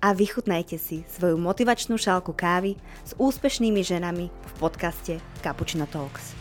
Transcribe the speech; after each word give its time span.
a 0.00 0.16
vychutnajte 0.16 0.80
si 0.80 1.04
svoju 1.12 1.36
motivačnú 1.36 2.00
šálku 2.00 2.32
kávy 2.32 2.76
s 3.04 3.12
úspešnými 3.20 3.84
ženami 3.84 4.32
v 4.32 4.52
podcaste 4.56 5.20
Cappuccino 5.44 5.84
Talks. 5.84 6.32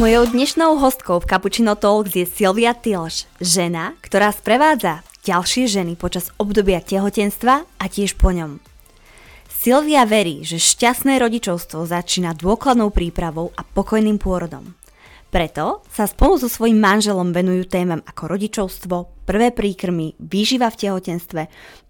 Mojou 0.00 0.32
dnešnou 0.32 0.80
hostkou 0.80 1.20
v 1.20 1.28
Cappuccino 1.28 1.76
Talks 1.76 2.16
je 2.16 2.24
Silvia 2.24 2.72
Tilš, 2.72 3.28
žena, 3.38 3.94
ktorá 4.00 4.32
sprevádza 4.32 5.04
ďalšie 5.28 5.68
ženy 5.68 5.94
počas 5.94 6.32
obdobia 6.40 6.80
tehotenstva 6.80 7.68
a 7.78 7.84
tiež 7.84 8.16
po 8.16 8.32
ňom. 8.32 8.69
Silvia 9.60 10.08
verí, 10.08 10.40
že 10.40 10.56
šťastné 10.56 11.20
rodičovstvo 11.20 11.84
začína 11.84 12.32
dôkladnou 12.32 12.88
prípravou 12.88 13.52
a 13.52 13.60
pokojným 13.60 14.16
pôrodom. 14.16 14.72
Preto 15.28 15.84
sa 15.92 16.08
spolu 16.08 16.40
so 16.40 16.48
svojím 16.48 16.80
manželom 16.80 17.28
venujú 17.28 17.68
témam 17.68 18.00
ako 18.08 18.32
rodičovstvo, 18.32 19.28
prvé 19.28 19.52
príkrmy, 19.52 20.16
výživa 20.16 20.72
v 20.72 20.80
tehotenstve, 20.80 21.42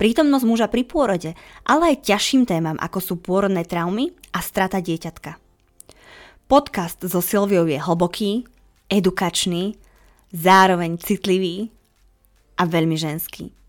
prítomnosť 0.02 0.44
muža 0.50 0.66
pri 0.66 0.82
pôrode, 0.82 1.30
ale 1.62 1.94
aj 1.94 2.10
ťažším 2.10 2.42
témam 2.50 2.74
ako 2.74 2.98
sú 2.98 3.14
pôrodné 3.22 3.62
traumy 3.62 4.10
a 4.34 4.42
strata 4.42 4.82
dieťatka. 4.82 5.38
Podcast 6.50 6.98
so 7.06 7.22
Silviou 7.22 7.70
je 7.70 7.78
hlboký, 7.78 8.50
edukačný, 8.90 9.78
zároveň 10.34 10.98
citlivý 10.98 11.70
a 12.58 12.66
veľmi 12.66 12.98
ženský. 12.98 13.59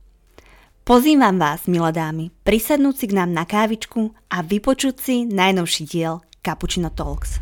Pozývam 0.82 1.38
vás, 1.38 1.70
milé 1.70 1.94
dámy, 1.94 2.34
prisadnúť 2.42 2.96
si 2.98 3.06
k 3.06 3.14
nám 3.14 3.38
na 3.38 3.46
kávičku 3.46 4.18
a 4.34 4.42
vypočuť 4.42 4.96
si 4.98 5.16
najnovší 5.30 5.86
diel 5.86 6.26
Cappuccino 6.42 6.90
Talks. 6.90 7.38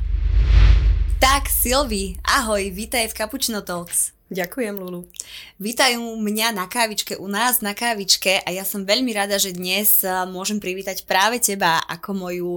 Tak, 1.24 1.48
Silvi, 1.48 2.20
ahoj, 2.28 2.68
vítaj 2.68 3.08
v 3.08 3.16
Cappuccino 3.16 3.64
Talks. 3.64 4.12
Ďakujem, 4.30 4.78
Lulu. 4.78 5.10
Vítajú 5.58 6.06
mňa 6.22 6.54
na 6.54 6.70
kávičke, 6.70 7.18
u 7.18 7.26
nás 7.26 7.66
na 7.66 7.74
kávičke 7.74 8.46
a 8.46 8.54
ja 8.54 8.62
som 8.62 8.86
veľmi 8.86 9.10
rada, 9.10 9.42
že 9.42 9.58
dnes 9.58 10.06
eh, 10.06 10.14
môžem 10.30 10.62
privítať 10.62 11.02
práve 11.10 11.42
teba 11.42 11.82
ako 11.90 12.10
moju 12.14 12.52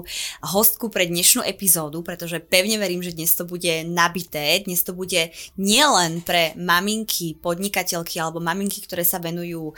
hostku 0.44 0.92
pre 0.92 1.08
dnešnú 1.08 1.40
epizódu, 1.40 2.04
pretože 2.04 2.44
pevne 2.44 2.76
verím, 2.76 3.00
že 3.00 3.16
dnes 3.16 3.32
to 3.32 3.48
bude 3.48 3.88
nabité, 3.88 4.60
dnes 4.68 4.84
to 4.84 4.92
bude 4.92 5.32
nielen 5.56 6.20
pre 6.20 6.52
maminky, 6.60 7.40
podnikateľky 7.40 8.20
alebo 8.20 8.36
maminky, 8.36 8.84
ktoré 8.84 9.00
sa 9.00 9.16
venujú 9.16 9.72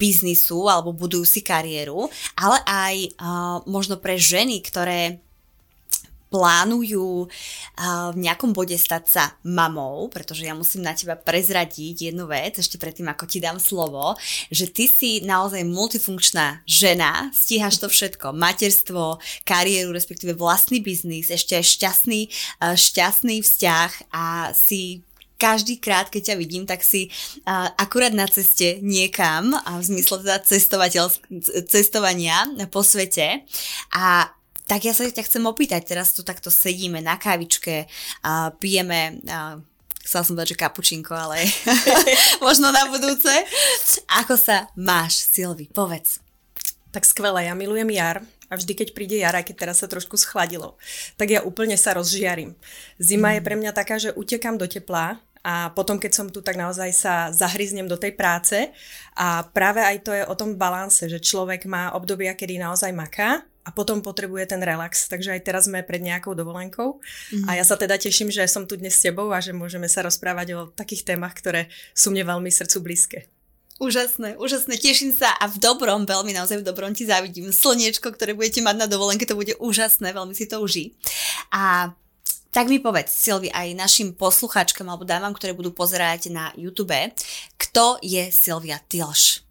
biznisu 0.00 0.64
alebo 0.64 0.96
budujú 0.96 1.28
si 1.28 1.44
kariéru, 1.44 2.08
ale 2.40 2.56
aj 2.64 2.96
uh, 3.20 3.56
možno 3.68 4.00
pre 4.00 4.16
ženy, 4.16 4.64
ktoré 4.64 5.20
plánujú 6.34 7.30
v 8.10 8.16
nejakom 8.18 8.50
bode 8.50 8.74
stať 8.74 9.04
sa 9.06 9.24
mamou, 9.46 10.10
pretože 10.10 10.42
ja 10.42 10.50
musím 10.50 10.82
na 10.82 10.90
teba 10.90 11.14
prezradiť 11.14 12.10
jednu 12.10 12.26
vec, 12.26 12.58
ešte 12.58 12.74
predtým, 12.74 13.06
ako 13.06 13.30
ti 13.30 13.38
dám 13.38 13.62
slovo, 13.62 14.18
že 14.50 14.66
ty 14.66 14.90
si 14.90 15.22
naozaj 15.22 15.62
multifunkčná 15.62 16.66
žena, 16.66 17.30
stíhaš 17.30 17.78
to 17.78 17.86
všetko, 17.86 18.34
materstvo, 18.34 19.22
kariéru, 19.46 19.94
respektíve 19.94 20.34
vlastný 20.34 20.82
biznis, 20.82 21.30
ešte 21.30 21.54
aj 21.54 21.70
šťastný, 21.70 22.20
šťastný 22.74 23.38
vzťah 23.38 23.90
a 24.10 24.50
si 24.50 25.06
každý 25.34 25.78
krát, 25.82 26.08
keď 26.08 26.32
ťa 26.32 26.36
vidím, 26.40 26.64
tak 26.64 26.80
si 26.80 27.10
akurát 27.78 28.14
na 28.16 28.24
ceste 28.26 28.82
niekam, 28.82 29.52
a 29.52 29.78
v 29.78 29.86
zmysle 29.86 30.24
teda 30.24 30.42
cestovania 31.68 32.48
po 32.72 32.80
svete. 32.80 33.44
A 33.92 34.30
tak 34.64 34.88
ja 34.88 34.96
sa 34.96 35.04
ťa 35.04 35.28
chcem 35.28 35.44
opýtať, 35.44 35.84
teraz 35.84 36.16
tu 36.16 36.24
takto 36.24 36.48
sedíme 36.48 37.04
na 37.04 37.20
kávičke 37.20 37.84
a 38.24 38.48
pijeme 38.56 39.20
a 39.28 39.60
chcela 40.04 40.24
som 40.24 40.36
dať, 40.36 40.54
že 40.54 40.60
kapučinko, 40.60 41.12
ale 41.16 41.44
možno 42.44 42.68
na 42.72 42.88
budúce. 42.88 43.32
Ako 44.24 44.36
sa 44.36 44.68
máš, 44.76 45.24
Silvi? 45.24 45.68
Povedz. 45.72 46.20
Tak 46.92 47.08
skvelé, 47.08 47.50
ja 47.50 47.56
milujem 47.56 47.90
jar 47.90 48.22
a 48.48 48.54
vždy, 48.54 48.72
keď 48.76 48.88
príde 48.94 49.16
jar, 49.18 49.34
aj 49.34 49.50
keď 49.50 49.56
teraz 49.66 49.82
sa 49.82 49.90
trošku 49.90 50.14
schladilo, 50.14 50.78
tak 51.18 51.32
ja 51.32 51.40
úplne 51.42 51.74
sa 51.74 51.96
rozžiarím. 51.96 52.54
Zima 53.00 53.32
mm. 53.32 53.34
je 53.34 53.40
pre 53.42 53.56
mňa 53.58 53.72
taká, 53.74 53.96
že 53.98 54.14
utekám 54.14 54.60
do 54.60 54.68
tepla 54.68 55.18
a 55.44 55.74
potom, 55.74 56.00
keď 56.00 56.12
som 56.14 56.26
tu, 56.30 56.40
tak 56.40 56.56
naozaj 56.56 56.88
sa 56.94 57.14
zahryznem 57.34 57.84
do 57.84 57.98
tej 57.98 58.14
práce 58.14 58.70
a 59.12 59.44
práve 59.44 59.82
aj 59.82 59.96
to 60.06 60.12
je 60.14 60.24
o 60.24 60.34
tom 60.38 60.56
balanse, 60.56 61.10
že 61.10 61.20
človek 61.20 61.68
má 61.68 61.92
obdobia, 61.92 62.32
kedy 62.32 62.56
naozaj 62.56 62.94
maká 62.94 63.44
a 63.64 63.72
potom 63.72 64.04
potrebuje 64.04 64.52
ten 64.52 64.60
relax. 64.60 65.08
Takže 65.08 65.34
aj 65.34 65.40
teraz 65.42 65.64
sme 65.66 65.80
pred 65.80 66.04
nejakou 66.04 66.36
dovolenkou 66.36 67.00
mm. 67.32 67.48
a 67.48 67.56
ja 67.56 67.64
sa 67.64 67.80
teda 67.80 67.96
teším, 67.96 68.28
že 68.28 68.44
som 68.44 68.68
tu 68.68 68.76
dnes 68.76 68.92
s 68.92 69.00
tebou 69.00 69.32
a 69.32 69.40
že 69.40 69.56
môžeme 69.56 69.88
sa 69.88 70.04
rozprávať 70.04 70.48
o 70.54 70.60
takých 70.70 71.08
témach, 71.08 71.32
ktoré 71.32 71.72
sú 71.96 72.12
mne 72.12 72.28
veľmi 72.28 72.52
srdcu 72.52 72.78
blízke. 72.84 73.18
Úžasné, 73.82 74.38
úžasné, 74.38 74.78
teším 74.78 75.10
sa 75.10 75.34
a 75.34 75.50
v 75.50 75.58
dobrom, 75.58 76.06
veľmi 76.06 76.30
naozaj 76.30 76.62
v 76.62 76.66
dobrom 76.70 76.94
ti 76.94 77.10
závidím. 77.10 77.50
Slniečko, 77.50 78.14
ktoré 78.14 78.30
budete 78.30 78.62
mať 78.62 78.76
na 78.78 78.86
dovolenke, 78.86 79.26
to 79.26 79.34
bude 79.34 79.58
úžasné, 79.58 80.14
veľmi 80.14 80.30
si 80.30 80.46
to 80.46 80.62
uží. 80.62 80.94
A 81.50 81.90
tak 82.54 82.70
mi 82.70 82.78
povedz, 82.78 83.10
Silvi, 83.10 83.50
aj 83.50 83.74
našim 83.74 84.14
poslucháčkam 84.14 84.86
alebo 84.86 85.02
dávam, 85.02 85.34
ktoré 85.34 85.58
budú 85.58 85.74
pozerať 85.74 86.30
na 86.30 86.54
YouTube, 86.54 86.94
kto 87.58 87.98
je 87.98 88.30
Silvia 88.30 88.78
Tilš? 88.78 89.43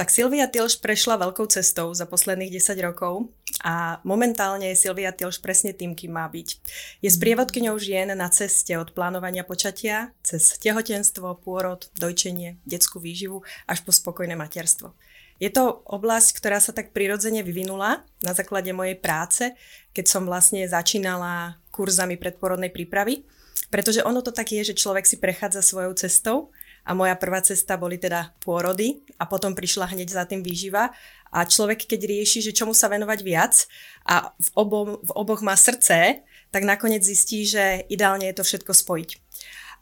Tak 0.00 0.08
Silvia 0.08 0.48
Tilš 0.48 0.80
prešla 0.80 1.20
veľkou 1.20 1.44
cestou 1.52 1.92
za 1.92 2.08
posledných 2.08 2.56
10 2.56 2.72
rokov 2.88 3.28
a 3.60 4.00
momentálne 4.00 4.72
je 4.72 4.88
Silvia 4.88 5.12
Tilš 5.12 5.44
presne 5.44 5.76
tým, 5.76 5.92
kým 5.92 6.16
má 6.16 6.24
byť. 6.24 6.56
Je 7.04 7.10
sprievodkyňou 7.12 7.76
žien 7.76 8.08
na 8.08 8.32
ceste 8.32 8.72
od 8.80 8.96
plánovania 8.96 9.44
počatia 9.44 10.16
cez 10.24 10.56
tehotenstvo, 10.56 11.44
pôrod, 11.44 11.92
dojčenie, 12.00 12.56
detskú 12.64 12.96
výživu 12.96 13.44
až 13.68 13.84
po 13.84 13.92
spokojné 13.92 14.40
materstvo. 14.40 14.96
Je 15.36 15.52
to 15.52 15.84
oblasť, 15.84 16.32
ktorá 16.32 16.64
sa 16.64 16.72
tak 16.72 16.96
prirodzene 16.96 17.44
vyvinula 17.44 18.00
na 18.24 18.32
základe 18.32 18.72
mojej 18.72 18.96
práce, 18.96 19.52
keď 19.92 20.16
som 20.16 20.24
vlastne 20.24 20.64
začínala 20.64 21.60
kurzami 21.76 22.16
predporodnej 22.16 22.72
prípravy, 22.72 23.28
pretože 23.68 24.00
ono 24.00 24.24
to 24.24 24.32
tak 24.32 24.48
je, 24.48 24.72
že 24.72 24.80
človek 24.80 25.04
si 25.04 25.20
prechádza 25.20 25.60
svojou 25.60 25.92
cestou 25.92 26.56
a 26.84 26.90
moja 26.96 27.14
prvá 27.16 27.40
cesta 27.44 27.76
boli 27.76 28.00
teda 28.00 28.32
pôrody 28.40 29.04
a 29.20 29.28
potom 29.28 29.52
prišla 29.54 29.92
hneď 29.92 30.08
za 30.10 30.24
tým 30.24 30.40
výživa 30.40 30.90
a 31.30 31.46
človek 31.46 31.86
keď 31.86 32.00
rieši, 32.10 32.42
že 32.42 32.56
čomu 32.56 32.74
sa 32.74 32.90
venovať 32.90 33.18
viac 33.22 33.54
a 34.02 34.34
v, 34.34 34.48
obom, 34.58 34.98
v 34.98 35.10
oboch 35.14 35.40
má 35.46 35.54
srdce, 35.54 36.26
tak 36.50 36.62
nakoniec 36.66 37.06
zistí, 37.06 37.46
že 37.46 37.86
ideálne 37.86 38.26
je 38.26 38.36
to 38.36 38.44
všetko 38.44 38.72
spojiť. 38.74 39.10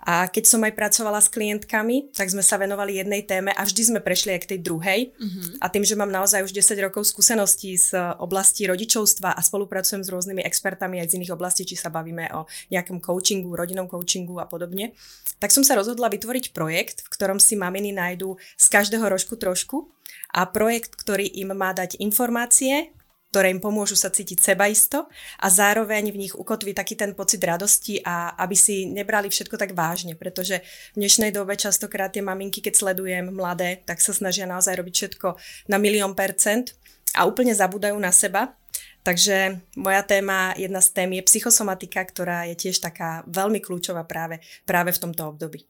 A 0.06 0.30
keď 0.30 0.44
som 0.46 0.62
aj 0.62 0.78
pracovala 0.78 1.18
s 1.18 1.26
klientkami, 1.28 2.14
tak 2.14 2.30
sme 2.30 2.42
sa 2.42 2.54
venovali 2.54 3.02
jednej 3.02 3.26
téme 3.26 3.50
a 3.50 3.62
vždy 3.66 3.82
sme 3.90 4.00
prešli 4.00 4.38
aj 4.38 4.40
k 4.46 4.50
tej 4.54 4.60
druhej. 4.62 5.00
Uh-huh. 5.10 5.58
A 5.58 5.66
tým, 5.68 5.82
že 5.82 5.98
mám 5.98 6.08
naozaj 6.08 6.46
už 6.46 6.54
10 6.54 6.86
rokov 6.86 7.10
skúseností 7.10 7.74
z 7.74 7.98
oblasti 8.22 8.70
rodičovstva 8.70 9.34
a 9.34 9.40
spolupracujem 9.42 10.06
s 10.06 10.12
rôznymi 10.12 10.46
expertami 10.46 11.02
aj 11.02 11.12
z 11.12 11.16
iných 11.18 11.34
oblastí, 11.34 11.66
či 11.66 11.74
sa 11.74 11.90
bavíme 11.90 12.30
o 12.30 12.46
nejakom 12.70 13.02
coachingu, 13.02 13.58
rodinnom 13.58 13.90
coachingu 13.90 14.38
a 14.38 14.46
podobne, 14.46 14.94
tak 15.42 15.50
som 15.50 15.66
sa 15.66 15.74
rozhodla 15.74 16.06
vytvoriť 16.08 16.54
projekt, 16.54 17.02
v 17.02 17.12
ktorom 17.12 17.42
si 17.42 17.58
maminy 17.58 17.90
nájdú 17.90 18.38
z 18.54 18.66
každého 18.70 19.06
rožku 19.06 19.34
trošku 19.34 19.90
a 20.32 20.44
projekt, 20.48 20.96
ktorý 20.96 21.24
im 21.40 21.56
má 21.56 21.72
dať 21.72 22.00
informácie, 22.00 22.92
ktoré 23.28 23.52
im 23.52 23.60
pomôžu 23.60 23.92
sa 23.92 24.08
cítiť 24.08 24.40
sebaisto 24.40 25.06
a 25.36 25.46
zároveň 25.52 26.08
v 26.08 26.20
nich 26.26 26.34
ukotví 26.34 26.72
taký 26.72 26.96
ten 26.96 27.12
pocit 27.12 27.44
radosti 27.44 28.00
a 28.00 28.32
aby 28.40 28.56
si 28.56 28.88
nebrali 28.88 29.28
všetko 29.28 29.60
tak 29.60 29.76
vážne, 29.76 30.16
pretože 30.16 30.64
v 30.96 31.04
dnešnej 31.04 31.30
dobe 31.32 31.52
častokrát 31.56 32.08
tie 32.08 32.24
maminky, 32.24 32.64
keď 32.64 32.74
sledujem 32.80 33.28
mladé, 33.28 33.84
tak 33.84 34.00
sa 34.00 34.16
snažia 34.16 34.48
naozaj 34.48 34.80
robiť 34.80 34.94
všetko 34.94 35.28
na 35.68 35.76
milión 35.76 36.16
percent 36.16 36.72
a 37.12 37.28
úplne 37.28 37.52
zabúdajú 37.52 37.96
na 38.00 38.12
seba. 38.12 38.56
Takže 39.04 39.64
moja 39.78 40.04
téma, 40.04 40.52
jedna 40.58 40.84
z 40.84 40.92
tém 40.92 41.10
je 41.16 41.22
psychosomatika, 41.24 42.04
ktorá 42.04 42.44
je 42.52 42.68
tiež 42.68 42.84
taká 42.84 43.24
veľmi 43.24 43.60
kľúčová 43.60 44.04
práve, 44.04 44.40
práve 44.68 44.92
v 44.92 45.00
tomto 45.00 45.32
období. 45.32 45.64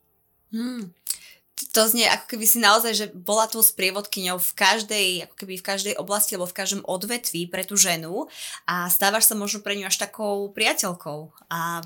Hmm 0.51 0.91
to 1.75 1.81
znie 1.91 2.07
ako 2.07 2.25
keby 2.35 2.45
si 2.47 2.59
naozaj, 2.63 2.93
že 2.95 3.05
bola 3.11 3.45
tu 3.51 3.59
sprievodkyňou 3.59 4.39
v 4.39 4.51
každej, 4.55 5.07
ako 5.27 5.35
keby 5.35 5.53
v 5.59 5.67
každej 5.67 5.93
oblasti 5.99 6.39
alebo 6.39 6.47
v 6.47 6.57
každom 6.57 6.81
odvetví 6.87 7.51
pre 7.51 7.67
tú 7.67 7.75
ženu 7.75 8.31
a 8.63 8.87
stávaš 8.87 9.27
sa 9.27 9.35
možno 9.35 9.59
pre 9.59 9.75
ňu 9.75 9.91
až 9.91 9.99
takou 9.99 10.47
priateľkou. 10.55 11.35
A 11.51 11.83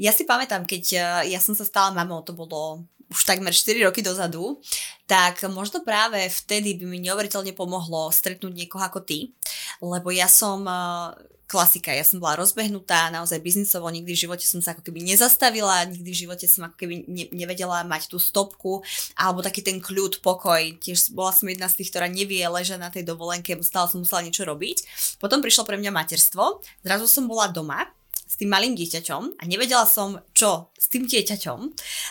Ja 0.00 0.16
si 0.16 0.24
pamätám, 0.24 0.64
keď 0.64 0.84
uh, 0.96 1.02
ja 1.28 1.36
som 1.44 1.52
sa 1.52 1.68
stala 1.68 1.92
mamou, 1.92 2.24
to 2.24 2.32
bolo 2.32 2.88
už 3.10 3.26
takmer 3.26 3.50
4 3.50 3.90
roky 3.90 4.00
dozadu, 4.00 4.62
tak 5.10 5.42
možno 5.50 5.82
práve 5.82 6.22
vtedy 6.30 6.78
by 6.78 6.84
mi 6.86 6.98
neuveriteľne 7.02 7.50
pomohlo 7.52 8.14
stretnúť 8.14 8.54
niekoho 8.54 8.86
ako 8.86 9.02
ty, 9.02 9.34
lebo 9.82 10.14
ja 10.14 10.30
som 10.30 10.62
uh, 10.62 11.10
klasika, 11.50 11.90
ja 11.90 12.06
som 12.06 12.22
bola 12.22 12.38
rozbehnutá, 12.38 13.10
naozaj 13.10 13.42
biznisovo, 13.42 13.90
nikdy 13.90 14.14
v 14.14 14.22
živote 14.22 14.46
som 14.46 14.62
sa 14.62 14.78
ako 14.78 14.86
keby 14.86 15.02
nezastavila, 15.02 15.82
nikdy 15.90 16.06
v 16.06 16.20
živote 16.22 16.46
som 16.46 16.70
ako 16.70 16.78
keby 16.78 17.10
ne, 17.10 17.26
nevedela 17.34 17.82
mať 17.82 18.06
tú 18.06 18.22
stopku, 18.22 18.86
alebo 19.18 19.42
taký 19.42 19.66
ten 19.66 19.82
kľud, 19.82 20.22
pokoj, 20.22 20.62
tiež 20.78 21.10
bola 21.10 21.34
som 21.34 21.50
jedna 21.50 21.66
z 21.66 21.82
tých, 21.82 21.90
ktorá 21.90 22.06
nevie 22.06 22.46
ležať 22.46 22.78
na 22.78 22.94
tej 22.94 23.02
dovolenke, 23.02 23.58
stále 23.66 23.90
som 23.90 23.98
musela 23.98 24.22
niečo 24.22 24.46
robiť. 24.46 24.86
Potom 25.18 25.42
prišlo 25.42 25.66
pre 25.66 25.74
mňa 25.74 25.90
materstvo, 25.90 26.62
zrazu 26.86 27.10
som 27.10 27.26
bola 27.26 27.50
doma, 27.50 27.82
s 28.30 28.38
tým 28.38 28.46
malým 28.46 28.78
dieťaťom 28.78 29.42
a 29.42 29.42
nevedela 29.50 29.82
som, 29.90 30.22
čo 30.30 30.70
s 30.78 30.86
tým 30.86 31.10
dieťaťom, 31.10 31.58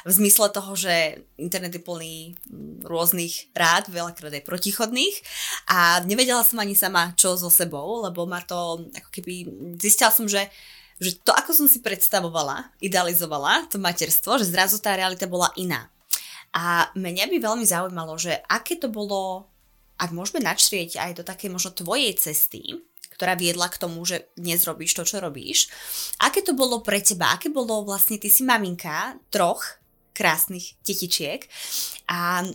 v 0.04 0.12
zmysle 0.12 0.52
toho, 0.52 0.76
že 0.76 1.24
internet 1.40 1.80
je 1.80 1.80
plný 1.80 2.36
mm, 2.36 2.84
rôznych 2.84 3.56
rád, 3.56 3.88
veľakrát 3.88 4.36
aj 4.36 4.44
protichodných 4.44 5.16
a 5.72 6.04
nevedela 6.04 6.44
som 6.44 6.60
ani 6.60 6.76
sama, 6.76 7.16
čo 7.16 7.40
so 7.40 7.48
sebou, 7.48 8.04
lebo 8.04 8.28
ma 8.28 8.44
to, 8.44 8.92
ako 8.92 9.10
keby, 9.16 9.48
zistila 9.80 10.12
som, 10.12 10.28
že 10.28 10.52
že 11.00 11.16
to, 11.24 11.32
ako 11.32 11.56
som 11.56 11.68
si 11.72 11.80
predstavovala, 11.80 12.76
idealizovala 12.84 13.72
to 13.72 13.80
materstvo, 13.80 14.36
že 14.36 14.52
zrazu 14.52 14.84
tá 14.84 15.00
realita 15.00 15.32
bola 15.32 15.48
iná. 15.56 15.88
A 16.52 16.92
mňa 16.92 17.32
by 17.32 17.38
veľmi 17.40 17.64
zaujímalo, 17.64 18.20
že 18.20 18.36
aké 18.52 18.76
to 18.76 18.92
bolo, 18.92 19.48
ak 19.96 20.12
môžeme 20.12 20.44
načrieť 20.44 21.00
aj 21.00 21.12
do 21.16 21.24
také 21.24 21.48
možno 21.48 21.72
tvojej 21.72 22.12
cesty, 22.20 22.84
ktorá 23.20 23.36
viedla 23.36 23.68
k 23.68 23.84
tomu, 23.84 24.08
že 24.08 24.32
dnes 24.40 24.64
robíš 24.64 24.96
to, 24.96 25.04
čo 25.04 25.20
robíš. 25.20 25.68
Aké 26.24 26.40
to 26.40 26.56
bolo 26.56 26.80
pre 26.80 27.04
teba? 27.04 27.36
Aké 27.36 27.52
bolo 27.52 27.84
vlastne, 27.84 28.16
ty 28.16 28.32
si 28.32 28.48
maminka 28.48 29.20
troch 29.28 29.60
krásnych 30.16 30.80
detičiek 30.88 31.44
a 32.08 32.48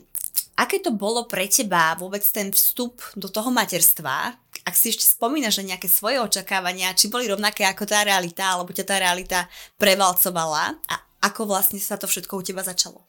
aké 0.56 0.80
to 0.80 0.88
bolo 0.96 1.28
pre 1.28 1.44
teba 1.52 1.92
vôbec 2.00 2.24
ten 2.24 2.48
vstup 2.48 3.04
do 3.12 3.28
toho 3.28 3.52
materstva? 3.52 4.40
Ak 4.64 4.72
si 4.72 4.88
ešte 4.88 5.04
spomínaš 5.04 5.60
na 5.60 5.76
nejaké 5.76 5.84
svoje 5.84 6.16
očakávania, 6.16 6.96
či 6.96 7.12
boli 7.12 7.28
rovnaké 7.28 7.68
ako 7.68 7.84
tá 7.84 8.00
realita, 8.00 8.48
alebo 8.48 8.72
ťa 8.72 8.88
tá 8.88 8.96
realita 8.96 9.44
prevalcovala 9.76 10.80
a 10.88 10.94
ako 11.20 11.44
vlastne 11.44 11.76
sa 11.76 12.00
to 12.00 12.08
všetko 12.08 12.40
u 12.40 12.42
teba 12.44 12.64
začalo? 12.64 13.04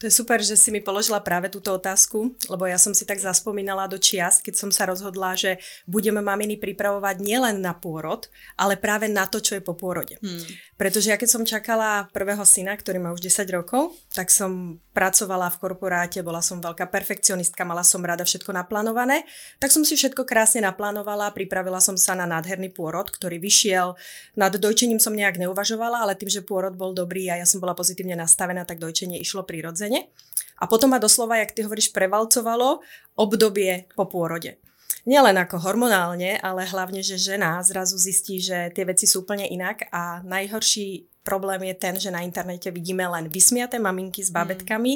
To 0.00 0.08
je 0.08 0.16
super, 0.16 0.40
že 0.40 0.56
si 0.56 0.72
mi 0.72 0.80
položila 0.80 1.20
práve 1.20 1.52
túto 1.52 1.76
otázku, 1.76 2.32
lebo 2.48 2.64
ja 2.64 2.80
som 2.80 2.96
si 2.96 3.04
tak 3.04 3.20
zaspomínala 3.20 3.84
do 3.84 4.00
čias, 4.00 4.40
keď 4.40 4.56
som 4.56 4.72
sa 4.72 4.88
rozhodla, 4.88 5.36
že 5.36 5.60
budeme 5.84 6.24
maminy 6.24 6.56
pripravovať 6.56 7.20
nielen 7.20 7.60
na 7.60 7.76
pôrod, 7.76 8.24
ale 8.56 8.80
práve 8.80 9.12
na 9.12 9.28
to, 9.28 9.44
čo 9.44 9.60
je 9.60 9.62
po 9.62 9.76
pôrode. 9.76 10.16
Hmm. 10.24 10.40
Pretože 10.80 11.12
ja 11.12 11.20
keď 11.20 11.28
som 11.28 11.44
čakala 11.44 12.08
prvého 12.16 12.40
syna, 12.48 12.72
ktorý 12.80 12.96
má 12.96 13.12
už 13.12 13.20
10 13.20 13.44
rokov, 13.52 13.92
tak 14.16 14.32
som 14.32 14.80
pracovala 14.96 15.52
v 15.52 15.60
korporáte, 15.68 16.24
bola 16.24 16.40
som 16.40 16.64
veľká 16.64 16.88
perfekcionistka, 16.88 17.68
mala 17.68 17.84
som 17.84 18.00
rada 18.00 18.24
všetko 18.24 18.56
naplánované, 18.56 19.28
tak 19.60 19.68
som 19.68 19.84
si 19.84 20.00
všetko 20.00 20.24
krásne 20.24 20.64
naplánovala, 20.64 21.36
pripravila 21.36 21.76
som 21.76 22.00
sa 22.00 22.16
na 22.16 22.24
nádherný 22.24 22.72
pôrod, 22.72 23.12
ktorý 23.12 23.36
vyšiel. 23.36 24.00
Nad 24.32 24.56
dojčením 24.56 24.96
som 24.96 25.12
nejak 25.12 25.36
neuvažovala, 25.36 26.08
ale 26.08 26.16
tým, 26.16 26.32
že 26.32 26.40
pôrod 26.40 26.72
bol 26.72 26.96
dobrý 26.96 27.28
a 27.28 27.36
ja 27.36 27.44
som 27.44 27.60
bola 27.60 27.76
pozitívne 27.76 28.16
nastavená, 28.16 28.64
tak 28.64 28.80
dojčenie 28.80 29.20
išlo 29.20 29.44
prirodzene 29.44 29.89
prirodzene. 29.90 30.14
A 30.60 30.68
potom 30.68 30.92
ma 30.92 31.00
doslova, 31.00 31.40
jak 31.40 31.56
ty 31.56 31.64
hovoríš, 31.64 31.90
prevalcovalo 31.90 32.84
obdobie 33.16 33.88
po 33.96 34.04
pôrode. 34.04 34.60
Nielen 35.08 35.40
ako 35.40 35.56
hormonálne, 35.64 36.36
ale 36.36 36.68
hlavne, 36.68 37.00
že 37.00 37.16
žena 37.16 37.56
zrazu 37.64 37.96
zistí, 37.96 38.36
že 38.44 38.68
tie 38.76 38.84
veci 38.84 39.08
sú 39.08 39.24
úplne 39.24 39.48
inak 39.48 39.88
a 39.88 40.20
najhorší 40.20 41.08
problém 41.22 41.62
je 41.70 41.74
ten, 41.76 41.94
že 42.00 42.10
na 42.10 42.24
internete 42.24 42.72
vidíme 42.72 43.04
len 43.04 43.28
vysmiaté 43.28 43.76
maminky 43.76 44.24
s 44.24 44.32
babetkami, 44.32 44.92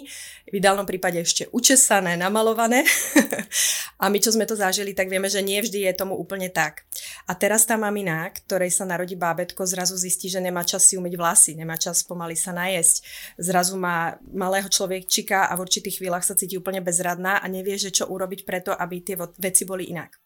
v 0.48 0.54
ideálnom 0.56 0.88
prípade 0.88 1.20
ešte 1.20 1.46
učesané, 1.52 2.16
namalované. 2.16 2.82
a 4.02 4.08
my, 4.08 4.18
čo 4.18 4.32
sme 4.32 4.48
to 4.48 4.56
zažili, 4.56 4.96
tak 4.96 5.12
vieme, 5.12 5.28
že 5.28 5.44
nie 5.44 5.60
vždy 5.60 5.84
je 5.84 5.92
tomu 5.92 6.16
úplne 6.16 6.48
tak. 6.48 6.88
A 7.28 7.36
teraz 7.36 7.68
tá 7.68 7.76
mamina, 7.76 8.28
ktorej 8.32 8.72
sa 8.72 8.88
narodí 8.88 9.14
bábetko, 9.14 9.68
zrazu 9.68 9.94
zistí, 10.00 10.32
že 10.32 10.40
nemá 10.40 10.64
čas 10.64 10.88
si 10.88 10.96
umyť 10.96 11.14
vlasy, 11.14 11.52
nemá 11.54 11.76
čas 11.76 12.00
pomaly 12.02 12.34
sa 12.34 12.56
najesť. 12.56 13.04
Zrazu 13.36 13.76
má 13.76 14.16
malého 14.32 14.66
človečika 14.66 15.52
a 15.52 15.52
v 15.54 15.62
určitých 15.68 16.00
chvíľach 16.00 16.24
sa 16.24 16.32
cíti 16.32 16.56
úplne 16.56 16.80
bezradná 16.80 17.44
a 17.44 17.46
nevie, 17.52 17.76
že 17.76 17.92
čo 17.92 18.08
urobiť 18.08 18.48
preto, 18.48 18.72
aby 18.72 19.04
tie 19.04 19.16
veci 19.20 19.68
boli 19.68 19.92
inak. 19.92 20.23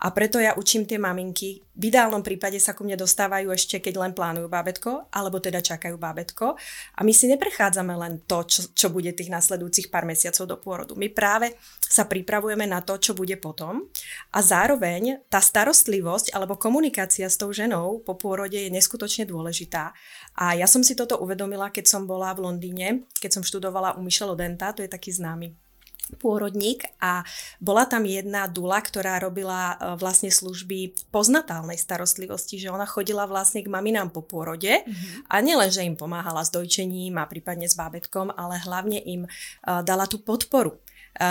A 0.00 0.16
preto 0.16 0.40
ja 0.40 0.56
učím 0.56 0.88
tie 0.88 0.96
maminky, 0.96 1.60
v 1.76 1.92
ideálnom 1.92 2.24
prípade 2.24 2.56
sa 2.56 2.72
ku 2.72 2.88
mne 2.88 2.96
dostávajú 2.96 3.52
ešte, 3.52 3.84
keď 3.84 3.94
len 4.00 4.12
plánujú 4.16 4.48
bábetko, 4.48 5.12
alebo 5.12 5.40
teda 5.44 5.60
čakajú 5.60 6.00
bábetko. 6.00 6.56
A 6.96 7.00
my 7.04 7.12
si 7.12 7.28
neprechádzame 7.28 7.92
len 8.00 8.24
to, 8.24 8.44
čo, 8.48 8.72
čo 8.72 8.88
bude 8.88 9.12
tých 9.12 9.28
nasledujúcich 9.28 9.92
pár 9.92 10.08
mesiacov 10.08 10.44
do 10.48 10.56
pôrodu. 10.56 10.92
My 10.96 11.12
práve 11.12 11.52
sa 11.84 12.08
pripravujeme 12.08 12.64
na 12.64 12.80
to, 12.80 12.96
čo 12.96 13.12
bude 13.12 13.36
potom. 13.36 13.92
A 14.32 14.40
zároveň 14.40 15.20
tá 15.28 15.40
starostlivosť 15.40 16.32
alebo 16.32 16.56
komunikácia 16.56 17.28
s 17.28 17.36
tou 17.36 17.52
ženou 17.52 18.00
po 18.00 18.16
pôrode 18.16 18.56
je 18.56 18.72
neskutočne 18.72 19.28
dôležitá. 19.28 19.92
A 20.40 20.56
ja 20.56 20.64
som 20.64 20.80
si 20.80 20.96
toto 20.96 21.20
uvedomila, 21.20 21.68
keď 21.68 21.92
som 21.92 22.08
bola 22.08 22.32
v 22.32 22.48
Londýne, 22.48 23.04
keď 23.20 23.40
som 23.40 23.42
študovala 23.44 23.96
u 23.96 24.04
Michel 24.04 24.32
Odenta, 24.32 24.72
to 24.72 24.80
je 24.80 24.88
taký 24.88 25.12
známy 25.12 25.69
pôrodník 26.18 26.86
a 26.98 27.22
bola 27.62 27.86
tam 27.86 28.06
jedna 28.06 28.50
dula, 28.50 28.82
ktorá 28.82 29.20
robila 29.22 29.74
e, 29.78 29.94
vlastne 30.00 30.32
služby 30.32 31.10
poznatálnej 31.14 31.78
starostlivosti, 31.78 32.58
že 32.58 32.72
ona 32.72 32.88
chodila 32.88 33.28
vlastne 33.30 33.62
k 33.62 33.70
maminám 33.70 34.10
po 34.10 34.24
pôrode 34.24 34.82
mm-hmm. 34.82 35.30
a 35.30 35.34
nielen, 35.38 35.70
že 35.70 35.86
im 35.86 35.94
pomáhala 35.94 36.42
s 36.42 36.50
dojčením 36.50 37.18
a 37.20 37.28
prípadne 37.28 37.70
s 37.70 37.78
bábetkom, 37.78 38.34
ale 38.34 38.58
hlavne 38.62 38.98
im 38.98 39.26
uh, 39.26 39.80
dala 39.84 40.08
tú 40.10 40.18
podporu 40.22 40.74
e, 40.74 40.78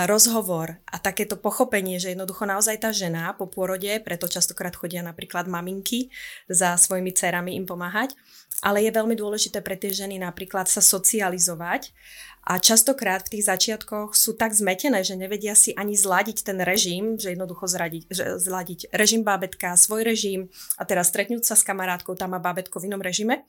rozhovor 0.08 0.80
a 0.88 0.96
takéto 0.96 1.36
pochopenie, 1.36 2.00
že 2.00 2.12
jednoducho 2.12 2.48
naozaj 2.48 2.80
tá 2.80 2.90
žena 2.92 3.36
po 3.36 3.48
pôrode, 3.48 3.90
preto 4.00 4.28
častokrát 4.28 4.72
chodia 4.76 5.04
napríklad 5.04 5.48
maminky 5.48 6.08
za 6.48 6.76
svojimi 6.78 7.12
cerami 7.12 7.56
im 7.58 7.68
pomáhať, 7.68 8.16
ale 8.60 8.84
je 8.84 8.92
veľmi 8.92 9.16
dôležité 9.16 9.64
pre 9.64 9.76
tie 9.80 9.88
ženy 9.88 10.20
napríklad 10.20 10.68
sa 10.68 10.84
socializovať 10.84 11.92
a 12.40 12.56
častokrát 12.56 13.20
v 13.28 13.36
tých 13.36 13.44
začiatkoch 13.52 14.16
sú 14.16 14.32
tak 14.32 14.56
zmetené, 14.56 15.04
že 15.04 15.12
nevedia 15.12 15.52
si 15.52 15.76
ani 15.76 15.92
zladiť 15.92 16.40
ten 16.40 16.58
režim, 16.64 17.20
že 17.20 17.36
jednoducho 17.36 17.68
zradiť, 17.68 18.02
že 18.08 18.24
zladiť 18.40 18.88
režim 18.96 19.20
bábetka, 19.20 19.76
svoj 19.76 20.08
režim 20.08 20.48
a 20.80 20.88
teraz 20.88 21.12
stretnúť 21.12 21.44
sa 21.44 21.52
s 21.52 21.66
kamarátkou, 21.68 22.16
tam 22.16 22.32
má 22.32 22.40
bábetko 22.40 22.80
v 22.80 22.88
inom 22.88 23.04
režime. 23.04 23.44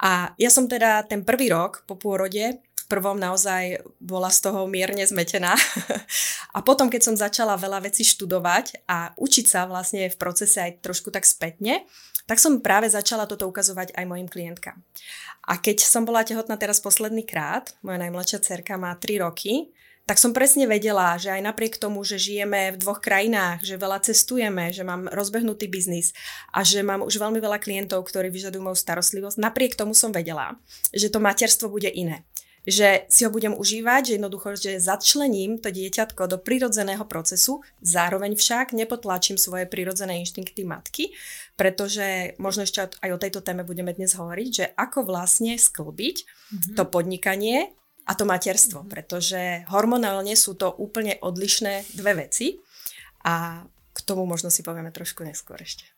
A 0.00 0.32
ja 0.40 0.48
som 0.48 0.64
teda 0.70 1.04
ten 1.04 1.26
prvý 1.26 1.52
rok 1.52 1.84
po 1.84 1.98
pôrode 1.98 2.62
prvom 2.90 3.14
naozaj 3.14 3.86
bola 4.02 4.26
z 4.34 4.50
toho 4.50 4.66
mierne 4.66 5.06
zmetená. 5.06 5.54
a 6.56 6.58
potom, 6.66 6.90
keď 6.90 7.06
som 7.06 7.14
začala 7.14 7.54
veľa 7.54 7.86
vecí 7.86 8.02
študovať 8.02 8.82
a 8.90 9.14
učiť 9.14 9.46
sa 9.46 9.70
vlastne 9.70 10.10
v 10.10 10.18
procese 10.18 10.58
aj 10.58 10.82
trošku 10.82 11.14
tak 11.14 11.22
spätne, 11.22 11.86
tak 12.26 12.42
som 12.42 12.58
práve 12.58 12.90
začala 12.90 13.30
toto 13.30 13.46
ukazovať 13.46 13.94
aj 13.94 14.04
mojim 14.06 14.26
klientkám. 14.26 14.82
A 15.46 15.58
keď 15.58 15.86
som 15.86 16.02
bola 16.02 16.26
tehotná 16.26 16.58
teraz 16.58 16.82
posledný 16.82 17.22
krát, 17.22 17.74
moja 17.86 18.02
najmladšia 18.02 18.42
cerka 18.42 18.74
má 18.74 18.94
3 18.98 19.22
roky, 19.22 19.70
tak 20.10 20.18
som 20.18 20.34
presne 20.34 20.66
vedela, 20.66 21.14
že 21.22 21.30
aj 21.30 21.38
napriek 21.38 21.78
tomu, 21.78 22.02
že 22.02 22.18
žijeme 22.18 22.74
v 22.74 22.80
dvoch 22.82 22.98
krajinách, 22.98 23.62
že 23.62 23.78
veľa 23.78 24.02
cestujeme, 24.02 24.74
že 24.74 24.82
mám 24.82 25.06
rozbehnutý 25.06 25.70
biznis 25.70 26.10
a 26.50 26.66
že 26.66 26.82
mám 26.82 27.06
už 27.06 27.14
veľmi 27.14 27.38
veľa 27.38 27.62
klientov, 27.62 28.02
ktorí 28.10 28.26
vyžadujú 28.26 28.58
moju 28.58 28.74
starostlivosť, 28.74 29.38
napriek 29.38 29.78
tomu 29.78 29.94
som 29.94 30.10
vedela, 30.10 30.58
že 30.90 31.14
to 31.14 31.22
materstvo 31.22 31.70
bude 31.70 31.86
iné 31.94 32.26
že 32.70 33.04
si 33.10 33.26
ho 33.26 33.30
budem 33.34 33.50
užívať, 33.50 34.02
že 34.06 34.16
jednoducho, 34.16 34.54
že 34.54 34.78
začlením 34.78 35.58
to 35.58 35.74
dieťatko 35.74 36.30
do 36.30 36.38
prirodzeného 36.38 37.02
procesu, 37.04 37.66
zároveň 37.82 38.38
však 38.38 38.70
nepotlačím 38.72 39.34
svoje 39.34 39.66
prirodzené 39.66 40.22
inštinkty 40.22 40.62
matky, 40.62 41.10
pretože 41.58 42.38
možno 42.38 42.62
ešte 42.62 42.86
aj 43.02 43.10
o 43.10 43.20
tejto 43.20 43.42
téme 43.42 43.66
budeme 43.66 43.90
dnes 43.90 44.14
hovoriť, 44.14 44.48
že 44.48 44.66
ako 44.78 45.10
vlastne 45.10 45.58
sklbiť 45.58 46.16
mm-hmm. 46.22 46.74
to 46.78 46.82
podnikanie 46.86 47.74
a 48.06 48.14
to 48.14 48.22
materstvo, 48.22 48.86
mm-hmm. 48.86 48.94
pretože 48.94 49.66
hormonálne 49.68 50.32
sú 50.38 50.54
to 50.54 50.70
úplne 50.70 51.18
odlišné 51.18 51.90
dve 51.98 52.30
veci 52.30 52.62
a 53.26 53.66
k 53.90 53.98
tomu 54.06 54.24
možno 54.24 54.48
si 54.54 54.62
povieme 54.62 54.94
trošku 54.94 55.26
neskôr 55.26 55.58
ešte. 55.58 55.89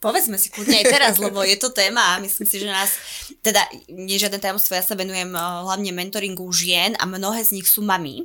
Povedzme 0.00 0.40
si 0.40 0.48
kľudne 0.48 0.80
aj 0.80 0.86
teraz, 0.88 1.14
lebo 1.20 1.44
je 1.44 1.60
to 1.60 1.76
téma 1.76 2.16
a 2.16 2.20
myslím 2.24 2.48
si, 2.48 2.56
že 2.64 2.72
nás, 2.72 2.96
teda 3.44 3.60
nie 3.92 4.16
žiadne 4.16 4.40
tajomstvo, 4.40 4.72
ja 4.72 4.80
sa 4.80 4.96
venujem 4.96 5.28
eh, 5.28 5.40
hlavne 5.40 5.92
mentoringu 5.92 6.48
žien 6.48 6.96
a 6.96 7.04
mnohé 7.04 7.44
z 7.44 7.60
nich 7.60 7.68
sú 7.68 7.84
mami. 7.84 8.24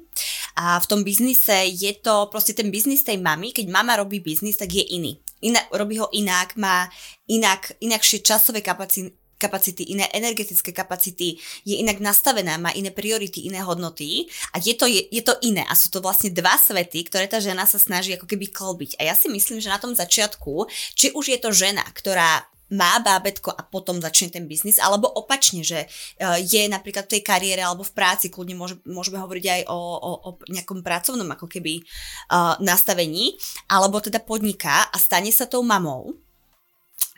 A 0.55 0.79
v 0.79 0.87
tom 0.87 1.03
biznise 1.03 1.67
je 1.67 1.91
to 1.99 2.31
proste 2.31 2.55
ten 2.55 2.71
biznis 2.71 3.03
tej 3.03 3.19
mamy, 3.19 3.51
keď 3.51 3.67
mama 3.67 3.99
robí 3.99 4.23
biznis, 4.23 4.55
tak 4.55 4.71
je 4.71 4.87
iný. 4.87 5.19
Inak, 5.43 5.67
robí 5.75 5.99
ho 5.99 6.07
inak, 6.15 6.55
má 6.55 6.87
inak, 7.27 7.75
inakšie 7.83 8.23
časové 8.23 8.63
kapacity, 8.63 9.11
kapacity, 9.37 9.91
iné 9.91 10.07
energetické 10.15 10.71
kapacity, 10.71 11.37
je 11.67 11.75
inak 11.79 11.99
nastavená, 11.99 12.55
má 12.57 12.71
iné 12.71 12.91
priority, 12.91 13.47
iné 13.47 13.61
hodnoty 13.61 14.27
a 14.55 14.59
je 14.59 14.73
to, 14.73 14.87
je, 14.87 15.05
je 15.11 15.21
to 15.23 15.35
iné 15.43 15.63
a 15.67 15.73
sú 15.75 15.91
to 15.91 15.99
vlastne 15.99 16.31
dva 16.31 16.55
svety, 16.55 17.07
ktoré 17.07 17.27
tá 17.27 17.43
žena 17.43 17.67
sa 17.67 17.77
snaží 17.77 18.15
ako 18.15 18.25
keby 18.25 18.49
klbiť. 18.49 18.97
A 18.99 19.11
ja 19.11 19.15
si 19.15 19.27
myslím, 19.27 19.59
že 19.59 19.71
na 19.71 19.79
tom 19.81 19.93
začiatku, 19.93 20.67
či 20.95 21.11
už 21.11 21.35
je 21.35 21.39
to 21.39 21.51
žena, 21.51 21.83
ktorá 21.91 22.47
má 22.73 22.97
bábetko 22.97 23.53
a 23.53 23.61
potom 23.61 24.01
začne 24.01 24.33
ten 24.33 24.49
biznis, 24.49 24.81
alebo 24.81 25.05
opačne, 25.05 25.61
že 25.61 25.85
uh, 25.85 26.41
je 26.41 26.65
napríklad 26.65 27.05
v 27.05 27.13
tej 27.17 27.21
kariére 27.21 27.61
alebo 27.61 27.85
v 27.85 27.93
práci, 27.93 28.33
kľudne 28.33 28.57
môže, 28.57 28.81
môžeme 28.89 29.21
hovoriť 29.21 29.45
aj 29.45 29.61
o, 29.69 29.77
o, 29.77 30.11
o 30.25 30.29
nejakom 30.49 30.81
pracovnom 30.81 31.29
ako 31.29 31.45
keby 31.45 31.85
uh, 31.85 32.57
nastavení, 32.57 33.37
alebo 33.69 34.01
teda 34.01 34.17
podniká 34.17 34.89
a 34.89 34.97
stane 34.97 35.29
sa 35.29 35.45
tou 35.45 35.61
mamou, 35.61 36.17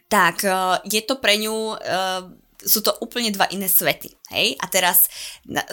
tak 0.07 0.43
uh, 0.47 0.79
je 0.87 1.03
to 1.03 1.19
pre 1.19 1.35
ňu 1.39 1.75
uh, 1.75 2.23
sú 2.57 2.81
to 2.81 2.91
úplne 2.99 3.29
dva 3.29 3.45
iné 3.53 3.69
svety. 3.69 4.11
Hej? 4.33 4.57
A 4.59 4.65
teraz 4.65 5.07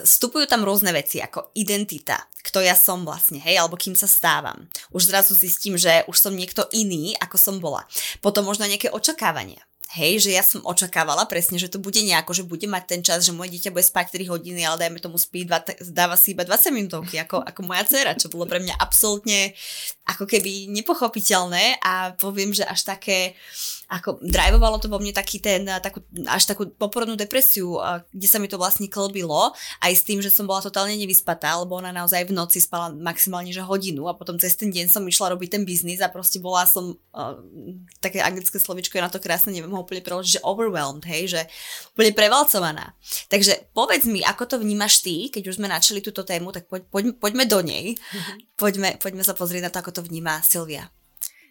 vstupujú 0.04 0.44
tam 0.44 0.62
rôzne 0.62 0.92
veci, 0.92 1.18
ako 1.18 1.50
identita, 1.56 2.20
kto 2.44 2.60
ja 2.60 2.76
som 2.76 3.02
vlastne, 3.08 3.40
hej, 3.40 3.56
alebo 3.56 3.80
kým 3.80 3.96
sa 3.96 4.04
stávam. 4.04 4.68
Už 4.92 5.08
zrazu 5.08 5.32
zistím, 5.32 5.80
že 5.80 6.04
už 6.06 6.16
som 6.20 6.36
niekto 6.36 6.68
iný, 6.76 7.16
ako 7.18 7.36
som 7.40 7.56
bola. 7.58 7.88
Potom 8.20 8.44
možno 8.44 8.68
nejaké 8.68 8.92
očakávania. 8.92 9.64
Hej, 9.94 10.26
že 10.26 10.30
ja 10.34 10.42
som 10.42 10.58
očakávala 10.66 11.22
presne, 11.30 11.54
že 11.54 11.70
to 11.70 11.78
bude 11.78 12.02
nejako, 12.02 12.34
že 12.34 12.42
bude 12.42 12.66
mať 12.66 12.84
ten 12.90 13.00
čas, 13.06 13.22
že 13.22 13.30
moje 13.30 13.54
dieťa 13.54 13.70
bude 13.70 13.86
spať 13.86 14.18
3 14.18 14.26
hodiny, 14.26 14.66
ale 14.66 14.82
dajme 14.82 14.98
tomu 14.98 15.22
spí, 15.22 15.46
dva, 15.46 15.62
dáva 15.94 16.18
si 16.18 16.34
iba 16.34 16.42
20 16.42 16.74
minútovky, 16.74 17.14
ako, 17.22 17.46
ako 17.46 17.60
moja 17.62 17.86
dcera, 17.86 18.18
čo 18.18 18.26
bolo 18.26 18.42
pre 18.50 18.58
mňa 18.58 18.74
absolútne 18.74 19.54
ako 20.02 20.26
keby 20.26 20.66
nepochopiteľné 20.74 21.78
a 21.78 22.10
poviem, 22.18 22.50
že 22.50 22.66
až 22.66 22.90
také, 22.90 23.38
ako 23.88 24.20
drivovalo 24.24 24.80
to 24.80 24.88
vo 24.88 24.96
mne 24.96 25.12
taký 25.12 25.38
ten, 25.40 25.68
takú, 25.80 26.00
až 26.24 26.48
takú 26.48 26.68
poporodnú 26.72 27.14
depresiu, 27.20 27.76
kde 28.10 28.28
sa 28.28 28.40
mi 28.40 28.48
to 28.48 28.56
vlastne 28.56 28.88
klbilo, 28.88 29.52
aj 29.84 29.92
s 29.92 30.02
tým, 30.02 30.24
že 30.24 30.32
som 30.32 30.48
bola 30.48 30.64
totálne 30.64 30.96
nevyspatá, 30.96 31.52
lebo 31.60 31.76
ona 31.76 31.92
naozaj 31.92 32.28
v 32.28 32.36
noci 32.36 32.58
spala 32.64 32.90
maximálne 32.92 33.52
že 33.52 33.60
hodinu 33.60 34.08
a 34.08 34.16
potom 34.16 34.40
cez 34.40 34.56
ten 34.56 34.72
deň 34.72 34.88
som 34.88 35.04
išla 35.04 35.36
robiť 35.36 35.60
ten 35.60 35.62
biznis 35.68 36.00
a 36.00 36.08
proste 36.08 36.40
bola 36.40 36.64
som, 36.64 36.96
uh, 37.12 37.36
také 38.00 38.24
anglické 38.24 38.56
slovičko 38.56 38.96
je 38.96 39.04
na 39.04 39.12
to 39.12 39.20
krásne, 39.20 39.52
neviem 39.52 39.72
ho 39.72 39.84
úplne 39.84 40.00
preložiť, 40.00 40.40
že 40.40 40.44
overwhelmed, 40.44 41.04
hej, 41.04 41.36
že 41.36 41.40
úplne 41.92 42.16
prevalcovaná. 42.16 42.96
Takže 43.28 43.70
povedz 43.76 44.08
mi, 44.08 44.24
ako 44.24 44.48
to 44.48 44.56
vnímaš 44.58 45.04
ty, 45.04 45.28
keď 45.28 45.52
už 45.52 45.60
sme 45.60 45.68
načali 45.68 46.00
túto 46.00 46.24
tému, 46.24 46.50
tak 46.50 46.66
poď, 46.66 46.88
poď, 46.88 47.04
poďme 47.20 47.44
do 47.44 47.60
nej. 47.60 47.84
Mm-hmm. 47.94 48.36
Poďme, 48.56 48.88
poďme 48.96 49.22
sa 49.26 49.36
pozrieť 49.36 49.68
na 49.68 49.70
to, 49.70 49.80
ako 49.84 50.00
to 50.00 50.02
vníma 50.06 50.40
Silvia. 50.40 50.88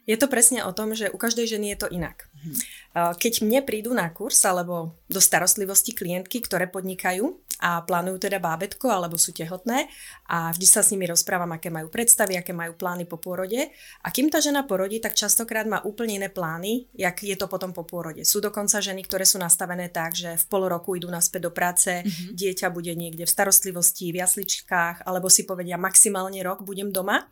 Je 0.04 0.20
to 0.20 0.28
presne 0.28 0.60
o 0.68 0.76
tom, 0.76 0.92
že 0.92 1.08
u 1.08 1.18
každej 1.18 1.48
ženy 1.48 1.76
je 1.76 1.78
to 1.80 1.88
inak. 1.88 2.28
Mhm. 2.44 2.54
Keď 2.94 3.34
mne 3.42 3.66
prídu 3.66 3.96
na 3.96 4.12
kurz 4.12 4.44
alebo 4.46 5.00
do 5.10 5.18
starostlivosti 5.18 5.96
klientky, 5.96 6.44
ktoré 6.44 6.70
podnikajú 6.70 7.40
a 7.64 7.80
plánujú 7.80 8.28
teda 8.28 8.44
bábetko 8.44 8.92
alebo 8.92 9.16
sú 9.16 9.32
tehotné 9.32 9.88
a 10.28 10.52
vždy 10.52 10.68
sa 10.68 10.84
s 10.84 10.92
nimi 10.92 11.08
rozprávam, 11.08 11.48
aké 11.56 11.72
majú 11.72 11.88
predstavy, 11.88 12.36
aké 12.36 12.52
majú 12.52 12.76
plány 12.76 13.08
po 13.08 13.16
pôrode 13.18 13.72
a 14.04 14.08
kým 14.12 14.28
tá 14.28 14.44
žena 14.44 14.68
porodí, 14.68 15.00
tak 15.00 15.16
častokrát 15.16 15.64
má 15.64 15.80
úplne 15.88 16.20
iné 16.20 16.30
plány, 16.30 16.92
jak 16.92 17.24
je 17.24 17.34
to 17.40 17.48
potom 17.48 17.72
po 17.72 17.88
pôrode. 17.88 18.28
Sú 18.28 18.44
dokonca 18.44 18.84
ženy, 18.84 19.08
ktoré 19.08 19.24
sú 19.24 19.40
nastavené 19.40 19.88
tak, 19.88 20.14
že 20.14 20.36
v 20.36 20.46
pol 20.52 20.68
roku 20.68 21.00
idú 21.00 21.08
naspäť 21.08 21.48
do 21.48 21.52
práce, 21.56 22.04
mm-hmm. 22.04 22.36
dieťa 22.36 22.68
bude 22.68 22.92
niekde 22.94 23.24
v 23.24 23.32
starostlivosti, 23.32 24.12
v 24.12 24.20
jasličkách 24.20 25.08
alebo 25.08 25.32
si 25.32 25.48
povedia 25.48 25.80
maximálne 25.80 26.44
rok 26.44 26.68
budem 26.68 26.92
doma 26.92 27.26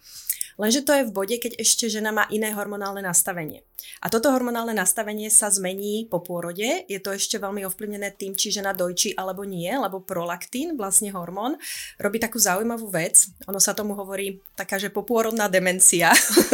Lenže 0.61 0.85
to 0.85 0.93
je 0.93 1.09
v 1.09 1.15
bode, 1.15 1.35
keď 1.41 1.57
ešte 1.57 1.89
žena 1.89 2.13
má 2.13 2.29
iné 2.29 2.53
hormonálne 2.53 3.01
nastavenie. 3.01 3.65
A 3.97 4.13
toto 4.13 4.29
hormonálne 4.29 4.77
nastavenie 4.77 5.33
sa 5.33 5.49
zmení 5.49 6.05
po 6.05 6.21
pôrode. 6.21 6.85
Je 6.85 6.99
to 7.01 7.17
ešte 7.17 7.41
veľmi 7.41 7.65
ovplyvnené 7.65 8.13
tým, 8.13 8.37
či 8.37 8.53
žena 8.53 8.69
dojčí 8.69 9.17
alebo 9.17 9.41
nie, 9.41 9.73
lebo 9.73 10.05
prolaktín, 10.05 10.77
vlastne 10.77 11.09
hormón, 11.09 11.57
robí 11.97 12.21
takú 12.21 12.37
zaujímavú 12.37 12.93
vec. 12.93 13.25
Ono 13.49 13.57
sa 13.57 13.73
tomu 13.73 13.97
hovorí 13.97 14.37
taká, 14.53 14.77
že 14.77 14.93
popôrodná 14.93 15.49
demencia. 15.49 16.13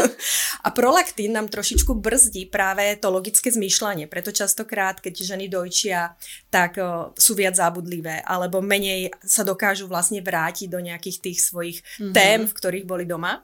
a 0.65 0.71
prolaktín 0.71 1.35
nám 1.35 1.51
trošičku 1.51 1.91
brzdí 1.99 2.47
práve 2.47 2.95
to 3.03 3.11
logické 3.11 3.51
zmýšľanie. 3.51 4.07
Preto 4.07 4.31
častokrát, 4.31 5.03
keď 5.03 5.35
ženy 5.35 5.51
dojčia, 5.51 6.15
tak 6.47 6.79
o, 6.79 7.11
sú 7.19 7.35
viac 7.35 7.59
zábudlivé, 7.59 8.23
alebo 8.23 8.63
menej 8.63 9.11
sa 9.19 9.43
dokážu 9.43 9.91
vlastne 9.91 10.23
vrátiť 10.23 10.71
do 10.71 10.79
nejakých 10.79 11.17
tých 11.19 11.39
svojich 11.43 11.77
mm-hmm. 11.83 12.13
tém, 12.15 12.39
v 12.47 12.55
ktorých 12.55 12.85
boli 12.87 13.03
doma. 13.03 13.43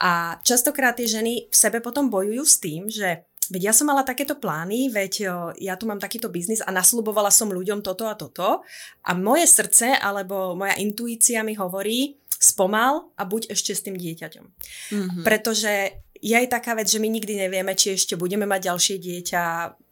A 0.00 0.36
častokrát 0.44 0.96
tie 0.96 1.08
ženy 1.08 1.48
v 1.48 1.56
sebe 1.56 1.80
potom 1.80 2.12
bojujú 2.12 2.44
s 2.44 2.56
tým, 2.60 2.82
že 2.92 3.24
veď 3.48 3.70
ja 3.70 3.74
som 3.74 3.88
mala 3.88 4.02
takéto 4.02 4.36
plány, 4.36 4.90
veď 4.92 5.12
ja 5.56 5.78
tu 5.78 5.86
mám 5.86 6.02
takýto 6.02 6.28
biznis 6.28 6.60
a 6.60 6.74
nasľubovala 6.74 7.30
som 7.32 7.48
ľuďom 7.48 7.80
toto 7.80 8.04
a 8.10 8.18
toto 8.18 8.66
a 9.06 9.10
moje 9.14 9.46
srdce 9.46 9.96
alebo 9.96 10.58
moja 10.58 10.76
intuícia 10.76 11.40
mi 11.46 11.54
hovorí 11.54 12.18
spomal 12.36 13.14
a 13.16 13.24
buď 13.24 13.48
ešte 13.48 13.72
s 13.72 13.84
tým 13.86 13.96
dieťaťom. 13.96 14.44
Mm-hmm. 14.44 15.22
Pretože 15.24 16.04
je 16.20 16.32
aj 16.36 16.48
taká 16.48 16.72
vec, 16.76 16.88
že 16.88 17.00
my 17.00 17.08
nikdy 17.12 17.36
nevieme, 17.36 17.76
či 17.76 17.96
ešte 17.96 18.16
budeme 18.16 18.48
mať 18.48 18.72
ďalšie 18.72 18.96
dieťa. 19.00 19.42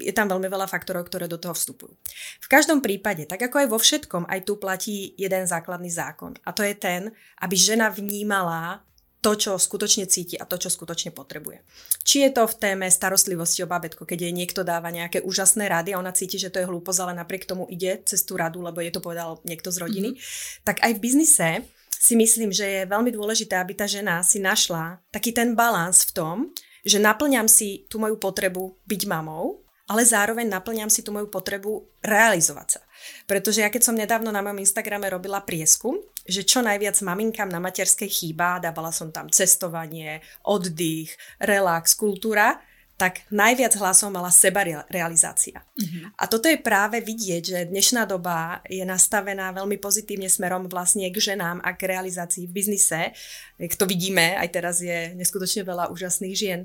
Je 0.00 0.12
tam 0.12 0.28
veľmi 0.28 0.48
veľa 0.48 0.68
faktorov, 0.68 1.08
ktoré 1.08 1.28
do 1.28 1.36
toho 1.36 1.52
vstupujú. 1.52 1.92
V 2.40 2.48
každom 2.48 2.80
prípade, 2.80 3.28
tak 3.28 3.44
ako 3.44 3.64
aj 3.64 3.68
vo 3.68 3.78
všetkom, 3.80 4.24
aj 4.28 4.40
tu 4.44 4.56
platí 4.56 5.12
jeden 5.20 5.44
základný 5.44 5.92
zákon. 5.92 6.36
A 6.44 6.50
to 6.56 6.64
je 6.64 6.74
ten, 6.76 7.12
aby 7.40 7.54
žena 7.56 7.92
vnímala 7.92 8.84
to, 9.24 9.32
čo 9.32 9.56
skutočne 9.56 10.04
cíti 10.04 10.36
a 10.36 10.44
to, 10.44 10.60
čo 10.60 10.68
skutočne 10.68 11.08
potrebuje. 11.16 11.64
Či 12.04 12.28
je 12.28 12.30
to 12.36 12.44
v 12.44 12.58
téme 12.60 12.84
starostlivosti 12.92 13.64
o 13.64 13.70
babetko, 13.70 14.04
keď 14.04 14.28
jej 14.28 14.34
niekto 14.36 14.60
dáva 14.60 14.92
nejaké 14.92 15.24
úžasné 15.24 15.64
rady 15.64 15.96
a 15.96 16.00
ona 16.04 16.12
cíti, 16.12 16.36
že 16.36 16.52
to 16.52 16.60
je 16.60 16.68
hlúposť, 16.68 17.00
ale 17.00 17.16
napriek 17.16 17.48
tomu 17.48 17.64
ide 17.72 18.04
cez 18.04 18.20
tú 18.20 18.36
radu, 18.36 18.60
lebo 18.60 18.84
je 18.84 18.92
to 18.92 19.00
povedal 19.00 19.40
niekto 19.48 19.72
z 19.72 19.80
rodiny, 19.80 20.12
mm-hmm. 20.12 20.60
tak 20.68 20.84
aj 20.84 20.92
v 20.92 21.00
biznise 21.00 21.48
si 21.88 22.20
myslím, 22.20 22.52
že 22.52 22.68
je 22.68 22.90
veľmi 22.92 23.08
dôležité, 23.08 23.56
aby 23.56 23.72
tá 23.72 23.88
žena 23.88 24.20
si 24.20 24.36
našla 24.36 25.00
taký 25.08 25.32
ten 25.32 25.56
balans 25.56 26.04
v 26.04 26.12
tom, 26.12 26.36
že 26.84 27.00
naplňam 27.00 27.48
si 27.48 27.88
tú 27.88 27.96
moju 27.96 28.20
potrebu 28.20 28.76
byť 28.84 29.02
mamou, 29.08 29.64
ale 29.88 30.04
zároveň 30.04 30.52
naplňam 30.52 30.92
si 30.92 31.00
tú 31.00 31.16
moju 31.16 31.32
potrebu 31.32 32.04
realizovať 32.04 32.76
sa. 32.76 32.80
Pretože 33.24 33.64
ja 33.64 33.70
keď 33.72 33.82
som 33.82 33.96
nedávno 33.96 34.30
na 34.30 34.44
mojom 34.44 34.62
Instagrame 34.62 35.08
robila 35.08 35.42
prieskum, 35.42 36.00
že 36.24 36.44
čo 36.44 36.64
najviac 36.64 36.96
maminkám 37.04 37.48
na 37.48 37.60
materskej 37.60 38.08
chýba, 38.08 38.62
dávala 38.62 38.90
som 38.90 39.12
tam 39.12 39.28
cestovanie, 39.28 40.24
oddych, 40.44 41.12
relax, 41.40 41.92
kultúra, 41.92 42.60
tak 42.94 43.26
najviac 43.26 43.74
hlasov 43.74 44.14
mala 44.14 44.30
seba 44.30 44.62
realizácia. 44.86 45.66
Mm-hmm. 45.74 46.14
A 46.14 46.24
toto 46.30 46.46
je 46.46 46.62
práve 46.62 47.02
vidieť, 47.02 47.42
že 47.42 47.58
dnešná 47.66 48.06
doba 48.06 48.62
je 48.70 48.86
nastavená 48.86 49.50
veľmi 49.50 49.82
pozitívne 49.82 50.30
smerom 50.30 50.70
vlastne 50.70 51.10
k 51.10 51.16
ženám 51.18 51.58
a 51.58 51.74
k 51.74 51.90
realizácii 51.90 52.46
v 52.46 52.54
biznise. 52.54 53.10
Jak 53.58 53.74
to 53.74 53.90
vidíme, 53.90 54.38
aj 54.38 54.48
teraz 54.54 54.78
je 54.78 55.10
neskutočne 55.18 55.66
veľa 55.66 55.90
úžasných 55.90 56.36
žien 56.38 56.60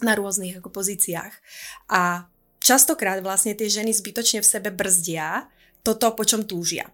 na 0.00 0.16
rôznych 0.16 0.56
ako 0.56 0.72
pozíciách. 0.72 1.36
A 1.92 2.24
častokrát 2.64 3.20
vlastne 3.20 3.52
tie 3.52 3.68
ženy 3.68 3.92
zbytočne 3.92 4.40
v 4.40 4.48
sebe 4.48 4.72
brzdia 4.72 5.52
toto, 5.88 6.12
po 6.12 6.28
čom 6.28 6.44
túžia. 6.44 6.92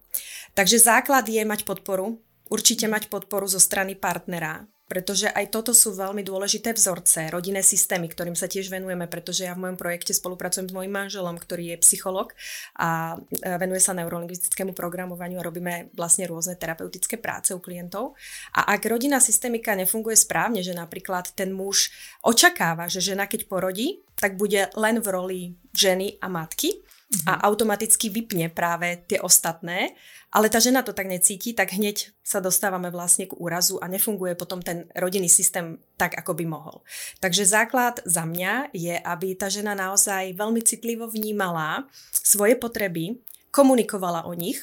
Takže 0.55 0.79
základ 0.79 1.27
je 1.27 1.43
mať 1.43 1.67
podporu, 1.67 2.23
určite 2.47 2.87
mať 2.87 3.11
podporu 3.11 3.51
zo 3.51 3.59
strany 3.59 3.99
partnera, 3.99 4.71
pretože 4.85 5.33
aj 5.33 5.49
toto 5.49 5.73
sú 5.73 5.97
veľmi 5.97 6.21
dôležité 6.21 6.77
vzorce, 6.77 7.33
rodinné 7.33 7.65
systémy, 7.65 8.05
ktorým 8.07 8.37
sa 8.37 8.45
tiež 8.45 8.69
venujeme, 8.69 9.09
pretože 9.09 9.49
ja 9.49 9.57
v 9.57 9.65
mojom 9.65 9.81
projekte 9.81 10.13
spolupracujem 10.13 10.69
s 10.69 10.77
mojim 10.77 10.93
manželom, 10.93 11.41
ktorý 11.41 11.75
je 11.75 11.83
psycholog 11.83 12.37
a 12.77 13.17
e, 13.17 13.49
venuje 13.57 13.81
sa 13.81 13.97
neurolingvistickému 13.97 14.77
programovaniu 14.77 15.41
a 15.41 15.47
robíme 15.49 15.91
vlastne 15.97 16.29
rôzne 16.29 16.61
terapeutické 16.61 17.17
práce 17.17 17.57
u 17.57 17.61
klientov. 17.65 18.13
A 18.53 18.77
ak 18.77 18.85
rodinná 18.85 19.25
systémika 19.25 19.73
nefunguje 19.73 20.21
správne, 20.21 20.61
že 20.61 20.77
napríklad 20.77 21.33
ten 21.33 21.51
muž 21.51 21.89
očakáva, 22.21 22.85
že 22.87 23.01
žena 23.01 23.25
keď 23.25 23.49
porodí, 23.49 24.05
tak 24.21 24.37
bude 24.37 24.69
len 24.77 25.01
v 25.01 25.09
roli 25.09 25.41
ženy 25.73 26.21
a 26.21 26.29
matky, 26.29 26.84
a 27.27 27.47
automaticky 27.47 28.11
vypne 28.11 28.51
práve 28.51 29.05
tie 29.07 29.23
ostatné, 29.23 29.95
ale 30.35 30.51
tá 30.51 30.59
žena 30.59 30.83
to 30.83 30.91
tak 30.91 31.07
necíti, 31.07 31.55
tak 31.55 31.71
hneď 31.71 32.11
sa 32.27 32.43
dostávame 32.43 32.91
vlastne 32.91 33.31
k 33.31 33.39
úrazu 33.39 33.79
a 33.79 33.87
nefunguje 33.87 34.35
potom 34.35 34.59
ten 34.59 34.91
rodinný 34.99 35.31
systém 35.31 35.79
tak, 35.95 36.19
ako 36.19 36.35
by 36.35 36.45
mohol. 36.49 36.83
Takže 37.23 37.47
základ 37.47 38.03
za 38.03 38.27
mňa 38.27 38.75
je, 38.75 38.99
aby 38.99 39.39
tá 39.39 39.47
žena 39.47 39.79
naozaj 39.79 40.35
veľmi 40.35 40.61
citlivo 40.67 41.07
vnímala 41.07 41.87
svoje 42.11 42.59
potreby, 42.59 43.23
komunikovala 43.55 44.27
o 44.27 44.35
nich, 44.35 44.59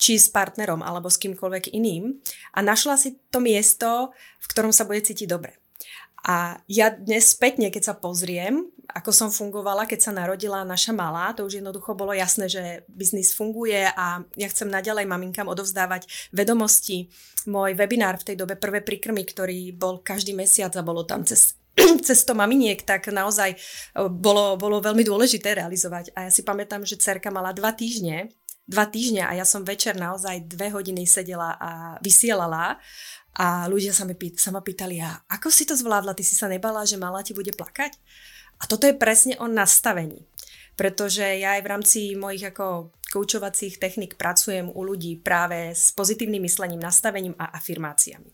či 0.00 0.16
s 0.16 0.32
partnerom 0.32 0.80
alebo 0.80 1.12
s 1.12 1.20
kýmkoľvek 1.20 1.76
iným 1.76 2.16
a 2.56 2.64
našla 2.64 2.96
si 2.96 3.20
to 3.28 3.44
miesto, 3.44 4.16
v 4.40 4.46
ktorom 4.48 4.72
sa 4.72 4.88
bude 4.88 5.04
cítiť 5.04 5.28
dobre. 5.28 5.60
A 6.26 6.60
ja 6.68 6.92
dnes 6.92 7.32
spätne, 7.32 7.72
keď 7.72 7.92
sa 7.92 7.94
pozriem, 7.96 8.68
ako 8.90 9.10
som 9.14 9.30
fungovala, 9.30 9.86
keď 9.86 10.00
sa 10.10 10.12
narodila 10.12 10.66
naša 10.66 10.90
malá, 10.90 11.30
to 11.32 11.46
už 11.46 11.62
jednoducho 11.62 11.94
bolo 11.94 12.10
jasné, 12.10 12.50
že 12.50 12.84
biznis 12.90 13.32
funguje 13.32 13.86
a 13.86 14.20
ja 14.34 14.48
chcem 14.50 14.66
naďalej 14.66 15.06
maminkám 15.06 15.46
odovzdávať 15.46 16.10
vedomosti. 16.34 17.08
Môj 17.46 17.78
webinár 17.78 18.18
v 18.20 18.32
tej 18.32 18.36
dobe 18.36 18.58
prvé 18.58 18.82
prikrmy, 18.82 19.22
ktorý 19.24 19.72
bol 19.72 20.02
každý 20.02 20.34
mesiac 20.34 20.74
a 20.76 20.84
bolo 20.84 21.06
tam 21.06 21.22
cez 21.24 21.56
cez 22.06 22.26
to 22.26 22.34
maminiek, 22.34 22.82
tak 22.82 23.08
naozaj 23.08 23.54
e, 23.54 23.58
bolo, 24.10 24.58
bolo 24.58 24.82
veľmi 24.82 25.06
dôležité 25.06 25.54
realizovať. 25.54 26.10
A 26.18 26.28
ja 26.28 26.30
si 26.34 26.42
pamätám, 26.42 26.82
že 26.82 26.98
cerka 26.98 27.30
mala 27.30 27.54
dva 27.54 27.70
týždne, 27.70 28.34
dva 28.70 28.86
týždne 28.86 29.26
a 29.26 29.34
ja 29.34 29.46
som 29.46 29.66
večer 29.66 29.98
naozaj 29.98 30.46
dve 30.46 30.70
hodiny 30.70 31.02
sedela 31.02 31.58
a 31.58 31.70
vysielala 31.98 32.78
a 33.38 33.70
ľudia 33.70 33.94
sa, 33.94 34.02
mi 34.08 34.18
pýt, 34.18 34.42
sa 34.42 34.50
ma 34.50 34.58
pýtali, 34.64 34.98
a 34.98 35.22
ako 35.30 35.48
si 35.54 35.62
to 35.68 35.78
zvládla, 35.78 36.18
ty 36.18 36.26
si 36.26 36.34
sa 36.34 36.50
nebala, 36.50 36.82
že 36.82 36.98
mala 36.98 37.22
ti 37.22 37.30
bude 37.30 37.54
plakať? 37.54 37.94
A 38.60 38.68
toto 38.68 38.84
je 38.84 38.94
presne 38.96 39.38
o 39.40 39.46
nastavení. 39.48 40.26
pretože 40.80 41.20
ja 41.20 41.60
aj 41.60 41.62
v 41.62 41.70
rámci 41.76 41.98
mojich 42.16 42.40
ako 42.40 42.88
koučovacích 43.12 43.76
technik 43.76 44.16
pracujem 44.16 44.72
u 44.72 44.80
ľudí 44.80 45.20
práve 45.20 45.76
s 45.76 45.92
pozitívnym 45.92 46.40
myslením, 46.40 46.80
nastavením 46.80 47.36
a 47.36 47.52
afirmáciami. 47.52 48.32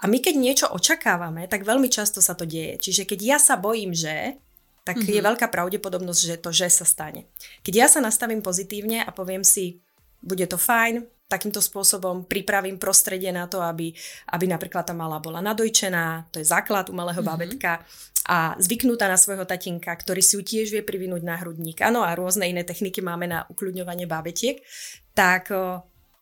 A 0.00 0.08
my 0.08 0.16
keď 0.22 0.34
niečo 0.40 0.66
očakávame, 0.72 1.44
tak 1.44 1.66
veľmi 1.66 1.92
často 1.92 2.24
sa 2.24 2.32
to 2.32 2.48
deje. 2.48 2.80
Čiže 2.80 3.04
keď 3.04 3.20
ja 3.20 3.38
sa 3.42 3.60
bojím, 3.60 3.92
že, 3.92 4.40
tak 4.88 4.96
mm-hmm. 4.96 5.12
je 5.12 5.20
mhm. 5.20 5.28
veľká 5.28 5.46
pravdepodobnosť, 5.52 6.20
že 6.24 6.36
to 6.40 6.50
že 6.56 6.72
sa 6.72 6.88
stane. 6.88 7.28
Keď 7.60 7.74
ja 7.76 7.86
sa 7.92 8.00
nastavím 8.00 8.40
pozitívne 8.40 9.04
a 9.04 9.12
poviem 9.12 9.44
si, 9.44 9.84
bude 10.24 10.48
to 10.48 10.56
fajn, 10.56 11.04
takýmto 11.28 11.58
spôsobom 11.58 12.28
pripravím 12.28 12.76
prostredie 12.78 13.32
na 13.32 13.48
to, 13.48 13.58
aby, 13.64 13.90
aby 14.30 14.44
napríklad 14.46 14.86
tá 14.86 14.94
malá 14.94 15.18
bola 15.18 15.40
nadojčená, 15.40 16.30
to 16.30 16.38
je 16.38 16.46
základ 16.46 16.92
umelého 16.92 17.18
mm-hmm. 17.18 17.30
bábetka, 17.32 17.82
a 18.24 18.56
zvyknutá 18.56 19.04
na 19.04 19.20
svojho 19.20 19.44
tatinka, 19.44 19.92
ktorý 19.92 20.24
si 20.24 20.40
ju 20.40 20.42
tiež 20.42 20.72
vie 20.72 20.80
privinúť 20.80 21.20
na 21.20 21.36
hrudník. 21.36 21.84
Áno, 21.84 22.00
a 22.00 22.16
rôzne 22.16 22.48
iné 22.48 22.64
techniky 22.64 23.04
máme 23.04 23.28
na 23.28 23.44
ukľudňovanie 23.52 24.08
bábetiek. 24.08 24.64
Tak 25.12 25.52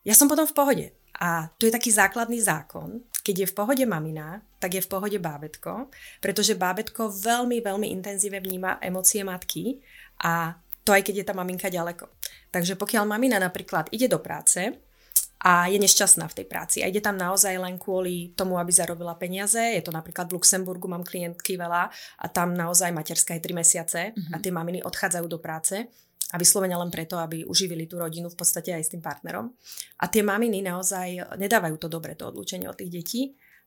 ja 0.02 0.14
som 0.18 0.26
potom 0.26 0.42
v 0.42 0.56
pohode. 0.56 0.86
A 1.22 1.46
to 1.54 1.70
je 1.70 1.72
taký 1.72 1.94
základný 1.94 2.42
zákon. 2.42 3.06
Keď 3.22 3.46
je 3.46 3.50
v 3.50 3.54
pohode 3.54 3.84
mamina, 3.86 4.42
tak 4.58 4.74
je 4.74 4.82
v 4.82 4.90
pohode 4.90 5.14
bábetko, 5.14 5.94
pretože 6.18 6.58
bábetko 6.58 7.06
veľmi, 7.06 7.62
veľmi 7.62 7.94
intenzívne 7.94 8.42
vníma 8.42 8.82
emócie 8.82 9.22
matky 9.22 9.78
a 10.26 10.58
to 10.82 10.90
aj 10.90 11.06
keď 11.06 11.22
je 11.22 11.26
tá 11.30 11.34
maminka 11.38 11.70
ďaleko. 11.70 12.10
Takže 12.50 12.74
pokiaľ 12.74 13.06
mamina 13.06 13.38
napríklad 13.38 13.94
ide 13.94 14.10
do 14.10 14.18
práce, 14.18 14.74
a 15.42 15.66
je 15.66 15.78
nešťastná 15.78 16.30
v 16.30 16.36
tej 16.38 16.46
práci. 16.46 16.78
A 16.80 16.88
ide 16.88 17.02
tam 17.02 17.18
naozaj 17.18 17.58
len 17.58 17.74
kvôli 17.74 18.30
tomu, 18.38 18.62
aby 18.62 18.70
zarobila 18.70 19.18
peniaze. 19.18 19.58
Je 19.58 19.82
to 19.82 19.90
napríklad 19.90 20.30
v 20.30 20.38
Luxemburgu, 20.38 20.86
mám 20.86 21.02
klientky 21.02 21.58
veľa 21.58 21.90
a 22.22 22.26
tam 22.30 22.54
naozaj 22.54 22.94
materská 22.94 23.34
je 23.34 23.50
3 23.50 23.58
mesiace 23.58 24.00
mm-hmm. 24.14 24.32
a 24.32 24.36
tie 24.38 24.52
maminy 24.54 24.78
odchádzajú 24.86 25.26
do 25.26 25.42
práce 25.42 25.82
a 26.32 26.36
vyslovene 26.38 26.78
len 26.78 26.88
preto, 26.88 27.18
aby 27.18 27.44
uživili 27.44 27.90
tú 27.90 27.98
rodinu 27.98 28.30
v 28.30 28.38
podstate 28.38 28.72
aj 28.72 28.82
s 28.86 28.92
tým 28.94 29.02
partnerom. 29.02 29.52
A 30.00 30.08
tie 30.08 30.22
maminy 30.24 30.64
naozaj 30.64 31.36
nedávajú 31.36 31.76
to 31.76 31.88
dobre, 31.90 32.14
to 32.14 32.30
odlúčenie 32.30 32.70
od 32.70 32.78
tých 32.78 32.92
detí 32.94 33.22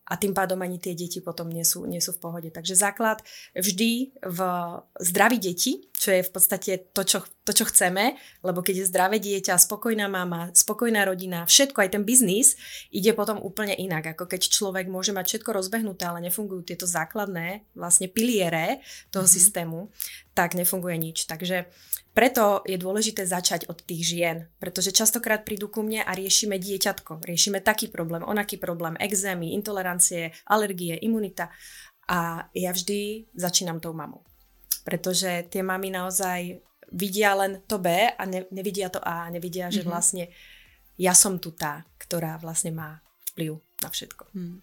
a 0.06 0.14
tým 0.14 0.34
pádom 0.34 0.62
ani 0.62 0.78
tie 0.78 0.94
deti 0.94 1.18
potom 1.18 1.50
nie 1.50 1.66
sú, 1.66 1.82
nie 1.86 1.98
sú 1.98 2.14
v 2.14 2.22
pohode. 2.22 2.48
Takže 2.50 2.78
základ 2.78 3.26
vždy 3.58 4.14
v 4.22 4.38
zdraví 5.02 5.38
deti, 5.42 5.90
čo 5.96 6.12
je 6.12 6.22
v 6.22 6.30
podstate 6.30 6.92
to 6.92 7.02
čo, 7.02 7.24
to, 7.42 7.52
čo 7.56 7.64
chceme, 7.72 8.20
lebo 8.44 8.60
keď 8.60 8.84
je 8.84 8.90
zdravé 8.92 9.16
dieťa, 9.16 9.56
spokojná 9.56 10.06
mama, 10.06 10.52
spokojná 10.52 11.08
rodina, 11.08 11.48
všetko, 11.48 11.80
aj 11.80 11.90
ten 11.96 12.04
biznis, 12.04 12.60
ide 12.92 13.16
potom 13.16 13.40
úplne 13.40 13.72
inak, 13.72 14.12
ako 14.12 14.28
keď 14.28 14.52
človek 14.52 14.86
môže 14.92 15.16
mať 15.16 15.24
všetko 15.24 15.50
rozbehnuté, 15.56 16.04
ale 16.04 16.20
nefungujú 16.28 16.68
tieto 16.68 16.84
základné 16.84 17.64
vlastne 17.72 18.12
piliere 18.12 18.84
toho 19.08 19.24
mm-hmm. 19.24 19.36
systému, 19.40 19.78
tak 20.36 20.52
nefunguje 20.52 21.00
nič. 21.00 21.24
Takže 21.24 21.64
preto 22.16 22.64
je 22.64 22.80
dôležité 22.80 23.28
začať 23.28 23.68
od 23.68 23.80
tých 23.84 24.02
žien, 24.04 24.36
pretože 24.56 24.92
častokrát 24.92 25.44
prídu 25.44 25.68
ku 25.68 25.84
mne 25.84 26.00
a 26.00 26.12
riešime 26.16 26.56
dieťatko, 26.56 27.24
riešime 27.24 27.60
taký 27.60 27.92
problém, 27.92 28.24
onaký 28.24 28.56
problém, 28.56 28.96
exémy, 28.96 29.52
intolerancie, 29.52 30.32
alergie, 30.48 30.96
imunita. 31.00 31.52
A 32.08 32.48
ja 32.56 32.70
vždy 32.72 33.28
začínam 33.36 33.84
tou 33.84 33.92
mamou. 33.92 34.24
Pretože 34.86 35.50
tie 35.50 35.66
mamy 35.66 35.90
naozaj 35.90 36.62
vidia 36.94 37.34
len 37.34 37.66
to 37.66 37.82
B 37.82 37.90
a 37.90 38.22
ne, 38.30 38.46
nevidia 38.54 38.86
to 38.86 39.02
A, 39.02 39.26
nevidia, 39.26 39.66
že 39.66 39.82
mm-hmm. 39.82 39.90
vlastne 39.90 40.30
ja 40.94 41.10
som 41.10 41.42
tu 41.42 41.50
tá, 41.58 41.82
ktorá 41.98 42.38
vlastne 42.38 42.70
má 42.70 43.02
vplyv 43.34 43.58
na 43.82 43.88
všetko. 43.90 44.24
Mm 44.30 44.62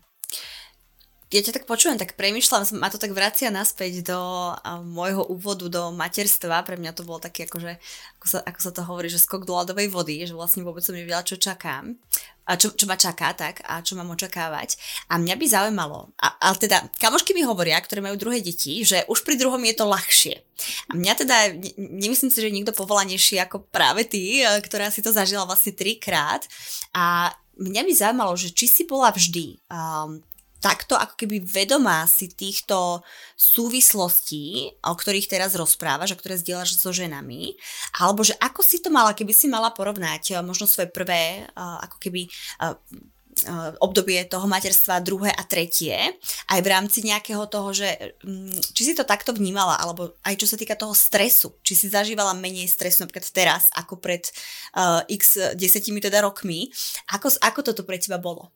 ja 1.33 1.41
ťa 1.41 1.57
tak 1.57 1.65
počujem, 1.65 1.97
tak 1.97 2.13
premyšľam, 2.13 2.77
ma 2.77 2.93
to 2.93 3.01
tak 3.01 3.09
vracia 3.09 3.49
naspäť 3.49 4.05
do 4.05 4.53
môjho 4.85 5.25
úvodu 5.25 5.65
do 5.65 5.89
materstva. 5.89 6.61
Pre 6.61 6.77
mňa 6.77 6.93
to 6.93 7.01
bolo 7.01 7.17
také, 7.17 7.49
akože, 7.49 7.81
ako, 8.21 8.27
sa, 8.29 8.39
ako 8.45 8.59
sa 8.61 8.71
to 8.71 8.81
hovorí, 8.85 9.09
že 9.09 9.17
skok 9.17 9.49
do 9.49 9.57
ľadovej 9.57 9.89
vody, 9.89 10.21
že 10.29 10.37
vlastne 10.37 10.61
vôbec 10.61 10.85
som 10.85 10.93
nevedela, 10.93 11.25
čo 11.25 11.41
čakám. 11.41 11.97
A 12.43 12.59
čo, 12.59 12.75
čo 12.75 12.85
ma 12.85 12.99
čaká, 12.99 13.33
tak, 13.33 13.65
a 13.65 13.81
čo 13.81 13.97
mám 13.97 14.13
očakávať. 14.13 14.77
A 15.09 15.17
mňa 15.17 15.35
by 15.39 15.45
zaujímalo, 15.47 16.11
a, 16.21 16.53
teda, 16.53 16.85
kamošky 17.01 17.33
mi 17.33 17.41
hovoria, 17.41 17.79
ktoré 17.79 18.03
majú 18.03 18.19
druhé 18.19 18.43
deti, 18.43 18.83
že 18.83 19.07
už 19.09 19.25
pri 19.25 19.39
druhom 19.39 19.63
je 19.63 19.73
to 19.73 19.87
ľahšie. 19.87 20.35
A 20.91 20.93
mňa 20.93 21.13
teda, 21.17 21.37
ne, 21.55 21.71
nemyslím 22.03 22.29
si, 22.29 22.43
že 22.43 22.51
niekto 22.51 22.75
povolanejší 22.75 23.39
ako 23.41 23.63
práve 23.71 24.05
ty, 24.05 24.43
e, 24.43 24.59
ktorá 24.59 24.91
si 24.91 24.99
to 24.99 25.15
zažila 25.15 25.47
vlastne 25.47 25.71
trikrát. 25.71 26.43
A 26.91 27.31
mňa 27.57 27.81
by 27.87 27.91
zaujímalo, 27.95 28.35
že 28.35 28.51
či 28.51 28.67
si 28.67 28.83
bola 28.83 29.09
vždy 29.15 29.63
um, 29.71 30.19
takto 30.63 30.95
ako 30.95 31.19
keby 31.19 31.43
vedomá 31.43 32.07
si 32.07 32.31
týchto 32.31 33.03
súvislostí, 33.35 34.71
o 34.87 34.95
ktorých 34.95 35.27
teraz 35.27 35.59
rozprávaš, 35.59 36.15
o 36.15 36.19
ktoré 36.23 36.39
zdieľaš 36.39 36.79
so 36.79 36.95
ženami, 36.95 37.59
alebo 37.99 38.23
že 38.23 38.39
ako 38.39 38.63
si 38.63 38.79
to 38.79 38.87
mala, 38.87 39.11
keby 39.11 39.35
si 39.35 39.51
mala 39.51 39.75
porovnať 39.75 40.23
eh, 40.31 40.39
možno 40.39 40.63
svoje 40.63 40.87
prvé, 40.87 41.43
eh, 41.43 41.51
ako 41.53 41.99
keby 41.99 42.31
eh, 42.31 42.79
obdobie 43.81 44.23
toho 44.29 44.45
materstva 44.45 45.01
druhé 45.01 45.33
a 45.33 45.43
tretie, 45.43 45.97
aj 46.53 46.59
v 46.61 46.71
rámci 46.71 47.01
nejakého 47.01 47.49
toho, 47.49 47.73
že 47.73 48.15
mm, 48.21 48.71
či 48.71 48.81
si 48.85 48.93
to 48.93 49.03
takto 49.03 49.33
vnímala, 49.33 49.75
alebo 49.81 50.15
aj 50.21 50.37
čo 50.37 50.47
sa 50.47 50.55
týka 50.55 50.77
toho 50.77 50.93
stresu, 50.93 51.57
či 51.65 51.73
si 51.73 51.89
zažívala 51.89 52.37
menej 52.37 52.69
stresu 52.69 53.03
napríklad 53.03 53.25
teraz, 53.33 53.73
ako 53.73 53.97
pred 53.97 54.29
uh, 54.77 55.01
x 55.09 55.57
desetimi 55.57 55.97
teda 55.97 56.21
rokmi, 56.21 56.69
ako, 57.09 57.33
ako 57.41 57.59
toto 57.65 57.81
pre 57.83 57.97
teba 57.97 58.21
bolo? 58.21 58.53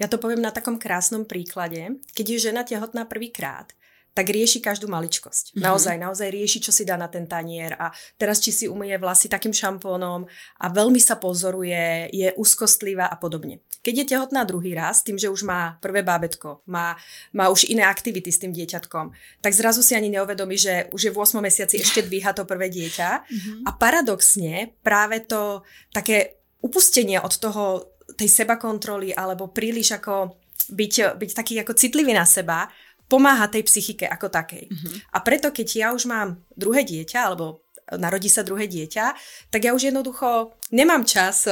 Ja 0.00 0.08
to 0.08 0.16
poviem 0.16 0.40
na 0.40 0.48
takom 0.48 0.80
krásnom 0.80 1.28
príklade. 1.28 2.00
Keď 2.16 2.26
je 2.26 2.44
žena 2.48 2.64
tehotná 2.64 3.04
prvýkrát, 3.04 3.68
tak 4.10 4.26
rieši 4.26 4.58
každú 4.58 4.90
maličkosť. 4.90 5.54
Mm-hmm. 5.54 5.62
Naozaj, 5.62 5.96
naozaj 6.00 6.28
rieši, 6.34 6.58
čo 6.58 6.74
si 6.74 6.82
dá 6.82 6.98
na 6.98 7.06
ten 7.06 7.30
tanier 7.30 7.78
a 7.78 7.94
teraz 8.18 8.42
či 8.42 8.50
si 8.50 8.64
umie 8.66 8.98
vlasy 8.98 9.30
takým 9.30 9.54
šampónom 9.54 10.26
a 10.58 10.66
veľmi 10.66 10.98
sa 10.98 11.14
pozoruje, 11.14 12.10
je 12.10 12.34
úzkostlivá 12.34 13.06
a 13.06 13.16
podobne. 13.20 13.62
Keď 13.80 13.94
je 13.94 14.10
tehotná 14.16 14.42
druhý 14.42 14.74
raz, 14.74 15.06
tým, 15.06 15.16
že 15.16 15.30
už 15.30 15.46
má 15.46 15.78
prvé 15.78 16.02
bábetko, 16.02 16.66
má, 16.68 16.98
má 17.30 17.48
už 17.48 17.70
iné 17.70 17.86
aktivity 17.86 18.28
s 18.28 18.42
tým 18.42 18.50
dieťatkom, 18.50 19.14
tak 19.40 19.52
zrazu 19.54 19.80
si 19.80 19.94
ani 19.94 20.10
neuvedomí, 20.10 20.58
že 20.58 20.90
už 20.90 21.00
je 21.06 21.12
v 21.14 21.20
8 21.20 21.38
mesiaci 21.38 21.78
ešte 21.80 22.02
dvíha 22.02 22.34
to 22.34 22.44
prvé 22.44 22.66
dieťa 22.66 23.08
mm-hmm. 23.24 23.58
a 23.64 23.70
paradoxne 23.78 24.74
práve 24.82 25.22
to 25.22 25.62
také 25.94 26.40
upustenie 26.60 27.16
od 27.22 27.32
toho 27.40 27.88
tej 28.20 28.28
seba 28.28 28.60
kontroly 28.60 29.16
alebo 29.16 29.48
príliš 29.48 29.96
ako 29.96 30.36
byť, 30.68 31.16
byť 31.16 31.30
taký 31.32 31.54
ako 31.64 31.72
citlivý 31.72 32.12
na 32.12 32.28
seba, 32.28 32.68
pomáha 33.10 33.50
tej 33.50 33.66
psychike 33.66 34.06
ako 34.06 34.30
takej. 34.30 34.70
Mm-hmm. 34.70 34.94
A 35.16 35.18
preto, 35.24 35.50
keď 35.50 35.68
ja 35.74 35.88
už 35.90 36.06
mám 36.06 36.38
druhé 36.54 36.86
dieťa, 36.86 37.18
alebo 37.26 37.66
narodí 37.98 38.30
sa 38.30 38.46
druhé 38.46 38.70
dieťa, 38.70 39.18
tak 39.50 39.66
ja 39.66 39.74
už 39.74 39.90
jednoducho 39.90 40.54
nemám 40.70 41.02
čas 41.02 41.50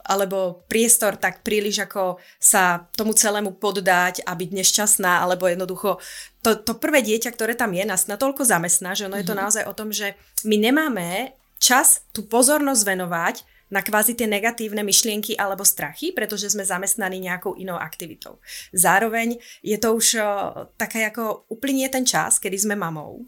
alebo 0.00 0.64
priestor 0.70 1.20
tak 1.20 1.44
príliš 1.44 1.84
ako 1.84 2.18
sa 2.40 2.88
tomu 2.96 3.12
celému 3.12 3.58
poddať 3.58 4.24
a 4.24 4.32
byť 4.32 4.50
nešťastná, 4.54 5.22
alebo 5.22 5.50
jednoducho 5.50 6.00
to, 6.40 6.56
to 6.56 6.72
prvé 6.78 7.04
dieťa, 7.04 7.30
ktoré 7.34 7.52
tam 7.58 7.74
je, 7.74 7.84
nás 7.84 8.08
natoľko 8.08 8.46
zamestná, 8.46 8.96
že 8.96 9.06
ono 9.06 9.18
mm-hmm. 9.18 9.22
je 9.22 9.28
to 9.28 9.34
mhm. 9.34 9.40
naozaj 9.42 9.64
o 9.66 9.76
tom, 9.76 9.90
že 9.90 10.14
my 10.46 10.56
nemáme 10.56 11.36
čas 11.60 12.06
tú 12.16 12.24
pozornosť 12.24 12.82
venovať 12.86 13.36
na 13.70 13.80
kvázi 13.80 14.18
tie 14.18 14.26
negatívne 14.26 14.82
myšlienky 14.82 15.38
alebo 15.38 15.62
strachy, 15.62 16.10
pretože 16.10 16.50
sme 16.50 16.66
zamestnaní 16.66 17.22
nejakou 17.22 17.54
inou 17.56 17.78
aktivitou. 17.78 18.42
Zároveň 18.74 19.38
je 19.62 19.78
to 19.78 19.94
už 19.94 20.06
o, 20.18 20.28
také 20.74 21.06
ako 21.06 21.46
uplynie 21.48 21.86
ten 21.88 22.02
čas, 22.02 22.42
kedy 22.42 22.58
sme 22.58 22.74
mamou 22.74 23.24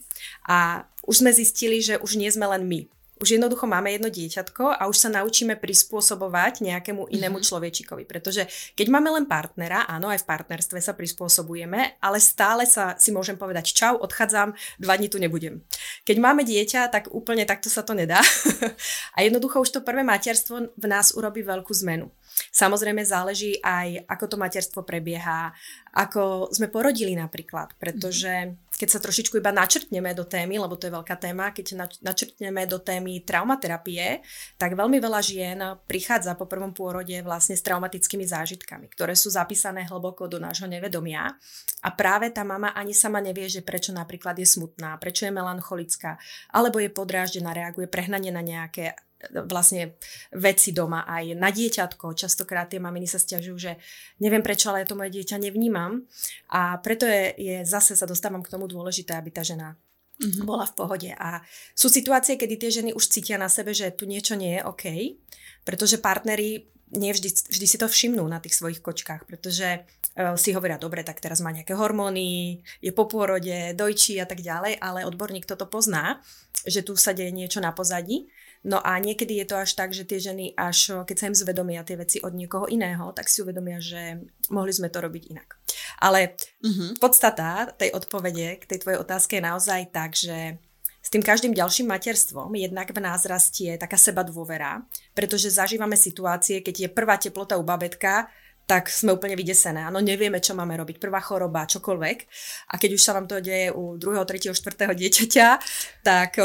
a 0.47 0.87
už 1.07 1.23
sme 1.23 1.31
zistili, 1.35 1.83
že 1.83 1.99
už 1.99 2.19
nie 2.19 2.31
sme 2.31 2.47
len 2.47 2.67
my 2.67 2.87
už 3.23 3.39
jednoducho 3.39 3.71
máme 3.71 3.95
jedno 3.95 4.11
dieťatko 4.11 4.75
a 4.75 4.91
už 4.91 5.07
sa 5.07 5.09
naučíme 5.15 5.55
prispôsobovať 5.55 6.67
nejakému 6.67 7.07
inému 7.07 7.39
mm-hmm. 7.39 7.47
človečikovi. 7.47 8.03
Pretože 8.03 8.51
keď 8.75 8.87
máme 8.91 9.15
len 9.15 9.31
partnera, 9.31 9.87
áno, 9.87 10.11
aj 10.11 10.27
v 10.27 10.29
partnerstve 10.29 10.83
sa 10.83 10.99
prispôsobujeme, 10.99 12.03
ale 12.03 12.19
stále 12.19 12.67
sa 12.67 12.99
si 12.99 13.15
môžem 13.15 13.39
povedať 13.39 13.71
čau, 13.71 13.95
odchádzam, 14.03 14.59
dva 14.83 14.95
dní 14.99 15.07
tu 15.07 15.23
nebudem. 15.23 15.63
Keď 16.03 16.17
máme 16.19 16.43
dieťa, 16.43 16.91
tak 16.91 17.15
úplne 17.15 17.47
takto 17.47 17.71
sa 17.71 17.87
to 17.87 17.95
nedá. 17.95 18.19
a 19.17 19.23
jednoducho 19.23 19.63
už 19.63 19.71
to 19.71 19.87
prvé 19.87 20.03
materstvo 20.03 20.75
v 20.75 20.87
nás 20.91 21.15
urobí 21.15 21.47
veľkú 21.47 21.71
zmenu. 21.87 22.11
Samozrejme 22.53 23.03
záleží 23.05 23.59
aj, 23.65 24.05
ako 24.09 24.25
to 24.29 24.37
materstvo 24.37 24.81
prebieha, 24.85 25.53
ako 25.93 26.49
sme 26.53 26.73
porodili 26.73 27.13
napríklad, 27.17 27.77
pretože 27.77 28.57
keď 28.73 28.89
sa 28.89 29.05
trošičku 29.05 29.39
iba 29.39 29.53
načrtneme 29.53 30.11
do 30.17 30.25
témy, 30.25 30.59
lebo 30.59 30.75
to 30.75 30.89
je 30.89 30.97
veľká 30.97 31.17
téma, 31.21 31.53
keď 31.53 31.87
načrtneme 32.03 32.65
do 32.67 32.81
témy 32.81 33.21
traumaterapie, 33.23 34.25
tak 34.57 34.75
veľmi 34.75 34.99
veľa 34.99 35.21
žien 35.21 35.59
prichádza 35.87 36.35
po 36.35 36.49
prvom 36.49 36.73
pôrode 36.73 37.15
vlastne 37.23 37.55
s 37.55 37.63
traumatickými 37.63 38.25
zážitkami, 38.25 38.89
ktoré 38.91 39.13
sú 39.15 39.31
zapísané 39.31 39.87
hlboko 39.87 40.27
do 40.27 40.41
nášho 40.41 40.67
nevedomia. 40.67 41.37
A 41.85 41.89
práve 41.93 42.33
tá 42.33 42.43
mama 42.43 42.73
ani 42.73 42.97
sama 42.97 43.21
nevie, 43.21 43.47
že 43.47 43.63
prečo 43.63 43.93
napríklad 43.95 44.35
je 44.41 44.49
smutná, 44.49 44.97
prečo 44.97 45.29
je 45.29 45.37
melancholická, 45.37 46.17
alebo 46.51 46.81
je 46.81 46.91
podráždená, 46.91 47.53
reaguje 47.53 47.87
prehnanie 47.87 48.33
na 48.33 48.41
nejaké 48.41 48.99
vlastne 49.31 49.97
veci 50.35 50.75
doma 50.75 51.07
aj 51.07 51.39
na 51.39 51.55
dieťatko. 51.55 52.19
Častokrát 52.19 52.67
tie 52.67 52.83
maminy 52.83 53.07
sa 53.07 53.23
stiažujú, 53.23 53.57
že 53.59 53.73
neviem 54.19 54.43
prečo, 54.43 54.71
ale 54.73 54.83
ja 54.83 54.91
to 54.91 54.99
moje 54.99 55.15
dieťa 55.15 55.39
nevnímam. 55.39 56.03
A 56.51 56.81
preto 56.83 57.07
je, 57.07 57.35
je 57.39 57.57
zase 57.63 57.95
sa 57.95 58.09
dostávam 58.09 58.43
k 58.43 58.51
tomu 58.51 58.67
dôležité, 58.67 59.15
aby 59.15 59.31
tá 59.31 59.47
žena 59.47 59.79
mm-hmm. 60.19 60.45
bola 60.47 60.67
v 60.67 60.75
pohode. 60.75 61.11
A 61.15 61.43
sú 61.73 61.87
situácie, 61.87 62.35
kedy 62.35 62.55
tie 62.59 62.71
ženy 62.83 62.91
už 62.93 63.07
cítia 63.07 63.39
na 63.39 63.51
sebe, 63.51 63.71
že 63.71 63.95
tu 63.95 64.05
niečo 64.05 64.35
nie 64.35 64.59
je 64.59 64.67
OK, 64.67 64.85
pretože 65.63 66.03
partneri 66.03 66.73
nie 66.93 67.13
vždy, 67.13 67.29
vždy 67.49 67.67
si 67.67 67.81
to 67.81 67.89
všimnú 67.89 68.21
na 68.29 68.37
tých 68.37 68.53
svojich 68.53 68.85
kočkách, 68.85 69.25
pretože 69.25 69.81
uh, 69.81 70.37
si 70.37 70.53
hovoria, 70.53 70.77
dobre, 70.77 71.01
tak 71.01 71.25
teraz 71.25 71.41
má 71.41 71.49
nejaké 71.49 71.73
hormóny, 71.73 72.61
je 72.85 72.93
po 72.93 73.09
pôrode, 73.09 73.73
dojčí 73.73 74.21
a 74.21 74.29
tak 74.29 74.45
ďalej, 74.45 74.77
ale 74.77 75.09
odborník 75.09 75.49
toto 75.49 75.65
pozná, 75.65 76.21
že 76.69 76.85
tu 76.85 76.93
sa 77.01 77.17
deje 77.17 77.33
niečo 77.33 77.65
na 77.65 77.73
pozadí. 77.73 78.29
No 78.63 78.79
a 78.79 78.95
niekedy 79.03 79.43
je 79.43 79.47
to 79.51 79.59
až 79.59 79.75
tak, 79.75 79.91
že 79.91 80.07
tie 80.07 80.23
ženy 80.23 80.55
až 80.55 81.03
keď 81.03 81.17
sa 81.19 81.29
im 81.31 81.37
zvedomia 81.37 81.83
tie 81.83 81.99
veci 81.99 82.23
od 82.23 82.31
niekoho 82.31 82.71
iného, 82.71 83.11
tak 83.11 83.27
si 83.27 83.43
uvedomia, 83.43 83.83
že 83.83 84.23
mohli 84.55 84.71
sme 84.71 84.87
to 84.87 85.03
robiť 85.03 85.23
inak. 85.35 85.59
Ale 85.99 86.39
uh-huh. 86.63 86.95
podstata 87.03 87.75
tej 87.75 87.91
odpovede 87.91 88.63
k 88.63 88.69
tej 88.71 88.79
tvojej 88.87 89.03
otázke 89.03 89.39
je 89.39 89.47
naozaj 89.47 89.81
tak, 89.91 90.15
že 90.15 90.63
s 91.03 91.11
tým 91.11 91.27
každým 91.27 91.51
ďalším 91.51 91.91
materstvom 91.91 92.55
jednak 92.55 92.95
v 92.95 93.03
nás 93.03 93.27
rastie 93.27 93.75
taká 93.75 93.99
seba 93.99 94.23
dôvera, 94.23 94.87
pretože 95.11 95.51
zažívame 95.51 95.99
situácie, 95.99 96.63
keď 96.63 96.87
je 96.87 96.89
prvá 96.95 97.19
teplota 97.19 97.59
u 97.59 97.67
babetka, 97.67 98.31
tak 98.63 98.87
sme 98.87 99.11
úplne 99.11 99.35
vydesené. 99.35 99.83
Áno, 99.83 99.99
nevieme, 99.99 100.39
čo 100.39 100.55
máme 100.55 100.79
robiť. 100.79 101.03
Prvá 101.03 101.19
choroba, 101.19 101.67
čokoľvek. 101.67 102.19
A 102.71 102.79
keď 102.79 102.91
už 102.95 103.03
sa 103.03 103.13
vám 103.19 103.27
to 103.27 103.43
deje 103.43 103.75
u 103.75 103.99
druhého, 103.99 104.23
tretieho, 104.23 104.55
štvrtého 104.55 104.95
dieťaťa, 104.95 105.49
tak 106.07 106.39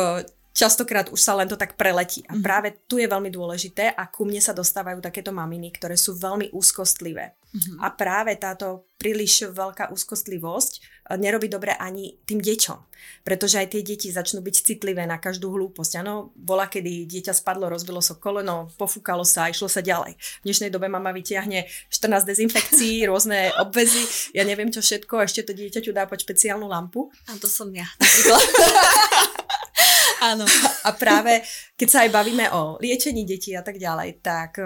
častokrát 0.57 1.13
už 1.13 1.21
sa 1.21 1.37
len 1.37 1.45
to 1.45 1.53
tak 1.53 1.77
preletí. 1.77 2.25
A 2.25 2.33
mhm. 2.33 2.41
práve 2.41 2.67
tu 2.89 2.97
je 2.97 3.05
veľmi 3.05 3.29
dôležité 3.29 3.93
a 3.93 4.09
ku 4.09 4.25
mne 4.25 4.41
sa 4.41 4.57
dostávajú 4.57 4.97
takéto 4.97 5.29
maminy, 5.29 5.69
ktoré 5.77 5.93
sú 5.93 6.17
veľmi 6.17 6.49
úzkostlivé. 6.49 7.37
Mm-hmm. 7.47 7.79
A 7.79 7.87
práve 7.95 8.35
táto 8.35 8.91
príliš 8.99 9.47
veľká 9.55 9.89
úzkostlivosť 9.95 10.71
e, 10.75 10.79
nerobí 11.15 11.47
dobre 11.47 11.71
ani 11.79 12.19
tým 12.27 12.43
deťom. 12.43 12.79
Pretože 13.23 13.63
aj 13.63 13.71
tie 13.71 13.81
deti 13.87 14.11
začnú 14.11 14.43
byť 14.43 14.55
citlivé 14.67 15.07
na 15.07 15.15
každú 15.15 15.55
hlúposť. 15.55 16.03
Áno, 16.03 16.35
bola, 16.35 16.67
kedy 16.67 17.07
dieťa 17.07 17.31
spadlo, 17.31 17.71
rozbilo 17.71 18.03
sa 18.03 18.19
so 18.19 18.21
koleno, 18.21 18.67
pofúkalo 18.75 19.23
sa 19.23 19.47
a 19.47 19.51
išlo 19.53 19.71
sa 19.71 19.79
ďalej. 19.79 20.19
V 20.19 20.43
dnešnej 20.43 20.69
dobe 20.69 20.91
mama 20.91 21.15
vytiahne 21.15 21.71
14 21.87 22.27
dezinfekcií, 22.27 23.01
rôzne 23.09 23.55
obvezy, 23.63 24.35
ja 24.35 24.43
neviem 24.43 24.67
čo 24.67 24.83
všetko, 24.83 25.23
ešte 25.23 25.47
to 25.47 25.55
dieťaťu 25.55 25.95
dá 25.95 26.03
pod 26.03 26.19
špeciálnu 26.19 26.67
lampu. 26.67 27.07
A 27.31 27.39
to 27.39 27.47
som 27.47 27.71
ja. 27.71 27.87
Áno. 30.21 30.45
A 30.87 30.89
práve, 30.95 31.43
keď 31.77 31.87
sa 31.87 31.99
aj 32.05 32.11
bavíme 32.13 32.45
o 32.53 32.81
liečení 32.81 33.27
detí 33.27 33.53
a 33.53 33.61
tak 33.61 33.77
ďalej, 33.77 34.23
tak 34.23 34.57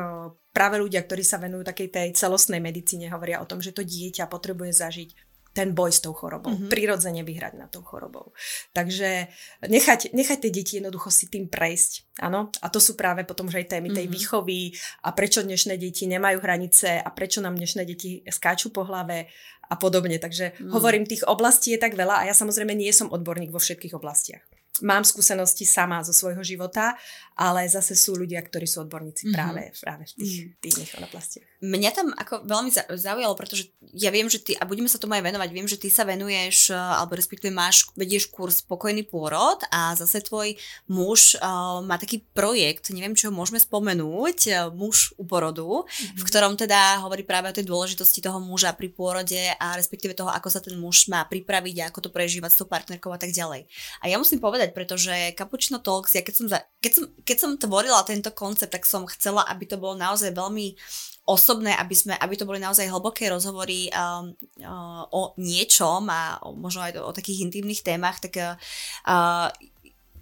práve 0.51 0.75
ľudia, 0.79 1.03
ktorí 1.03 1.23
sa 1.23 1.39
venujú 1.39 1.63
takej 1.63 1.87
tej 1.91 2.07
celostnej 2.15 2.59
medicíne, 2.59 3.11
hovoria 3.11 3.39
o 3.39 3.49
tom, 3.49 3.63
že 3.63 3.75
to 3.75 3.83
dieťa 3.83 4.27
potrebuje 4.27 4.71
zažiť 4.75 5.09
ten 5.51 5.75
boj 5.75 5.91
s 5.91 5.99
tou 5.99 6.15
chorobou, 6.15 6.55
mm-hmm. 6.55 6.71
prirodzene 6.71 7.27
vyhrať 7.27 7.53
na 7.59 7.67
tou 7.67 7.83
chorobou. 7.83 8.31
Takže 8.71 9.27
nechať, 9.67 10.15
nechať 10.15 10.37
tie 10.47 10.51
deti 10.51 10.79
jednoducho 10.79 11.11
si 11.11 11.27
tým 11.27 11.51
prejsť, 11.51 12.23
áno. 12.23 12.47
A 12.63 12.71
to 12.71 12.79
sú 12.79 12.95
práve 12.95 13.27
potom 13.27 13.51
že 13.51 13.59
aj 13.59 13.75
témy 13.75 13.91
tej 13.91 14.07
mm-hmm. 14.07 14.15
výchovy 14.15 14.59
a 15.03 15.11
prečo 15.11 15.43
dnešné 15.43 15.75
deti 15.75 16.07
nemajú 16.07 16.39
hranice 16.39 17.03
a 17.03 17.09
prečo 17.11 17.43
nám 17.43 17.59
dnešné 17.59 17.83
deti 17.83 18.23
skáču 18.31 18.71
po 18.71 18.87
hlave 18.87 19.27
a 19.67 19.75
podobne. 19.75 20.23
Takže 20.23 20.55
mm. 20.55 20.71
hovorím, 20.71 21.03
tých 21.03 21.27
oblastí 21.27 21.75
je 21.75 21.83
tak 21.83 21.99
veľa 21.99 22.23
a 22.23 22.27
ja 22.31 22.35
samozrejme 22.35 22.71
nie 22.71 22.91
som 22.95 23.11
odborník 23.11 23.51
vo 23.51 23.59
všetkých 23.59 23.95
oblastiach 23.95 24.43
mám 24.79 25.03
skúsenosti 25.03 25.67
sama 25.67 25.99
zo 26.07 26.15
svojho 26.15 26.39
života, 26.47 26.95
ale 27.35 27.67
zase 27.67 27.97
sú 27.97 28.15
ľudia, 28.15 28.39
ktorí 28.39 28.69
sú 28.69 28.85
odborníci 28.85 29.27
mm-hmm. 29.27 29.35
práve, 29.35 29.63
práve 29.81 30.03
v 30.07 30.13
tých, 30.13 30.35
mm. 30.45 30.51
tých 30.61 30.77
oblastiach. 31.01 31.47
Mňa 31.61 31.89
tam 31.91 32.07
ako 32.13 32.45
veľmi 32.45 32.69
zaujalo, 32.97 33.33
pretože 33.33 33.73
ja 33.97 34.13
viem, 34.13 34.29
že 34.29 34.41
ty, 34.41 34.53
a 34.53 34.63
budeme 34.65 34.85
sa 34.85 35.01
tomu 35.01 35.17
aj 35.17 35.25
venovať, 35.25 35.49
viem, 35.49 35.65
že 35.65 35.81
ty 35.81 35.89
sa 35.89 36.05
venuješ, 36.05 36.69
alebo 36.73 37.17
respektíve 37.17 37.49
máš, 37.49 37.89
vedieš 37.97 38.29
kurz 38.29 38.61
Pokojný 38.61 39.01
pôrod 39.01 39.57
a 39.73 39.97
zase 39.97 40.21
tvoj 40.21 40.53
muž 40.85 41.33
uh, 41.41 41.81
má 41.81 41.97
taký 41.97 42.21
projekt, 42.33 42.93
neviem, 42.93 43.17
čo 43.17 43.33
môžeme 43.33 43.57
spomenúť, 43.57 44.39
uh, 44.53 44.57
muž 44.69 45.17
u 45.17 45.25
porodu, 45.25 45.81
mm-hmm. 45.81 46.21
v 46.21 46.23
ktorom 46.29 46.53
teda 46.55 47.01
hovorí 47.01 47.25
práve 47.25 47.49
o 47.49 47.55
tej 47.57 47.65
dôležitosti 47.65 48.21
toho 48.21 48.37
muža 48.37 48.69
pri 48.77 48.93
pôrode 48.93 49.41
a 49.57 49.73
respektíve 49.73 50.13
toho, 50.13 50.29
ako 50.29 50.47
sa 50.53 50.61
ten 50.61 50.77
muž 50.77 51.09
má 51.09 51.25
pripraviť 51.25 51.75
a 51.81 51.87
ako 51.89 52.05
to 52.05 52.09
prežívať 52.13 52.53
s 52.53 52.59
tou 52.61 52.69
partnerkou 52.69 53.09
a 53.09 53.17
tak 53.17 53.33
ďalej. 53.33 53.65
A 54.01 54.09
ja 54.09 54.21
musím 54.21 54.37
povedať, 54.37 54.60
pretože 54.69 55.33
Cappuccino 55.33 55.81
Talks, 55.81 56.13
ja 56.13 56.21
keď 56.21 56.35
som, 56.37 56.45
za, 56.45 56.61
keď 56.77 56.91
som, 56.93 57.05
keď 57.25 57.37
som 57.41 57.51
tvorila 57.57 58.05
tento 58.05 58.29
koncept, 58.29 58.69
tak 58.69 58.85
som 58.85 59.09
chcela, 59.09 59.41
aby 59.49 59.65
to 59.65 59.81
bolo 59.81 59.97
naozaj 59.97 60.29
veľmi 60.29 60.77
osobné, 61.25 61.73
aby, 61.77 61.95
sme, 61.97 62.13
aby 62.17 62.33
to 62.37 62.45
boli 62.45 62.57
naozaj 62.57 62.89
hlboké 62.89 63.29
rozhovory 63.29 63.93
um, 63.93 64.33
uh, 64.65 65.05
o 65.13 65.37
niečom 65.37 66.09
a 66.09 66.41
možno 66.53 66.81
aj 66.81 66.97
o, 66.97 67.09
o 67.09 67.15
takých 67.15 67.45
intimných 67.49 67.85
témach, 67.85 68.17
tak 68.17 68.37
uh, 68.37 68.57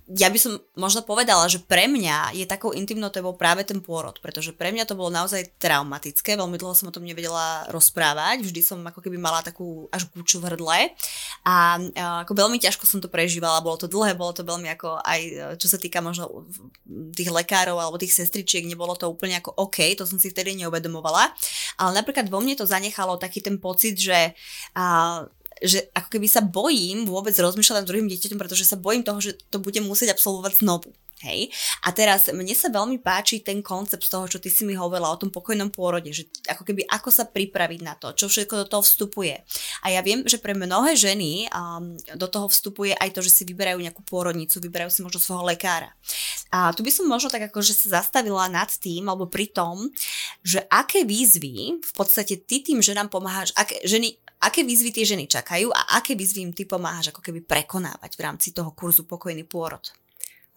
ja 0.09 0.33
by 0.33 0.39
som 0.41 0.57
možno 0.73 1.05
povedala, 1.05 1.45
že 1.45 1.61
pre 1.61 1.85
mňa 1.85 2.33
je 2.33 2.49
takou 2.49 2.73
intimnou 2.73 3.13
témou 3.13 3.37
práve 3.37 3.61
ten 3.61 3.77
pôrod, 3.77 4.17
pretože 4.17 4.57
pre 4.57 4.73
mňa 4.73 4.89
to 4.89 4.97
bolo 4.97 5.13
naozaj 5.13 5.53
traumatické, 5.61 6.33
veľmi 6.33 6.57
dlho 6.57 6.73
som 6.73 6.89
o 6.89 6.95
tom 6.95 7.05
nevedela 7.05 7.69
rozprávať, 7.69 8.41
vždy 8.41 8.61
som 8.65 8.81
ako 8.81 9.05
keby 9.05 9.21
mala 9.21 9.45
takú 9.45 9.85
až 9.93 10.09
kúču 10.09 10.41
v 10.41 10.49
hrdle 10.49 10.79
a, 11.45 11.77
ako 12.25 12.33
veľmi 12.33 12.57
ťažko 12.57 12.89
som 12.89 12.97
to 12.97 13.05
prežívala, 13.05 13.61
bolo 13.61 13.77
to 13.77 13.85
dlhé, 13.85 14.17
bolo 14.17 14.33
to 14.33 14.41
veľmi 14.41 14.73
ako 14.73 14.97
aj 15.05 15.21
čo 15.61 15.67
sa 15.69 15.77
týka 15.77 16.01
možno 16.01 16.49
tých 17.13 17.29
lekárov 17.29 17.77
alebo 17.77 18.01
tých 18.01 18.17
sestričiek, 18.17 18.65
nebolo 18.65 18.97
to 18.97 19.05
úplne 19.05 19.37
ako 19.37 19.53
OK, 19.61 19.93
to 19.93 20.09
som 20.09 20.17
si 20.17 20.33
vtedy 20.33 20.57
neuvedomovala, 20.57 21.29
ale 21.77 21.91
napríklad 21.93 22.25
vo 22.33 22.41
mne 22.41 22.57
to 22.57 22.65
zanechalo 22.65 23.21
taký 23.21 23.45
ten 23.45 23.61
pocit, 23.61 23.93
že 23.93 24.33
a, 24.73 25.29
že 25.63 25.91
ako 25.91 26.19
keby 26.19 26.27
sa 26.27 26.41
bojím 26.41 27.05
vôbec 27.05 27.35
rozmýšľať 27.35 27.77
nad 27.83 27.87
druhým 27.87 28.09
dieťaťom, 28.09 28.39
pretože 28.39 28.67
sa 28.67 28.79
bojím 28.79 29.03
toho, 29.03 29.19
že 29.19 29.37
to 29.51 29.59
bude 29.59 29.77
musieť 29.83 30.15
absolvovať 30.15 30.63
znovu. 30.63 30.91
Hej. 31.19 31.51
A 31.83 31.91
teraz 31.91 32.31
mne 32.31 32.55
sa 32.55 32.71
veľmi 32.71 33.03
páči 33.03 33.43
ten 33.43 33.59
koncept 33.59 34.07
z 34.07 34.11
toho, 34.15 34.25
čo 34.31 34.39
ty 34.39 34.47
si 34.47 34.63
mi 34.63 34.71
hovorila 34.71 35.11
o 35.11 35.19
tom 35.19 35.27
pokojnom 35.27 35.67
pôrode, 35.67 36.07
že 36.15 36.31
ako 36.47 36.63
keby 36.63 36.87
ako 36.87 37.11
sa 37.11 37.27
pripraviť 37.27 37.79
na 37.83 37.99
to, 37.99 38.15
čo 38.15 38.31
všetko 38.31 38.63
do 38.63 38.65
toho 38.71 38.79
vstupuje. 38.79 39.35
A 39.83 39.91
ja 39.91 39.99
viem, 39.99 40.23
že 40.23 40.39
pre 40.39 40.55
mnohé 40.55 40.95
ženy 40.95 41.51
um, 41.51 41.99
do 42.15 42.27
toho 42.31 42.47
vstupuje 42.47 42.95
aj 42.95 43.11
to, 43.11 43.19
že 43.19 43.35
si 43.35 43.43
vyberajú 43.43 43.83
nejakú 43.83 43.99
pôrodnicu, 44.07 44.63
vyberajú 44.63 44.95
si 44.95 45.03
možno 45.03 45.19
svojho 45.19 45.43
lekára. 45.43 45.91
A 46.55 46.71
tu 46.71 46.87
by 46.87 46.91
som 46.91 47.03
možno 47.03 47.27
tak 47.27 47.51
akože 47.51 47.75
sa 47.75 47.99
zastavila 47.99 48.47
nad 48.47 48.71
tým, 48.71 49.11
alebo 49.11 49.27
pri 49.27 49.51
tom, 49.51 49.91
že 50.39 50.63
aké 50.71 51.03
výzvy 51.03 51.83
v 51.83 51.93
podstate 51.99 52.39
ty 52.47 52.63
tým 52.63 52.79
ženám 52.79 53.11
pomáhaš, 53.11 53.51
aké 53.59 53.83
ženy 53.83 54.15
aké 54.43 54.63
výzvy 54.63 54.89
tie 54.95 55.05
ženy 55.05 55.27
čakajú 55.27 55.71
a 55.71 55.99
aké 55.99 56.15
výzvy 56.15 56.39
im 56.47 56.53
ty 56.55 56.63
pomáhaš 56.63 57.11
ako 57.11 57.21
keby 57.23 57.43
prekonávať 57.43 58.11
v 58.15 58.23
rámci 58.23 58.55
toho 58.55 58.71
kurzu 58.71 59.03
Pokojný 59.03 59.43
pôrod? 59.43 59.83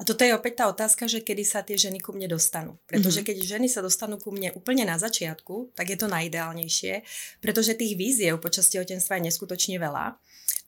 A 0.01 0.09
toto 0.09 0.27
je 0.27 0.35
opäť 0.35 0.59
tá 0.59 0.64
otázka, 0.66 1.07
že 1.07 1.23
kedy 1.23 1.47
sa 1.47 1.62
tie 1.62 1.79
ženy 1.79 2.03
ku 2.03 2.11
mne 2.11 2.27
dostanú. 2.27 2.75
Pretože 2.90 3.23
mm-hmm. 3.23 3.38
keď 3.38 3.51
ženy 3.55 3.68
sa 3.71 3.87
dostanú 3.87 4.18
ku 4.18 4.35
mne 4.35 4.51
úplne 4.59 4.83
na 4.83 4.99
začiatku, 4.99 5.79
tak 5.79 5.95
je 5.95 5.99
to 6.01 6.11
najideálnejšie, 6.11 7.07
pretože 7.38 7.79
tých 7.79 7.95
víziev 7.95 8.42
počas 8.42 8.66
tehotenstva 8.66 9.23
je 9.23 9.31
neskutočne 9.31 9.79
veľa. 9.79 10.18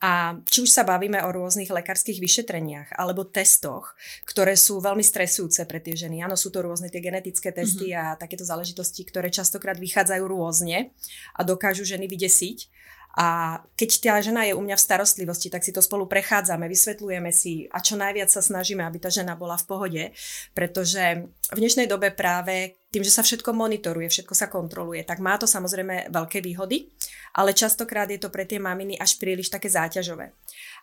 A 0.05 0.39
či 0.47 0.63
už 0.63 0.71
sa 0.71 0.87
bavíme 0.87 1.19
o 1.25 1.35
rôznych 1.35 1.67
lekárskych 1.67 2.23
vyšetreniach 2.23 2.95
alebo 2.95 3.27
testoch, 3.27 3.99
ktoré 4.23 4.55
sú 4.55 4.79
veľmi 4.79 5.03
stresujúce 5.03 5.67
pre 5.67 5.83
tie 5.83 5.99
ženy. 5.99 6.23
Áno, 6.23 6.39
sú 6.39 6.55
to 6.55 6.63
rôzne 6.63 6.87
tie 6.93 7.03
genetické 7.03 7.51
testy 7.51 7.91
mm-hmm. 7.91 8.15
a 8.15 8.21
takéto 8.21 8.47
záležitosti, 8.47 9.03
ktoré 9.03 9.35
častokrát 9.35 9.81
vychádzajú 9.83 10.25
rôzne 10.31 10.95
a 11.35 11.41
dokážu 11.43 11.83
ženy 11.83 12.07
vydesiť. 12.07 12.71
A 13.15 13.59
keď 13.79 13.91
tá 14.03 14.19
žena 14.19 14.43
je 14.43 14.59
u 14.59 14.63
mňa 14.63 14.75
v 14.75 14.87
starostlivosti, 14.91 15.47
tak 15.47 15.63
si 15.63 15.71
to 15.71 15.79
spolu 15.79 16.11
prechádzame, 16.11 16.67
vysvetľujeme 16.67 17.31
si 17.31 17.71
a 17.71 17.79
čo 17.79 17.95
najviac 17.95 18.27
sa 18.27 18.43
snažíme, 18.43 18.83
aby 18.83 18.99
tá 18.99 19.07
žena 19.07 19.39
bola 19.39 19.55
v 19.55 19.67
pohode, 19.71 20.03
pretože 20.51 21.31
v 21.55 21.59
dnešnej 21.59 21.87
dobe 21.87 22.11
práve 22.11 22.75
tým, 22.91 23.07
že 23.07 23.15
sa 23.15 23.23
všetko 23.23 23.55
monitoruje, 23.55 24.11
všetko 24.11 24.35
sa 24.35 24.51
kontroluje, 24.51 25.07
tak 25.07 25.23
má 25.23 25.39
to 25.39 25.47
samozrejme 25.47 26.11
veľké 26.11 26.43
výhody, 26.43 26.91
ale 27.39 27.55
častokrát 27.55 28.11
je 28.11 28.19
to 28.19 28.35
pre 28.35 28.51
tie 28.51 28.59
maminy 28.59 28.99
až 28.99 29.15
príliš 29.23 29.47
také 29.47 29.71
záťažové. 29.71 30.35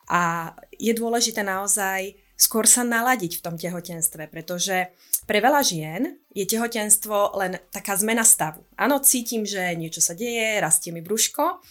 A 0.08 0.52
je 0.76 0.92
dôležité 0.96 1.44
naozaj 1.44 2.16
skôr 2.42 2.66
sa 2.66 2.82
naladiť 2.82 3.38
v 3.38 3.44
tom 3.46 3.56
tehotenstve, 3.60 4.26
pretože 4.34 4.90
pre 5.30 5.38
veľa 5.38 5.62
žien 5.62 6.18
je 6.34 6.48
tehotenstvo 6.50 7.38
len 7.38 7.62
taká 7.70 7.94
zmena 7.94 8.26
stavu. 8.26 8.66
Áno, 8.74 8.98
cítim, 9.06 9.46
že 9.46 9.78
niečo 9.78 10.02
sa 10.02 10.18
deje, 10.18 10.58
rastie 10.58 10.90
mi 10.90 11.06
brúško, 11.06 11.62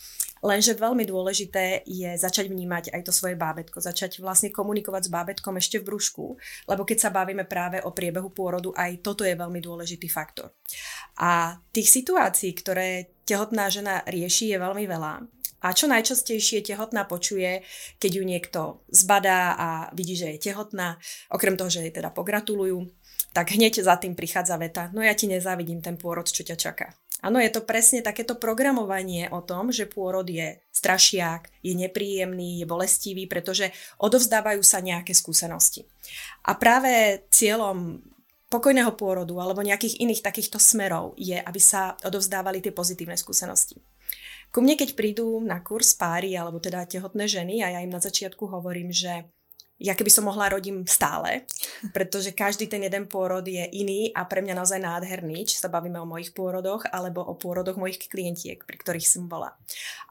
Lenže 0.41 0.73
veľmi 0.73 1.05
dôležité 1.05 1.85
je 1.85 2.17
začať 2.17 2.49
vnímať 2.49 2.97
aj 2.97 3.03
to 3.05 3.13
svoje 3.13 3.37
bábetko, 3.37 3.85
začať 3.85 4.25
vlastne 4.25 4.49
komunikovať 4.49 5.09
s 5.09 5.13
bábetkom 5.13 5.61
ešte 5.61 5.81
v 5.81 5.93
brúšku, 5.93 6.25
lebo 6.65 6.83
keď 6.89 6.99
sa 7.09 7.11
bavíme 7.13 7.45
práve 7.45 7.85
o 7.85 7.93
priebehu 7.93 8.33
pôrodu, 8.33 8.73
aj 8.73 9.05
toto 9.05 9.29
je 9.29 9.37
veľmi 9.37 9.61
dôležitý 9.61 10.09
faktor. 10.09 10.57
A 11.21 11.61
tých 11.77 11.93
situácií, 11.93 12.57
ktoré 12.57 13.13
tehotná 13.29 13.69
žena 13.69 14.01
rieši, 14.09 14.57
je 14.57 14.59
veľmi 14.59 14.85
veľa. 14.89 15.13
A 15.61 15.77
čo 15.77 15.85
najčastejšie 15.93 16.65
tehotná 16.65 17.05
počuje, 17.05 17.61
keď 18.01 18.11
ju 18.17 18.25
niekto 18.25 18.61
zbadá 18.89 19.53
a 19.61 19.69
vidí, 19.93 20.17
že 20.17 20.33
je 20.37 20.49
tehotná, 20.49 20.97
okrem 21.29 21.53
toho, 21.61 21.69
že 21.69 21.85
jej 21.85 21.93
teda 21.93 22.09
pogratulujú, 22.17 22.89
tak 23.37 23.53
hneď 23.53 23.85
za 23.85 24.01
tým 24.01 24.17
prichádza 24.17 24.57
veta, 24.57 24.89
no 24.97 25.05
ja 25.05 25.13
ti 25.13 25.29
nezávidím 25.29 25.85
ten 25.85 26.01
pôrod, 26.01 26.25
čo 26.27 26.43
ťa 26.43 26.57
čaká. 26.57 26.97
Áno, 27.21 27.37
je 27.37 27.53
to 27.53 27.65
presne 27.65 28.01
takéto 28.01 28.37
programovanie 28.37 29.29
o 29.29 29.45
tom, 29.45 29.69
že 29.69 29.85
pôrod 29.89 30.25
je 30.25 30.57
strašiak, 30.73 31.53
je 31.61 31.77
nepríjemný, 31.77 32.65
je 32.65 32.67
bolestivý, 32.67 33.29
pretože 33.29 33.69
odovzdávajú 34.01 34.65
sa 34.65 34.81
nejaké 34.81 35.13
skúsenosti. 35.13 35.85
A 36.49 36.57
práve 36.57 37.25
cieľom 37.29 38.01
pokojného 38.51 38.93
pôrodu 38.99 39.39
alebo 39.39 39.63
nejakých 39.63 40.03
iných 40.03 40.27
takýchto 40.27 40.59
smerov 40.59 41.15
je, 41.15 41.39
aby 41.39 41.61
sa 41.63 41.95
odovzdávali 42.03 42.59
tie 42.59 42.75
pozitívne 42.75 43.15
skúsenosti. 43.15 43.79
Ku 44.51 44.59
mne, 44.59 44.75
keď 44.75 44.99
prídu 44.99 45.39
na 45.47 45.63
kurz 45.63 45.95
páry 45.95 46.35
alebo 46.35 46.59
teda 46.59 46.83
tehotné 46.83 47.31
ženy 47.31 47.63
a 47.63 47.79
ja 47.79 47.81
im 47.87 47.95
na 47.95 48.03
začiatku 48.03 48.51
hovorím, 48.51 48.91
že 48.91 49.31
ja 49.81 49.97
keby 49.97 50.13
som 50.13 50.29
mohla 50.29 50.53
rodím 50.53 50.85
stále, 50.85 51.49
pretože 51.97 52.37
každý 52.37 52.69
ten 52.69 52.85
jeden 52.85 53.09
pôrod 53.09 53.41
je 53.41 53.65
iný 53.73 54.13
a 54.13 54.29
pre 54.29 54.45
mňa 54.45 54.53
naozaj 54.61 54.77
nádherný, 54.77 55.49
či 55.49 55.57
sa 55.57 55.73
bavíme 55.73 55.97
o 55.97 56.05
mojich 56.05 56.37
pôrodoch 56.37 56.85
alebo 56.93 57.25
o 57.25 57.33
pôrodoch 57.33 57.81
mojich 57.81 58.05
klientiek, 58.13 58.61
pri 58.61 58.77
ktorých 58.77 59.09
som 59.09 59.25
bola. 59.25 59.57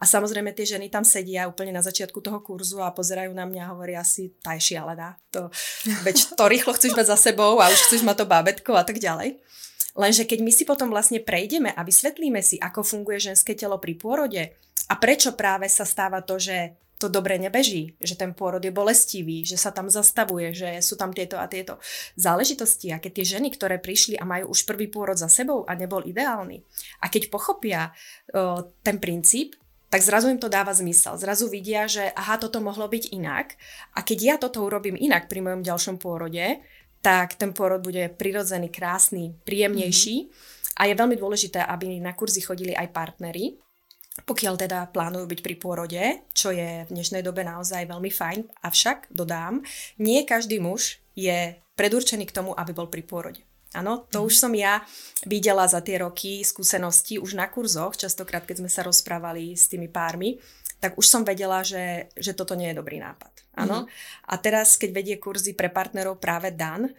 A 0.02 0.10
samozrejme 0.10 0.58
tie 0.58 0.66
ženy 0.66 0.90
tam 0.90 1.06
sedia 1.06 1.46
úplne 1.46 1.70
na 1.70 1.86
začiatku 1.86 2.18
toho 2.18 2.42
kurzu 2.42 2.82
a 2.82 2.90
pozerajú 2.90 3.30
na 3.30 3.46
mňa 3.46 3.62
a 3.70 3.72
hovoria 3.78 4.02
si, 4.02 4.34
tá 4.42 4.58
je 4.58 4.74
šialená, 4.74 5.22
to, 5.30 5.54
veď 6.02 6.34
to 6.34 6.44
rýchlo 6.50 6.74
chceš 6.74 6.98
mať 6.98 7.14
za 7.14 7.18
sebou 7.30 7.62
a 7.62 7.70
už 7.70 7.80
chceš 7.86 8.02
mať 8.02 8.26
to 8.26 8.26
bábetko 8.26 8.74
a 8.74 8.82
tak 8.82 8.98
ďalej. 8.98 9.38
Lenže 9.94 10.26
keď 10.26 10.40
my 10.42 10.52
si 10.54 10.66
potom 10.66 10.90
vlastne 10.90 11.22
prejdeme 11.22 11.70
a 11.78 11.86
vysvetlíme 11.86 12.42
si, 12.42 12.58
ako 12.58 12.82
funguje 12.82 13.22
ženské 13.22 13.54
telo 13.54 13.78
pri 13.78 13.94
pôrode 13.94 14.42
a 14.90 14.94
prečo 14.98 15.38
práve 15.38 15.70
sa 15.70 15.86
stáva 15.86 16.26
to, 16.26 16.42
že 16.42 16.74
to 17.00 17.08
dobre 17.08 17.40
nebeží, 17.40 17.96
že 18.04 18.20
ten 18.20 18.36
pôrod 18.36 18.60
je 18.60 18.76
bolestivý, 18.76 19.48
že 19.48 19.56
sa 19.56 19.72
tam 19.72 19.88
zastavuje, 19.88 20.52
že 20.52 20.84
sú 20.84 21.00
tam 21.00 21.16
tieto 21.16 21.40
a 21.40 21.48
tieto 21.48 21.80
záležitosti. 22.20 22.92
A 22.92 23.00
keď 23.00 23.12
tie 23.24 23.40
ženy, 23.40 23.56
ktoré 23.56 23.80
prišli 23.80 24.20
a 24.20 24.28
majú 24.28 24.52
už 24.52 24.68
prvý 24.68 24.92
pôrod 24.92 25.16
za 25.16 25.32
sebou 25.32 25.64
a 25.64 25.80
nebol 25.80 26.04
ideálny, 26.04 26.60
a 27.00 27.08
keď 27.08 27.32
pochopia 27.32 27.96
o, 28.36 28.68
ten 28.84 29.00
princíp, 29.00 29.56
tak 29.88 30.04
zrazu 30.04 30.30
im 30.30 30.38
to 30.38 30.52
dáva 30.52 30.76
zmysel. 30.76 31.16
Zrazu 31.16 31.48
vidia, 31.50 31.88
že 31.88 32.12
aha, 32.14 32.38
toto 32.38 32.60
mohlo 32.62 32.86
byť 32.86 33.16
inak. 33.16 33.58
A 33.98 34.06
keď 34.06 34.20
ja 34.22 34.36
toto 34.38 34.62
urobím 34.62 35.00
inak 35.00 35.26
pri 35.32 35.42
mojom 35.42 35.66
ďalšom 35.66 35.98
pôrode, 35.98 36.62
tak 37.00 37.40
ten 37.40 37.56
pôrod 37.56 37.82
bude 37.82 38.12
prirodzený, 38.12 38.70
krásny, 38.70 39.34
príjemnejší. 39.48 40.16
Mm-hmm. 40.28 40.78
A 40.80 40.82
je 40.88 41.00
veľmi 41.00 41.16
dôležité, 41.18 41.64
aby 41.64 41.98
na 41.98 42.14
kurzy 42.14 42.44
chodili 42.44 42.76
aj 42.76 42.92
partnery, 42.92 43.58
pokiaľ 44.26 44.56
teda 44.60 44.80
plánujú 44.92 45.26
byť 45.30 45.40
pri 45.46 45.56
pôrode, 45.56 46.02
čo 46.36 46.52
je 46.52 46.84
v 46.86 46.92
dnešnej 46.92 47.24
dobe 47.24 47.46
naozaj 47.46 47.88
veľmi 47.88 48.12
fajn, 48.12 48.40
avšak 48.66 49.12
dodám, 49.14 49.64
nie 50.02 50.26
každý 50.28 50.60
muž 50.60 51.00
je 51.16 51.56
predurčený 51.80 52.28
k 52.28 52.36
tomu, 52.36 52.52
aby 52.56 52.72
bol 52.76 52.92
pri 52.92 53.04
pôrode. 53.06 53.42
Áno, 53.78 54.10
to 54.10 54.26
mm. 54.26 54.26
už 54.26 54.34
som 54.34 54.54
ja 54.58 54.82
videla 55.30 55.70
za 55.70 55.80
tie 55.86 56.02
roky 56.02 56.42
skúsenosti 56.42 57.22
už 57.22 57.38
na 57.38 57.46
kurzoch, 57.54 57.94
častokrát 57.94 58.42
keď 58.42 58.66
sme 58.66 58.72
sa 58.72 58.82
rozprávali 58.82 59.54
s 59.54 59.70
tými 59.70 59.86
pármi, 59.86 60.42
tak 60.82 60.98
už 60.98 61.06
som 61.06 61.22
vedela, 61.28 61.62
že, 61.62 62.10
že 62.16 62.34
toto 62.34 62.56
nie 62.56 62.72
je 62.72 62.80
dobrý 62.80 62.98
nápad. 62.98 63.46
Áno. 63.60 63.84
Mm. 63.84 63.88
A 64.32 64.34
teraz, 64.40 64.80
keď 64.80 64.90
vedie 64.96 65.16
kurzy 65.20 65.54
pre 65.54 65.70
partnerov 65.70 66.18
práve 66.18 66.56
Dan, 66.56 66.90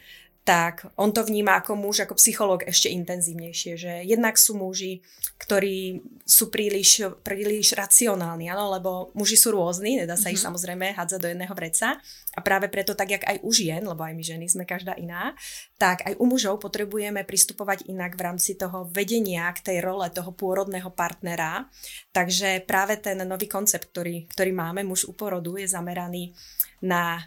tak 0.40 0.88
on 0.96 1.12
to 1.12 1.20
vníma 1.20 1.60
ako 1.60 1.76
muž, 1.76 2.08
ako 2.08 2.16
psychológ 2.16 2.64
ešte 2.64 2.88
intenzívnejšie, 2.88 3.72
že 3.76 3.92
jednak 4.08 4.40
sú 4.40 4.56
muži, 4.56 5.04
ktorí 5.36 6.00
sú 6.24 6.48
príliš, 6.48 7.04
príliš 7.20 7.76
racionálni, 7.76 8.48
áno, 8.48 8.72
lebo 8.72 9.12
muži 9.12 9.36
sú 9.36 9.52
rôzni, 9.52 10.00
nedá 10.00 10.16
sa 10.16 10.28
mm-hmm. 10.28 10.32
ich 10.32 10.40
mhm. 10.40 10.46
samozrejme 10.48 10.86
hádzať 10.96 11.20
do 11.20 11.28
jedného 11.28 11.54
vreca 11.54 12.00
a 12.32 12.40
práve 12.40 12.72
preto 12.72 12.96
tak, 12.96 13.12
jak 13.12 13.24
aj 13.28 13.36
u 13.44 13.50
žien, 13.52 13.84
lebo 13.84 14.00
aj 14.00 14.16
my 14.16 14.24
ženy 14.24 14.46
sme 14.48 14.64
každá 14.64 14.96
iná, 14.96 15.36
tak 15.76 16.08
aj 16.08 16.16
u 16.16 16.24
mužov 16.24 16.56
potrebujeme 16.56 17.20
pristupovať 17.28 17.92
inak 17.92 18.16
v 18.16 18.24
rámci 18.24 18.56
toho 18.56 18.88
vedenia 18.88 19.52
k 19.52 19.60
tej 19.60 19.78
role 19.84 20.08
toho 20.08 20.32
pôrodného 20.32 20.88
partnera, 20.88 21.68
takže 22.16 22.64
práve 22.64 22.96
ten 22.96 23.20
nový 23.28 23.44
koncept, 23.44 23.92
ktorý, 23.92 24.24
ktorý 24.32 24.56
máme, 24.56 24.88
muž 24.88 25.04
u 25.04 25.12
porodu, 25.12 25.60
je 25.60 25.68
zameraný 25.68 26.32
na 26.80 27.20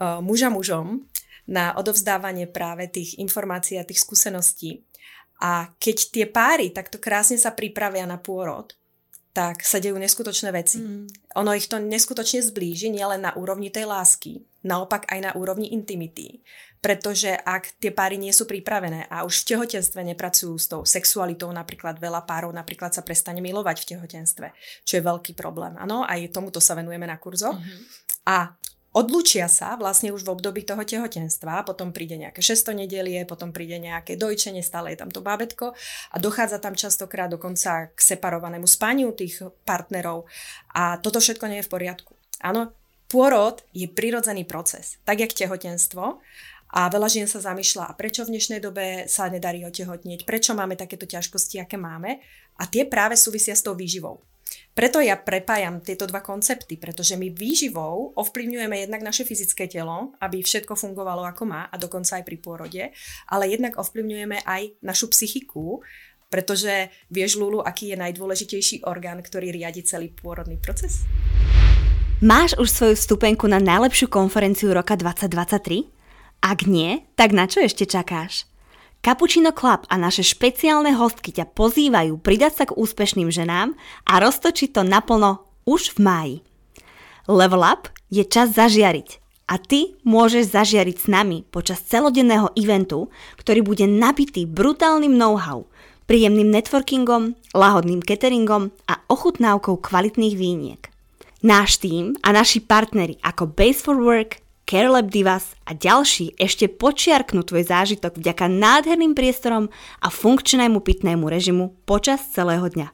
uh, 0.00 0.24
muža 0.24 0.48
mužom, 0.48 1.04
na 1.44 1.76
odovzdávanie 1.76 2.48
práve 2.48 2.88
tých 2.88 3.20
informácií 3.20 3.76
a 3.76 3.86
tých 3.86 4.00
skúseností. 4.00 4.84
A 5.44 5.74
keď 5.76 5.96
tie 6.14 6.26
páry 6.30 6.72
takto 6.72 6.96
krásne 6.96 7.36
sa 7.36 7.52
pripravia 7.52 8.08
na 8.08 8.16
pôrod, 8.16 8.72
tak 9.34 9.66
sa 9.66 9.82
dejú 9.82 9.98
neskutočné 9.98 10.54
veci. 10.54 10.78
Mm. 10.78 11.10
Ono 11.42 11.50
ich 11.58 11.66
to 11.66 11.82
neskutočne 11.82 12.38
zblíži 12.38 12.86
nielen 12.86 13.26
na 13.26 13.34
úrovni 13.34 13.66
tej 13.66 13.90
lásky, 13.90 14.46
naopak 14.62 15.10
aj 15.10 15.18
na 15.20 15.30
úrovni 15.34 15.74
intimity. 15.74 16.38
Pretože 16.78 17.34
ak 17.34 17.82
tie 17.82 17.90
páry 17.90 18.14
nie 18.14 18.30
sú 18.30 18.46
pripravené 18.46 19.10
a 19.10 19.26
už 19.26 19.42
v 19.42 19.56
tehotenstve 19.56 20.06
nepracujú 20.14 20.54
s 20.54 20.70
tou 20.70 20.86
sexualitou, 20.86 21.50
napríklad 21.50 21.98
veľa 21.98 22.22
párov 22.22 22.54
napríklad 22.54 22.94
sa 22.94 23.02
prestane 23.02 23.42
milovať 23.42 23.82
v 23.82 23.88
tehotenstve, 23.96 24.46
čo 24.86 24.92
je 25.00 25.02
veľký 25.02 25.34
problém. 25.34 25.74
Áno, 25.82 26.06
aj 26.06 26.30
tomuto 26.30 26.62
sa 26.62 26.78
venujeme 26.78 27.08
na 27.08 27.18
kurzoch. 27.18 27.58
Mm-hmm. 27.58 27.80
A 28.30 28.54
odlučia 28.94 29.50
sa 29.50 29.74
vlastne 29.74 30.14
už 30.14 30.22
v 30.22 30.32
období 30.38 30.62
toho 30.62 30.86
tehotenstva, 30.86 31.66
potom 31.66 31.90
príde 31.90 32.14
nejaké 32.14 32.40
šesto 32.40 32.70
nedelie, 32.70 33.26
potom 33.26 33.50
príde 33.50 33.82
nejaké 33.82 34.14
dojčenie, 34.14 34.62
stále 34.62 34.94
je 34.94 35.02
tam 35.02 35.10
to 35.10 35.18
bábetko 35.20 35.74
a 36.14 36.16
dochádza 36.22 36.62
tam 36.62 36.78
častokrát 36.78 37.28
dokonca 37.28 37.90
k 37.90 37.98
separovanému 37.98 38.64
spaniu 38.70 39.10
tých 39.10 39.42
partnerov 39.66 40.30
a 40.70 40.96
toto 41.02 41.18
všetko 41.18 41.44
nie 41.50 41.58
je 41.60 41.66
v 41.66 41.72
poriadku. 41.74 42.14
Áno, 42.40 42.70
pôrod 43.10 43.66
je 43.74 43.90
prirodzený 43.90 44.46
proces, 44.46 45.02
tak 45.02 45.20
jak 45.20 45.34
tehotenstvo 45.34 46.22
a 46.74 46.80
veľa 46.90 47.08
žien 47.10 47.26
sa 47.30 47.42
zamýšľa, 47.42 47.98
prečo 47.98 48.26
v 48.26 48.34
dnešnej 48.34 48.58
dobe 48.62 49.06
sa 49.10 49.30
nedarí 49.30 49.66
otehotnieť, 49.66 50.26
prečo 50.26 50.54
máme 50.54 50.78
takéto 50.78 51.06
ťažkosti, 51.06 51.62
aké 51.62 51.78
máme 51.78 52.22
a 52.58 52.62
tie 52.70 52.86
práve 52.86 53.18
súvisia 53.18 53.58
s 53.58 53.62
tou 53.62 53.74
výživou. 53.74 54.22
Preto 54.74 54.98
ja 54.98 55.14
prepájam 55.14 55.78
tieto 55.78 56.02
dva 56.10 56.18
koncepty, 56.18 56.74
pretože 56.74 57.14
my 57.14 57.30
výživou 57.30 58.18
ovplyvňujeme 58.18 58.82
jednak 58.82 59.06
naše 59.06 59.22
fyzické 59.22 59.70
telo, 59.70 60.18
aby 60.18 60.42
všetko 60.42 60.74
fungovalo 60.74 61.22
ako 61.22 61.46
má 61.46 61.70
a 61.70 61.78
dokonca 61.78 62.18
aj 62.18 62.24
pri 62.26 62.36
pôrode, 62.42 62.82
ale 63.30 63.44
jednak 63.54 63.78
ovplyvňujeme 63.78 64.42
aj 64.42 64.82
našu 64.82 65.14
psychiku, 65.14 65.78
pretože 66.26 66.90
vieš, 67.06 67.38
Lulu, 67.38 67.62
aký 67.62 67.94
je 67.94 68.02
najdôležitejší 68.02 68.82
orgán, 68.82 69.22
ktorý 69.22 69.54
riadi 69.54 69.86
celý 69.86 70.10
pôrodný 70.10 70.58
proces? 70.58 71.06
Máš 72.18 72.58
už 72.58 72.66
svoju 72.66 72.94
vstupenku 72.98 73.46
na 73.46 73.62
najlepšiu 73.62 74.10
konferenciu 74.10 74.74
roka 74.74 74.98
2023? 74.98 75.86
Ak 76.42 76.66
nie, 76.66 77.06
tak 77.14 77.30
na 77.30 77.46
čo 77.46 77.62
ešte 77.62 77.86
čakáš? 77.86 78.50
Cappuccino 79.04 79.52
Club 79.52 79.84
a 79.92 80.00
naše 80.00 80.24
špeciálne 80.24 80.96
hostky 80.96 81.28
ťa 81.28 81.52
pozývajú 81.52 82.24
pridať 82.24 82.52
sa 82.56 82.64
k 82.64 82.72
úspešným 82.72 83.28
ženám 83.28 83.76
a 84.08 84.16
roztočiť 84.16 84.72
to 84.72 84.80
naplno 84.80 85.44
už 85.68 85.92
v 85.92 85.98
máji. 86.00 86.36
Level 87.28 87.60
Up 87.60 87.92
je 88.08 88.24
čas 88.24 88.56
zažiariť 88.56 89.20
a 89.52 89.60
ty 89.60 89.92
môžeš 90.08 90.56
zažiariť 90.56 90.96
s 90.96 91.06
nami 91.12 91.44
počas 91.44 91.84
celodenného 91.84 92.56
eventu, 92.56 93.12
ktorý 93.36 93.60
bude 93.60 93.84
nabitý 93.84 94.48
brutálnym 94.48 95.12
know-how, 95.12 95.68
príjemným 96.08 96.48
networkingom, 96.48 97.36
lahodným 97.52 98.00
cateringom 98.00 98.72
a 98.88 99.04
ochutnávkou 99.12 99.84
kvalitných 99.84 100.32
výniek. 100.32 100.80
Náš 101.44 101.76
tým 101.76 102.16
a 102.24 102.32
naši 102.32 102.64
partnery 102.64 103.20
ako 103.20 103.52
Base 103.52 103.84
for 103.84 104.00
Work, 104.00 104.40
CareLab 104.64 105.12
Divas 105.12 105.52
a 105.68 105.76
ďalší 105.76 106.40
ešte 106.40 106.72
počiarknú 106.72 107.44
tvoj 107.44 107.68
zážitok 107.68 108.16
vďaka 108.16 108.48
nádherným 108.48 109.12
priestorom 109.12 109.68
a 110.00 110.08
funkčnému 110.08 110.80
pitnému 110.80 111.28
režimu 111.28 111.76
počas 111.84 112.24
celého 112.32 112.64
dňa. 112.64 112.88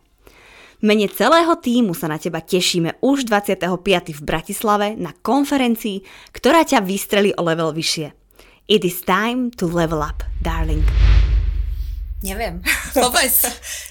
V 0.81 0.85
mene 0.89 1.07
celého 1.13 1.55
týmu 1.61 1.93
sa 1.93 2.09
na 2.09 2.17
teba 2.17 2.41
tešíme 2.41 2.99
už 3.05 3.29
25. 3.29 3.63
v 4.17 4.23
Bratislave 4.25 4.97
na 4.97 5.13
konferencii, 5.13 6.03
ktorá 6.33 6.65
ťa 6.65 6.81
vystrelí 6.83 7.31
o 7.37 7.45
level 7.45 7.71
vyššie. 7.71 8.17
It 8.67 8.83
is 8.83 9.05
time 9.05 9.53
to 9.61 9.69
level 9.69 10.01
up, 10.01 10.25
darling. 10.41 10.87
Neviem. 12.25 12.65
Povedz. 12.97 13.45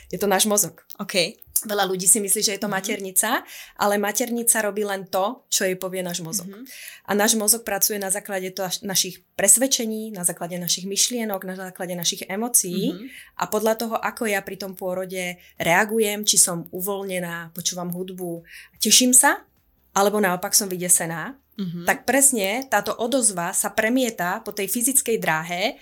je 0.10 0.18
to 0.18 0.26
náš 0.26 0.50
mozog. 0.50 0.82
OK. 0.98 1.38
Veľa 1.68 1.92
ľudí 1.92 2.08
si 2.08 2.24
myslí, 2.24 2.40
že 2.40 2.54
je 2.56 2.62
to 2.62 2.72
mhm. 2.72 2.76
maternica, 2.80 3.44
ale 3.76 4.00
maternica 4.00 4.64
robí 4.64 4.88
len 4.88 5.08
to, 5.08 5.44
čo 5.52 5.68
jej 5.68 5.76
povie 5.76 6.00
náš 6.00 6.24
mozog. 6.24 6.48
Mm-hmm. 6.48 6.66
A 7.10 7.12
náš 7.18 7.36
mozog 7.36 7.68
pracuje 7.68 8.00
na 8.00 8.08
základe 8.08 8.54
to, 8.56 8.64
našich 8.86 9.20
presvedčení, 9.36 10.16
na 10.16 10.24
základe 10.24 10.56
našich 10.56 10.88
myšlienok, 10.88 11.42
na 11.44 11.56
základe 11.60 11.98
našich 12.00 12.24
emócií 12.32 12.96
mm-hmm. 12.96 13.40
a 13.40 13.44
podľa 13.52 13.74
toho, 13.76 13.96
ako 14.00 14.30
ja 14.30 14.40
pri 14.40 14.56
tom 14.56 14.78
pôrode 14.78 15.36
reagujem, 15.60 16.24
či 16.24 16.40
som 16.40 16.70
uvoľnená, 16.72 17.52
počúvam 17.52 17.92
hudbu, 17.92 18.46
teším 18.80 19.12
sa, 19.12 19.44
alebo 19.92 20.22
naopak 20.24 20.56
som 20.56 20.72
vydesená, 20.72 21.36
mm-hmm. 21.60 21.84
tak 21.84 22.08
presne 22.08 22.64
táto 22.72 22.96
odozva 22.96 23.52
sa 23.52 23.74
premieta 23.74 24.40
po 24.46 24.56
tej 24.56 24.72
fyzickej 24.72 25.18
dráhe 25.20 25.76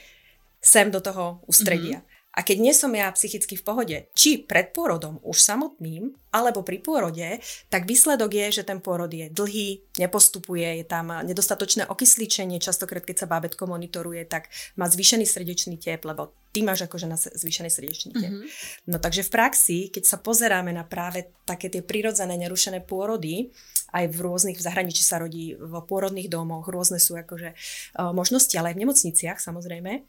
sem 0.58 0.90
do 0.90 0.98
toho 0.98 1.46
ústredia. 1.46 2.02
Mm-hmm. 2.02 2.17
A 2.38 2.46
keď 2.46 2.58
nie 2.62 2.74
som 2.78 2.94
ja 2.94 3.10
psychicky 3.10 3.58
v 3.58 3.66
pohode, 3.66 3.98
či 4.14 4.46
pred 4.46 4.70
pôrodom 4.70 5.18
už 5.26 5.42
samotným, 5.42 6.14
alebo 6.30 6.62
pri 6.62 6.78
pôrode, 6.78 7.42
tak 7.74 7.90
výsledok 7.90 8.30
je, 8.30 8.62
že 8.62 8.64
ten 8.64 8.78
pôrod 8.78 9.10
je 9.10 9.34
dlhý, 9.34 9.82
nepostupuje, 9.98 10.78
je 10.78 10.86
tam 10.86 11.10
nedostatočné 11.26 11.90
okysličenie, 11.90 12.62
častokrát 12.62 13.02
keď 13.02 13.26
sa 13.26 13.32
bábetko 13.32 13.66
monitoruje, 13.66 14.22
tak 14.30 14.54
má 14.78 14.86
zvýšený 14.86 15.26
srdečný 15.26 15.82
tep, 15.82 16.06
lebo 16.06 16.30
ty 16.54 16.62
máš 16.62 16.86
ako 16.86 17.02
žena 17.02 17.18
zvýšený 17.18 17.70
srdečný 17.74 18.12
tep. 18.14 18.30
Mm-hmm. 18.30 18.94
No 18.94 19.02
takže 19.02 19.26
v 19.26 19.34
praxi, 19.34 19.78
keď 19.90 20.04
sa 20.06 20.22
pozeráme 20.22 20.70
na 20.70 20.86
práve 20.86 21.34
také 21.42 21.74
tie 21.74 21.82
prirodzené 21.82 22.38
nerušené 22.38 22.86
pôrody, 22.86 23.50
aj 23.98 24.14
v 24.14 24.18
rôznych, 24.20 24.60
v 24.60 24.66
zahraničí 24.68 25.02
sa 25.02 25.18
rodí 25.18 25.56
v 25.56 25.74
pôrodných 25.90 26.28
domoch, 26.28 26.68
rôzne 26.68 27.00
sú 27.00 27.16
akože 27.16 27.56
uh, 27.56 28.12
možnosti, 28.12 28.52
ale 28.60 28.76
aj 28.76 28.76
v 28.76 28.82
nemocniciach 28.84 29.40
samozrejme, 29.40 30.04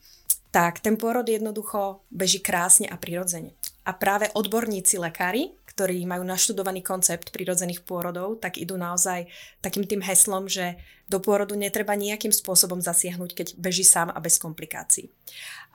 tak 0.48 0.80
ten 0.80 0.96
pôrod 0.96 1.28
jednoducho 1.28 2.02
beží 2.08 2.40
krásne 2.40 2.88
a 2.88 2.96
prirodzene. 2.96 3.52
A 3.88 3.96
práve 3.96 4.28
odborníci 4.36 5.00
lekári, 5.00 5.56
ktorí 5.64 6.04
majú 6.04 6.26
naštudovaný 6.26 6.84
koncept 6.84 7.32
prírodzených 7.32 7.86
pôrodov, 7.86 8.36
tak 8.42 8.60
idú 8.60 8.76
naozaj 8.76 9.30
takým 9.64 9.86
tým 9.86 10.04
heslom, 10.04 10.50
že 10.50 10.76
do 11.08 11.22
pôrodu 11.22 11.56
netreba 11.56 11.96
nejakým 11.96 12.34
spôsobom 12.34 12.82
zasiahnuť, 12.84 13.30
keď 13.32 13.46
beží 13.56 13.86
sám 13.86 14.12
a 14.12 14.18
bez 14.20 14.36
komplikácií. 14.36 15.08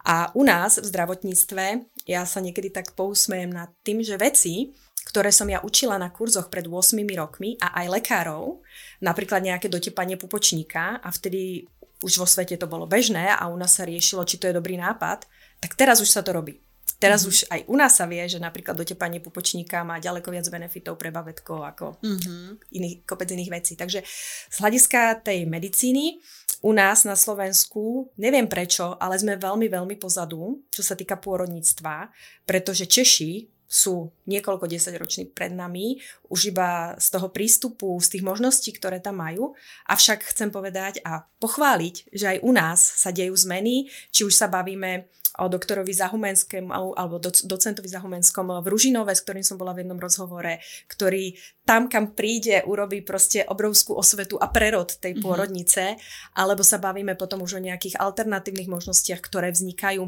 A 0.03 0.29
u 0.35 0.43
nás 0.43 0.77
v 0.77 0.85
zdravotníctve, 0.85 1.89
ja 2.05 2.21
sa 2.27 2.43
niekedy 2.43 2.69
tak 2.69 2.91
pousmejem 2.93 3.49
nad 3.49 3.71
tým, 3.81 4.03
že 4.03 4.19
veci, 4.19 4.75
ktoré 5.07 5.31
som 5.31 5.47
ja 5.47 5.63
učila 5.63 5.95
na 5.95 6.11
kurzoch 6.11 6.51
pred 6.51 6.67
8 6.67 6.99
rokmi 7.15 7.55
a 7.59 7.71
aj 7.83 7.87
lekárov, 7.99 8.59
napríklad 9.03 9.43
nejaké 9.43 9.67
dotepanie 9.67 10.19
pupočníka 10.19 10.99
a 10.99 11.09
vtedy 11.11 11.67
už 12.03 12.19
vo 12.19 12.27
svete 12.27 12.59
to 12.59 12.67
bolo 12.67 12.83
bežné 12.83 13.31
a 13.31 13.47
u 13.47 13.55
nás 13.55 13.79
sa 13.79 13.87
riešilo, 13.87 14.27
či 14.27 14.35
to 14.35 14.51
je 14.51 14.57
dobrý 14.59 14.75
nápad, 14.75 15.23
tak 15.63 15.79
teraz 15.79 16.03
už 16.03 16.11
sa 16.11 16.19
to 16.19 16.35
robí. 16.35 16.59
Teraz 16.99 17.23
mm-hmm. 17.23 17.31
už 17.31 17.37
aj 17.51 17.61
u 17.67 17.75
nás 17.75 17.91
sa 17.99 18.05
vie, 18.07 18.23
že 18.27 18.39
napríklad 18.39 18.79
dotepanie 18.79 19.19
pupočníka 19.19 19.83
má 19.83 19.99
ďaleko 19.99 20.31
viac 20.31 20.47
benefitov 20.47 20.95
pre 20.95 21.11
babetko 21.11 21.63
ako 21.63 21.99
mm-hmm. 21.99 22.71
iných, 22.79 22.95
kopec 23.03 23.27
iných 23.27 23.51
vecí. 23.51 23.73
Takže 23.75 24.03
z 24.51 24.55
hľadiska 24.59 25.23
tej 25.23 25.43
medicíny 25.47 26.19
u 26.63 26.71
nás 26.71 27.03
na 27.03 27.19
Slovensku, 27.19 28.07
neviem 28.15 28.47
prečo, 28.47 28.95
ale 28.95 29.19
sme 29.19 29.35
veľmi, 29.35 29.67
veľmi 29.67 29.95
pozadu, 29.99 30.63
čo 30.71 30.79
sa 30.79 30.95
týka 30.95 31.19
pôrodníctva, 31.19 32.07
pretože 32.47 32.87
Češi 32.87 33.52
sú 33.73 34.13
niekoľko 34.29 34.69
desaťroční 34.69 35.33
pred 35.33 35.49
nami, 35.49 35.97
už 36.29 36.53
iba 36.53 36.93
z 37.01 37.07
toho 37.09 37.33
prístupu, 37.33 37.97
z 37.97 38.07
tých 38.13 38.23
možností, 38.23 38.69
ktoré 38.69 39.01
tam 39.01 39.25
majú. 39.25 39.57
Avšak 39.89 40.29
chcem 40.29 40.53
povedať 40.53 41.01
a 41.01 41.25
pochváliť, 41.41 42.13
že 42.13 42.37
aj 42.37 42.45
u 42.45 42.51
nás 42.53 42.77
sa 42.77 43.09
dejú 43.09 43.33
zmeny, 43.33 43.89
či 44.13 44.29
už 44.29 44.37
sa 44.37 44.45
bavíme 44.45 45.09
o 45.41 45.49
doktorovi 45.49 45.89
Zahumenskom 45.89 46.69
alebo 46.69 47.17
docentovi 47.17 47.89
Zahumenskom 47.89 48.53
v 48.61 48.69
Ružinove, 48.69 49.17
s 49.17 49.25
ktorým 49.25 49.41
som 49.41 49.57
bola 49.57 49.73
v 49.73 49.81
jednom 49.81 49.97
rozhovore, 49.97 50.61
ktorý 50.85 51.33
tam, 51.65 51.89
kam 51.89 52.13
príde, 52.13 52.61
urobí 52.69 53.01
proste 53.01 53.41
obrovskú 53.41 53.97
osvetu 53.97 54.37
a 54.37 54.53
prerod 54.53 54.93
tej 55.01 55.17
mhm. 55.17 55.21
pôrodnice, 55.25 55.97
mm-hmm. 55.97 56.37
alebo 56.37 56.61
sa 56.61 56.77
bavíme 56.77 57.17
potom 57.17 57.41
už 57.41 57.57
o 57.57 57.65
nejakých 57.65 57.97
alternatívnych 57.97 58.69
možnostiach, 58.69 59.25
ktoré 59.25 59.49
vznikajú 59.49 60.05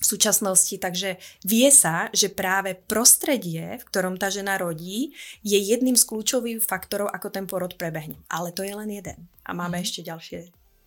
v 0.00 0.04
súčasnosti, 0.04 0.80
takže 0.80 1.20
vie 1.44 1.68
sa, 1.68 2.08
že 2.16 2.32
práve 2.32 2.72
prostredie, 2.72 3.76
v 3.76 3.84
ktorom 3.84 4.16
tá 4.16 4.32
žena 4.32 4.56
rodí, 4.56 5.12
je 5.44 5.60
jedným 5.60 5.94
z 5.94 6.08
kľúčových 6.08 6.64
faktorov, 6.64 7.12
ako 7.12 7.28
ten 7.28 7.44
porod 7.44 7.76
prebehne. 7.76 8.16
Ale 8.32 8.50
to 8.56 8.64
je 8.64 8.72
len 8.72 8.88
jeden. 8.88 9.28
A 9.44 9.52
máme 9.52 9.76
mm. 9.76 9.84
ešte 9.84 10.00
ďalšie 10.00 10.38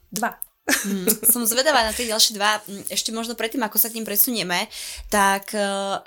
dva. 0.10 0.42
Mm, 0.66 1.06
som 1.30 1.46
zvedavá 1.46 1.86
na 1.86 1.94
tie 1.94 2.10
ďalšie 2.10 2.34
dva. 2.34 2.58
Mm, 2.66 2.90
ešte 2.90 3.14
možno 3.14 3.38
predtým, 3.38 3.62
ako 3.62 3.78
sa 3.78 3.94
k 3.94 4.02
ním 4.02 4.08
presunieme, 4.10 4.66
tak 5.14 5.54
uh, 5.54 6.02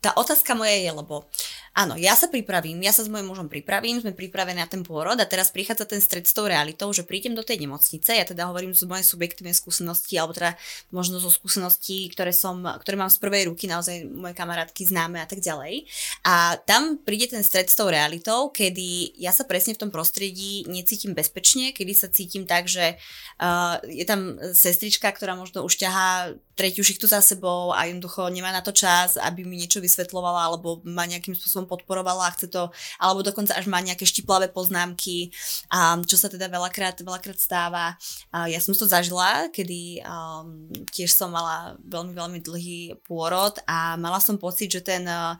tá 0.00 0.16
otázka 0.16 0.56
moja 0.56 0.72
je, 0.72 0.88
lebo 0.88 1.28
Áno, 1.76 1.92
ja 2.00 2.16
sa 2.16 2.32
pripravím, 2.32 2.80
ja 2.80 2.88
sa 2.88 3.04
s 3.04 3.12
mojim 3.12 3.28
mužom 3.28 3.52
pripravím, 3.52 4.00
sme 4.00 4.16
pripravení 4.16 4.56
na 4.56 4.64
ten 4.64 4.80
pôrod 4.80 5.12
a 5.20 5.28
teraz 5.28 5.52
prichádza 5.52 5.84
ten 5.84 6.00
stred 6.00 6.24
s 6.24 6.32
tou 6.32 6.48
realitou, 6.48 6.88
že 6.88 7.04
prídem 7.04 7.36
do 7.36 7.44
tej 7.44 7.60
nemocnice, 7.60 8.16
ja 8.16 8.24
teda 8.24 8.48
hovorím 8.48 8.72
z 8.72 8.88
mojej 8.88 9.04
subjektívnej 9.04 9.52
skúsenosti, 9.52 10.16
alebo 10.16 10.32
teda 10.32 10.56
možno 10.88 11.20
zo 11.20 11.28
skúseností, 11.28 12.08
ktoré, 12.16 12.32
som, 12.32 12.64
ktoré 12.80 12.96
mám 12.96 13.12
z 13.12 13.20
prvej 13.20 13.52
ruky, 13.52 13.68
naozaj 13.68 14.08
moje 14.08 14.32
kamarátky 14.32 14.88
známe 14.88 15.20
a 15.20 15.28
tak 15.28 15.44
ďalej. 15.44 15.84
A 16.24 16.56
tam 16.64 16.96
príde 16.96 17.36
ten 17.36 17.44
stred 17.44 17.68
s 17.68 17.76
tou 17.76 17.92
realitou, 17.92 18.48
kedy 18.48 19.20
ja 19.20 19.36
sa 19.36 19.44
presne 19.44 19.76
v 19.76 19.84
tom 19.84 19.92
prostredí 19.92 20.64
necítim 20.72 21.12
bezpečne, 21.12 21.76
kedy 21.76 21.92
sa 21.92 22.08
cítim 22.08 22.48
tak, 22.48 22.72
že 22.72 22.96
uh, 22.96 23.84
je 23.84 24.08
tam 24.08 24.40
sestrička, 24.56 25.12
ktorá 25.12 25.36
možno 25.36 25.60
už 25.60 25.76
ťahá 25.76 26.32
tretiu 26.56 26.80
šichtu 26.80 27.04
za 27.04 27.20
sebou 27.20 27.76
a 27.76 27.84
jednoducho 27.84 28.32
nemá 28.32 28.48
na 28.48 28.64
to 28.64 28.72
čas, 28.72 29.20
aby 29.20 29.44
mi 29.44 29.60
niečo 29.60 29.84
vysvetlovala 29.84 30.48
alebo 30.48 30.80
ma 30.88 31.04
nejakým 31.04 31.36
spôsobom 31.36 31.65
podporovala 31.66 32.30
a 32.30 32.34
chce 32.34 32.48
to, 32.48 32.70
alebo 32.96 33.26
dokonca 33.26 33.52
až 33.58 33.66
má 33.66 33.82
nejaké 33.82 34.06
štiplavé 34.06 34.48
poznámky, 34.48 35.34
a 35.68 35.98
čo 36.02 36.16
sa 36.16 36.30
teda 36.30 36.46
veľakrát, 36.46 37.02
veľakrát 37.02 37.36
stáva. 37.36 37.98
A 38.30 38.46
ja 38.46 38.62
som 38.62 38.72
to 38.72 38.86
zažila, 38.86 39.50
kedy 39.50 40.00
um, 40.06 40.70
tiež 40.94 41.12
som 41.12 41.34
mala 41.34 41.74
veľmi, 41.82 42.14
veľmi 42.14 42.38
dlhý 42.40 42.80
pôrod 43.04 43.58
a 43.66 43.98
mala 43.98 44.22
som 44.22 44.38
pocit, 44.38 44.70
že 44.70 44.80
ten 44.80 45.02
uh, 45.04 45.34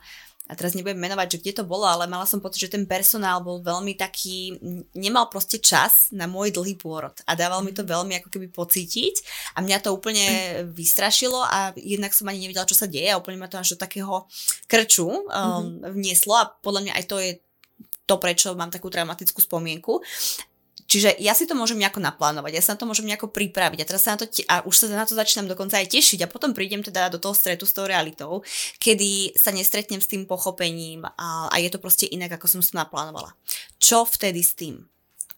a 0.47 0.55
teraz 0.55 0.73
nebudem 0.73 0.95
menovať, 0.95 1.37
že 1.37 1.39
kde 1.43 1.53
to 1.59 1.63
bolo, 1.67 1.83
ale 1.83 2.07
mala 2.07 2.23
som 2.23 2.39
pocit, 2.39 2.67
že 2.67 2.73
ten 2.79 2.87
personál 2.87 3.43
bol 3.43 3.59
veľmi 3.59 3.99
taký, 3.99 4.55
nemal 4.95 5.27
proste 5.27 5.59
čas 5.59 6.07
na 6.15 6.23
môj 6.23 6.55
dlhý 6.55 6.79
pôrod 6.79 7.13
a 7.27 7.35
dával 7.35 7.61
mi 7.67 7.75
to 7.75 7.83
mhm. 7.83 7.91
veľmi 7.91 8.13
ako 8.23 8.29
keby 8.31 8.47
pocítiť 8.51 9.15
a 9.59 9.61
mňa 9.61 9.77
to 9.83 9.91
úplne 9.91 10.25
vystrašilo 10.79 11.43
a 11.43 11.75
jednak 11.75 12.15
som 12.15 12.31
ani 12.31 12.47
nevedela, 12.47 12.69
čo 12.69 12.79
sa 12.79 12.87
deje 12.87 13.11
a 13.11 13.19
úplne 13.19 13.43
ma 13.43 13.51
to 13.51 13.59
až 13.59 13.75
do 13.75 13.83
takého 13.83 14.23
krču 14.71 15.07
um, 15.07 15.27
mm-hmm. 15.27 15.91
vnieslo 15.91 16.33
a 16.39 16.49
podľa 16.49 16.81
mňa 16.87 16.93
aj 16.95 17.05
to 17.05 17.17
je 17.19 17.31
to, 18.07 18.15
prečo 18.23 18.55
mám 18.55 18.71
takú 18.71 18.87
traumatickú 18.87 19.43
spomienku. 19.43 19.99
Čiže 20.97 21.21
ja 21.21 21.37
si 21.37 21.45
to 21.45 21.53
môžem 21.53 21.77
nejako 21.77 22.01
naplánovať, 22.01 22.57
ja 22.57 22.63
sa 22.65 22.73
na 22.73 22.81
to 22.81 22.89
môžem 22.89 23.05
nejako 23.05 23.29
pripraviť 23.29 23.85
a 23.85 23.87
teraz 23.93 24.01
sa 24.01 24.17
na 24.17 24.25
to, 24.25 24.25
te- 24.25 24.49
a 24.49 24.65
už 24.65 24.73
sa 24.73 24.85
na 24.89 25.05
to 25.05 25.13
začínam 25.13 25.45
dokonca 25.45 25.77
aj 25.77 25.93
tešiť 25.93 26.25
a 26.25 26.31
potom 26.31 26.57
prídem 26.57 26.81
teda 26.81 27.13
do 27.13 27.21
toho 27.21 27.37
stretu 27.37 27.69
s 27.69 27.77
tou 27.77 27.85
realitou, 27.85 28.41
kedy 28.81 29.37
sa 29.37 29.53
nestretnem 29.53 30.01
s 30.01 30.09
tým 30.09 30.25
pochopením 30.25 31.05
a, 31.05 31.53
a 31.53 31.55
je 31.61 31.69
to 31.69 31.77
proste 31.77 32.09
inak, 32.09 32.33
ako 32.41 32.49
som 32.49 32.65
si 32.65 32.73
to 32.73 32.81
naplánovala. 32.81 33.37
Čo 33.77 34.09
vtedy 34.09 34.41
s 34.41 34.57
tým? 34.57 34.89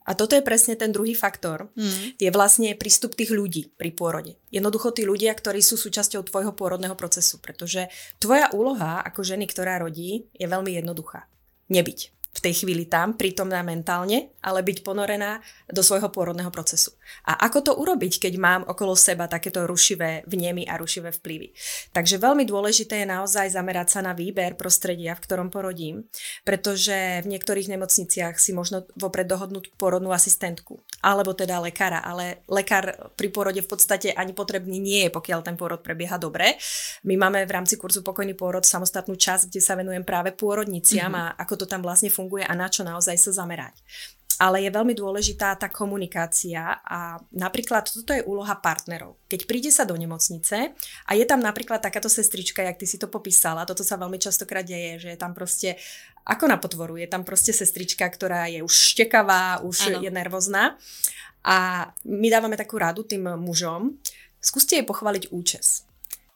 A 0.07 0.15
toto 0.15 0.31
je 0.31 0.47
presne 0.47 0.79
ten 0.79 0.95
druhý 0.95 1.11
faktor. 1.11 1.67
Mm. 1.75 2.15
Je 2.15 2.31
vlastne 2.31 2.71
prístup 2.79 3.19
tých 3.19 3.35
ľudí 3.35 3.75
pri 3.75 3.91
pôrode. 3.91 4.39
Jednoducho 4.55 4.95
tí 4.95 5.03
ľudia, 5.03 5.35
ktorí 5.35 5.59
sú 5.59 5.75
súčasťou 5.75 6.23
tvojho 6.23 6.55
pôrodného 6.55 6.95
procesu, 6.95 7.35
pretože 7.43 7.91
tvoja 8.15 8.47
úloha 8.55 9.03
ako 9.03 9.27
ženy, 9.27 9.43
ktorá 9.43 9.75
rodí, 9.83 10.23
je 10.39 10.47
veľmi 10.47 10.71
jednoduchá. 10.71 11.27
Nebyť 11.67 12.15
v 12.29 12.39
tej 12.39 12.63
chvíli 12.63 12.85
tam, 12.85 13.17
prítomná 13.17 13.65
mentálne, 13.65 14.31
ale 14.39 14.63
byť 14.63 14.83
ponorená 14.83 15.43
do 15.67 15.83
svojho 15.83 16.07
pôrodného 16.11 16.49
procesu. 16.49 16.95
A 17.27 17.35
ako 17.47 17.59
to 17.61 17.71
urobiť, 17.75 18.27
keď 18.27 18.33
mám 18.39 18.61
okolo 18.65 18.95
seba 18.95 19.27
takéto 19.27 19.67
rušivé 19.67 20.23
vnemy 20.27 20.67
a 20.67 20.79
rušivé 20.79 21.11
vplyvy? 21.11 21.51
Takže 21.91 22.21
veľmi 22.21 22.47
dôležité 22.47 23.03
je 23.03 23.07
naozaj 23.07 23.51
zamerať 23.53 23.97
sa 23.97 23.99
na 24.05 24.15
výber 24.15 24.55
prostredia, 24.55 25.15
v 25.15 25.23
ktorom 25.23 25.47
porodím, 25.51 26.07
pretože 26.47 27.23
v 27.23 27.27
niektorých 27.35 27.71
nemocniciach 27.75 28.39
si 28.39 28.55
možno 28.55 28.87
vopred 28.95 29.27
dohodnúť 29.27 29.75
porodnú 29.75 30.15
asistentku, 30.15 30.79
alebo 31.03 31.35
teda 31.35 31.59
lekára, 31.59 31.99
ale 31.99 32.43
lekár 32.47 33.11
pri 33.15 33.29
porode 33.31 33.61
v 33.63 33.69
podstate 33.69 34.15
ani 34.15 34.31
potrebný 34.31 34.79
nie 34.79 35.07
je, 35.07 35.13
pokiaľ 35.13 35.39
ten 35.43 35.55
pôrod 35.59 35.83
prebieha 35.83 36.15
dobre. 36.15 36.55
My 37.03 37.19
máme 37.19 37.43
v 37.43 37.51
rámci 37.51 37.75
kurzu 37.75 38.01
Pokojný 38.01 38.33
pôrod 38.33 38.63
samostatnú 38.63 39.19
časť, 39.19 39.51
kde 39.51 39.61
sa 39.61 39.75
venujem 39.75 40.03
práve 40.07 40.31
pôrodniciam 40.31 41.11
mm-hmm. 41.11 41.35
a 41.35 41.39
ako 41.43 41.63
to 41.63 41.65
tam 41.67 41.83
vlastne 41.83 42.07
funguje 42.07 42.47
a 42.47 42.53
na 42.55 42.71
čo 42.71 42.87
naozaj 42.87 43.15
sa 43.19 43.31
zamerať. 43.43 43.79
Ale 44.39 44.63
je 44.63 44.71
veľmi 44.71 44.95
dôležitá 44.95 45.59
tá 45.59 45.67
komunikácia 45.67 46.79
a 46.79 47.19
napríklad 47.35 47.91
toto 47.91 48.15
je 48.15 48.23
úloha 48.23 48.55
partnerov. 48.55 49.19
Keď 49.27 49.43
príde 49.43 49.67
sa 49.67 49.83
do 49.83 49.99
nemocnice 49.99 50.71
a 50.79 51.11
je 51.11 51.25
tam 51.27 51.43
napríklad 51.43 51.83
takáto 51.83 52.07
sestrička, 52.07 52.63
jak 52.63 52.79
ty 52.79 52.87
si 52.87 52.95
to 52.95 53.11
popísala, 53.11 53.67
toto 53.67 53.83
sa 53.83 53.99
veľmi 53.99 54.15
častokrát 54.15 54.63
deje, 54.63 55.03
že 55.03 55.09
je 55.11 55.19
tam 55.19 55.35
proste, 55.35 55.75
ako 56.23 56.47
na 56.47 56.55
potvoru, 56.55 56.95
je 56.95 57.11
tam 57.11 57.27
proste 57.27 57.51
sestrička, 57.51 58.07
ktorá 58.07 58.47
je 58.47 58.63
už 58.63 58.95
štekavá, 58.95 59.59
už 59.59 59.91
ano. 59.91 60.07
je 60.07 60.11
nervózna. 60.11 60.79
A 61.43 61.91
my 62.07 62.27
dávame 62.31 62.55
takú 62.55 62.79
radu 62.79 63.03
tým 63.03 63.27
mužom, 63.35 63.99
skúste 64.39 64.79
jej 64.79 64.87
pochváliť 64.87 65.35
účes. 65.35 65.88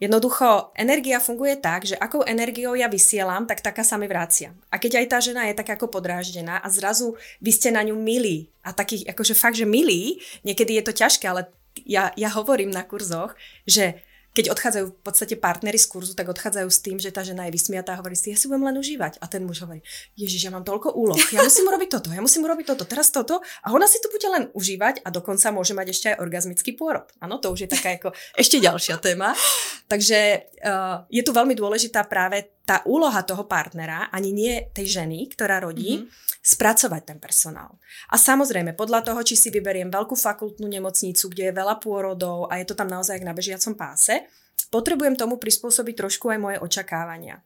Jednoducho, 0.04 0.76
energia 0.76 1.24
funguje 1.24 1.56
tak, 1.64 1.88
že 1.88 1.96
akou 1.96 2.28
energiou 2.28 2.76
ja 2.76 2.92
vysielam, 2.92 3.48
tak 3.48 3.64
taká 3.64 3.88
sa 3.88 3.96
mi 3.96 4.12
vracia. 4.12 4.52
A 4.68 4.76
keď 4.76 5.00
aj 5.00 5.08
tá 5.08 5.18
žena 5.24 5.48
je 5.48 5.56
tak 5.56 5.80
ako 5.80 5.88
podráždená 5.88 6.60
a 6.60 6.68
zrazu 6.68 7.16
vy 7.40 7.56
ste 7.56 7.72
na 7.72 7.80
ňu 7.88 7.96
milí 7.96 8.52
a 8.68 8.76
takých, 8.76 9.08
akože 9.16 9.32
fakt, 9.32 9.56
že 9.56 9.64
milí, 9.64 10.20
niekedy 10.44 10.76
je 10.76 10.84
to 10.84 10.92
ťažké, 10.92 11.24
ale 11.24 11.48
ja, 11.88 12.12
ja 12.20 12.28
hovorím 12.36 12.76
na 12.76 12.84
kurzoch, 12.84 13.32
že 13.64 14.04
keď 14.34 14.50
odchádzajú 14.50 14.86
v 14.90 14.96
podstate 15.06 15.36
partnery 15.38 15.78
z 15.78 15.86
kurzu, 15.86 16.18
tak 16.18 16.26
odchádzajú 16.26 16.66
s 16.66 16.82
tým, 16.82 16.98
že 16.98 17.14
tá 17.14 17.22
žena 17.22 17.46
je 17.46 17.54
vysmiatá 17.54 17.94
a 17.94 18.02
hovorí 18.02 18.18
si, 18.18 18.34
ja 18.34 18.38
si 18.38 18.50
budem 18.50 18.66
len 18.66 18.82
užívať. 18.82 19.22
A 19.22 19.30
ten 19.30 19.46
muž 19.46 19.62
hovorí, 19.62 19.86
Ježiš, 20.18 20.50
ja 20.50 20.52
mám 20.52 20.66
toľko 20.66 20.98
úloh, 20.98 21.18
ja 21.30 21.46
musím 21.46 21.70
urobiť 21.70 21.90
toto, 21.94 22.10
ja 22.10 22.20
musím 22.20 22.50
urobiť 22.50 22.66
toto, 22.74 22.84
teraz 22.90 23.14
toto. 23.14 23.46
A 23.62 23.70
ona 23.70 23.86
si 23.86 24.02
to 24.02 24.10
bude 24.10 24.26
len 24.26 24.50
užívať 24.58 25.06
a 25.06 25.14
dokonca 25.14 25.54
môže 25.54 25.78
mať 25.78 25.88
ešte 25.94 26.06
aj 26.14 26.20
orgazmický 26.26 26.74
pôrod. 26.74 27.06
Áno, 27.22 27.38
to 27.38 27.54
už 27.54 27.66
je 27.66 27.70
taká 27.70 27.94
ako 27.94 28.10
ešte 28.34 28.58
ďalšia 28.58 28.98
téma. 28.98 29.38
Takže 29.86 30.50
uh, 30.66 31.06
je 31.14 31.22
tu 31.22 31.30
veľmi 31.30 31.54
dôležitá 31.54 32.02
práve 32.10 32.50
tá 32.64 32.80
úloha 32.88 33.20
toho 33.28 33.44
partnera, 33.44 34.08
ani 34.12 34.32
nie 34.32 34.54
tej 34.72 35.04
ženy, 35.04 35.28
ktorá 35.32 35.60
rodí, 35.60 36.04
mm-hmm 36.04 36.34
spracovať 36.44 37.02
ten 37.08 37.18
personál. 37.24 37.80
A 38.12 38.20
samozrejme, 38.20 38.76
podľa 38.76 39.08
toho, 39.08 39.24
či 39.24 39.40
si 39.40 39.48
vyberiem 39.48 39.88
veľkú 39.88 40.12
fakultnú 40.20 40.68
nemocnicu, 40.68 41.32
kde 41.32 41.50
je 41.50 41.54
veľa 41.56 41.80
pôrodov 41.80 42.52
a 42.52 42.60
je 42.60 42.68
to 42.68 42.76
tam 42.76 42.92
naozaj 42.92 43.16
na 43.24 43.32
bežiacom 43.32 43.80
páse, 43.80 44.28
potrebujem 44.68 45.16
tomu 45.16 45.40
prispôsobiť 45.40 45.96
trošku 46.04 46.28
aj 46.36 46.40
moje 46.44 46.58
očakávania. 46.60 47.40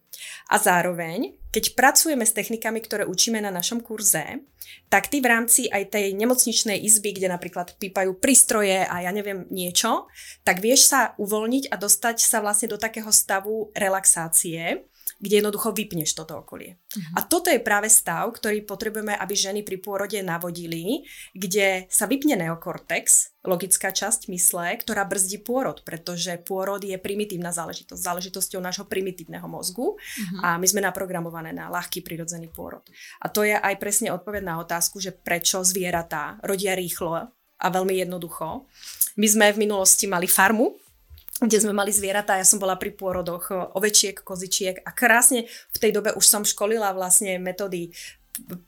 A 0.50 0.58
zároveň, 0.58 1.38
keď 1.54 1.78
pracujeme 1.78 2.26
s 2.26 2.34
technikami, 2.34 2.82
ktoré 2.82 3.06
učíme 3.06 3.38
na 3.38 3.54
našom 3.54 3.86
kurze, 3.86 4.42
tak 4.90 5.14
ty 5.14 5.22
v 5.22 5.30
rámci 5.30 5.70
aj 5.70 5.94
tej 5.94 6.18
nemocničnej 6.18 6.82
izby, 6.82 7.14
kde 7.14 7.30
napríklad 7.30 7.78
pípajú 7.78 8.18
prístroje 8.18 8.82
a 8.82 9.06
ja 9.06 9.14
neviem 9.14 9.46
niečo, 9.54 10.10
tak 10.42 10.58
vieš 10.58 10.90
sa 10.90 11.14
uvoľniť 11.22 11.70
a 11.70 11.76
dostať 11.78 12.18
sa 12.18 12.42
vlastne 12.42 12.74
do 12.74 12.82
takého 12.82 13.14
stavu 13.14 13.70
relaxácie, 13.78 14.90
kde 15.18 15.42
jednoducho 15.42 15.74
vypneš 15.74 16.14
toto 16.14 16.44
okolie. 16.44 16.78
Uh-huh. 16.78 17.14
A 17.18 17.26
toto 17.26 17.50
je 17.50 17.58
práve 17.58 17.90
stav, 17.90 18.30
ktorý 18.30 18.62
potrebujeme, 18.64 19.16
aby 19.18 19.34
ženy 19.34 19.62
pri 19.66 19.82
pôrode 19.82 20.20
navodili, 20.22 21.08
kde 21.34 21.90
sa 21.90 22.06
vypne 22.06 22.38
neokortex, 22.38 23.34
logická 23.48 23.96
časť 23.96 24.28
mysle, 24.30 24.76
ktorá 24.78 25.08
brzdí 25.08 25.40
pôrod, 25.42 25.80
pretože 25.88 26.36
pôrod 26.44 26.84
je 26.84 27.00
primitívna 27.00 27.56
záležitosť, 27.56 27.98
záležitosťou 27.98 28.60
nášho 28.60 28.86
primitívneho 28.86 29.48
mozgu 29.48 29.96
uh-huh. 29.96 30.40
a 30.44 30.48
my 30.60 30.68
sme 30.68 30.84
naprogramované 30.84 31.56
na 31.56 31.72
ľahký 31.72 32.04
prirodzený 32.04 32.52
pôrod. 32.52 32.84
A 33.24 33.32
to 33.32 33.48
je 33.48 33.56
aj 33.56 33.76
presne 33.80 34.12
odpoveď 34.14 34.44
na 34.44 34.56
otázku, 34.62 35.00
že 35.00 35.16
prečo 35.16 35.64
zvieratá 35.64 36.38
rodia 36.44 36.76
rýchlo 36.76 37.32
a 37.58 37.68
veľmi 37.74 38.06
jednoducho. 38.06 38.70
My 39.18 39.28
sme 39.28 39.50
v 39.50 39.66
minulosti 39.66 40.06
mali 40.06 40.30
farmu, 40.30 40.78
kde 41.38 41.58
sme 41.62 41.74
mali 41.74 41.94
zvieratá, 41.94 42.42
ja 42.42 42.48
som 42.48 42.58
bola 42.58 42.80
pri 42.82 42.98
pôrodoch 42.98 43.54
ovečiek, 43.78 44.18
kozičiek 44.26 44.82
a 44.82 44.90
krásne 44.90 45.46
v 45.70 45.78
tej 45.78 45.92
dobe 45.94 46.14
už 46.18 46.26
som 46.26 46.42
školila 46.42 46.90
vlastne 46.98 47.38
metódy 47.38 47.94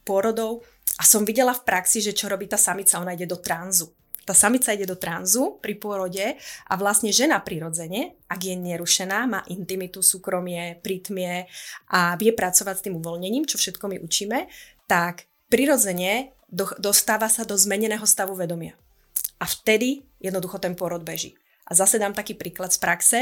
pôrodov 0.06 0.62
a 0.98 1.04
som 1.06 1.26
videla 1.26 1.54
v 1.54 1.66
praxi, 1.66 2.02
že 2.02 2.14
čo 2.14 2.30
robí 2.30 2.46
tá 2.46 2.58
samica, 2.58 3.02
ona 3.02 3.18
ide 3.18 3.26
do 3.26 3.38
tranzu. 3.42 3.90
Tá 4.30 4.38
samica 4.38 4.70
ide 4.70 4.86
do 4.86 4.94
tranzu 4.94 5.58
pri 5.58 5.74
pôrode 5.82 6.38
a 6.70 6.74
vlastne 6.78 7.10
žena 7.10 7.42
prirodzene, 7.42 8.14
ak 8.30 8.38
je 8.46 8.54
nerušená, 8.54 9.26
má 9.26 9.42
intimitu, 9.50 10.06
súkromie, 10.06 10.78
prítmie 10.86 11.50
a 11.90 12.14
vie 12.14 12.30
pracovať 12.30 12.76
s 12.78 12.86
tým 12.86 13.02
uvoľnením, 13.02 13.50
čo 13.50 13.58
všetko 13.58 13.90
my 13.90 13.98
učíme, 13.98 14.46
tak 14.86 15.26
prirodzene 15.50 16.38
do, 16.46 16.70
dostáva 16.78 17.26
sa 17.26 17.42
do 17.42 17.58
zmeneného 17.58 18.06
stavu 18.06 18.38
vedomia. 18.38 18.78
A 19.42 19.50
vtedy 19.50 20.06
jednoducho 20.22 20.62
ten 20.62 20.78
pôrod 20.78 21.02
beží. 21.02 21.34
A 21.70 21.78
zase 21.78 22.02
dám 22.02 22.18
taký 22.18 22.34
príklad 22.34 22.74
z 22.74 22.80
praxe, 22.82 23.20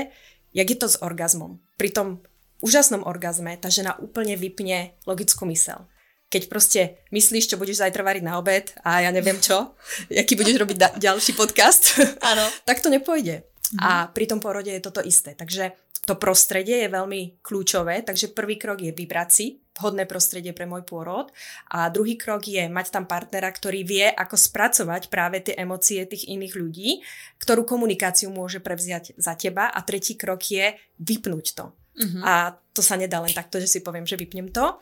jak 0.55 0.67
je 0.67 0.77
to 0.79 0.87
s 0.87 0.97
orgazmom. 1.03 1.59
Pri 1.75 1.91
tom 1.91 2.23
úžasnom 2.63 3.05
orgazme 3.05 3.53
tá 3.59 3.69
žena 3.69 3.99
úplne 3.99 4.33
vypne 4.39 4.97
logickú 5.05 5.45
mysel. 5.51 5.85
Keď 6.27 6.43
proste 6.51 6.81
myslíš, 7.15 7.55
čo 7.55 7.59
budeš 7.59 7.79
zajtra 7.79 8.03
variť 8.03 8.23
na 8.23 8.35
obed 8.35 8.75
a 8.83 8.99
ja 9.03 9.11
neviem 9.15 9.39
čo, 9.39 9.75
aký 10.23 10.35
budeš 10.35 10.59
robiť 10.59 10.77
da- 10.77 10.95
ďalší 10.95 11.35
podcast, 11.35 11.99
Áno. 12.31 12.43
tak 12.67 12.79
to 12.79 12.91
nepôjde. 12.91 13.43
Mhm. 13.75 13.79
A 13.83 13.91
pri 14.11 14.25
tom 14.27 14.39
porode 14.39 14.71
je 14.71 14.83
toto 14.83 15.03
isté. 15.03 15.35
Takže 15.35 15.75
to 16.07 16.15
prostredie 16.15 16.87
je 16.87 16.89
veľmi 16.93 17.43
kľúčové, 17.43 17.99
takže 18.07 18.31
prvý 18.31 18.55
krok 18.55 18.79
je 18.79 18.95
vybrať 18.95 19.29
si 19.29 19.59
vhodné 19.77 20.09
prostredie 20.09 20.51
pre 20.51 20.65
môj 20.65 20.83
pôrod 20.83 21.29
a 21.69 21.87
druhý 21.93 22.17
krok 22.17 22.49
je 22.49 22.65
mať 22.65 22.89
tam 22.89 23.05
partnera, 23.05 23.53
ktorý 23.53 23.85
vie, 23.85 24.09
ako 24.09 24.33
spracovať 24.33 25.13
práve 25.13 25.45
tie 25.45 25.53
emócie 25.53 26.01
tých 26.09 26.25
iných 26.25 26.53
ľudí, 26.57 26.89
ktorú 27.37 27.63
komunikáciu 27.63 28.33
môže 28.33 28.57
prevziať 28.57 29.13
za 29.15 29.37
teba 29.37 29.69
a 29.69 29.79
tretí 29.85 30.17
krok 30.17 30.41
je 30.41 30.73
vypnúť 30.97 31.45
to. 31.53 31.65
Uh-huh. 31.97 32.21
A 32.25 32.53
to 32.73 32.81
sa 32.81 32.97
nedá 32.97 33.21
len 33.21 33.33
takto, 33.33 33.57
že 33.57 33.69
si 33.69 33.79
poviem, 33.81 34.05
že 34.05 34.17
vypnem 34.17 34.49
to, 34.53 34.77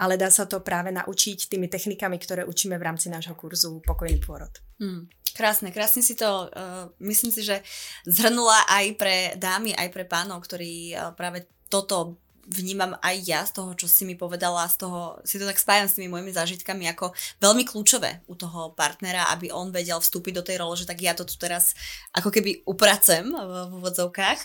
ale 0.00 0.16
dá 0.16 0.30
sa 0.32 0.46
to 0.46 0.64
práve 0.64 0.88
naučiť 0.94 1.50
tými 1.50 1.68
technikami, 1.68 2.16
ktoré 2.16 2.42
učíme 2.46 2.78
v 2.78 2.86
rámci 2.86 3.12
nášho 3.12 3.36
kurzu 3.36 3.82
Pokojný 3.84 4.18
pôrod. 4.22 4.50
Hmm. 4.80 5.10
Krásne, 5.30 5.70
krásne 5.70 6.02
si 6.02 6.18
to, 6.18 6.50
uh, 6.50 6.90
myslím 6.98 7.30
si, 7.30 7.46
že 7.46 7.62
zhrnula 8.08 8.66
aj 8.66 8.86
pre 8.98 9.16
dámy, 9.38 9.76
aj 9.78 9.88
pre 9.94 10.04
pánov, 10.08 10.42
ktorí 10.42 10.94
uh, 10.94 11.14
práve 11.14 11.46
toto 11.70 12.18
vnímam 12.50 12.98
aj 12.98 13.16
ja 13.22 13.40
z 13.46 13.62
toho, 13.62 13.70
čo 13.78 13.86
si 13.86 14.02
mi 14.02 14.18
povedala, 14.18 14.66
z 14.66 14.82
toho 14.82 15.22
si 15.22 15.38
to 15.38 15.46
tak 15.46 15.56
spájam 15.56 15.86
s 15.86 15.94
tými 15.94 16.10
mojimi 16.10 16.34
zážitkami 16.34 16.90
ako 16.90 17.14
veľmi 17.38 17.62
kľúčové 17.62 18.26
u 18.26 18.34
toho 18.34 18.74
partnera, 18.74 19.30
aby 19.30 19.54
on 19.54 19.70
vedel 19.70 20.02
vstúpiť 20.02 20.34
do 20.34 20.42
tej 20.42 20.58
role, 20.58 20.74
že 20.74 20.90
tak 20.90 20.98
ja 20.98 21.14
to 21.14 21.22
tu 21.22 21.38
teraz 21.38 21.78
ako 22.10 22.34
keby 22.34 22.66
upracem 22.66 23.30
v, 23.30 23.54
úvodzovkách. 23.78 24.38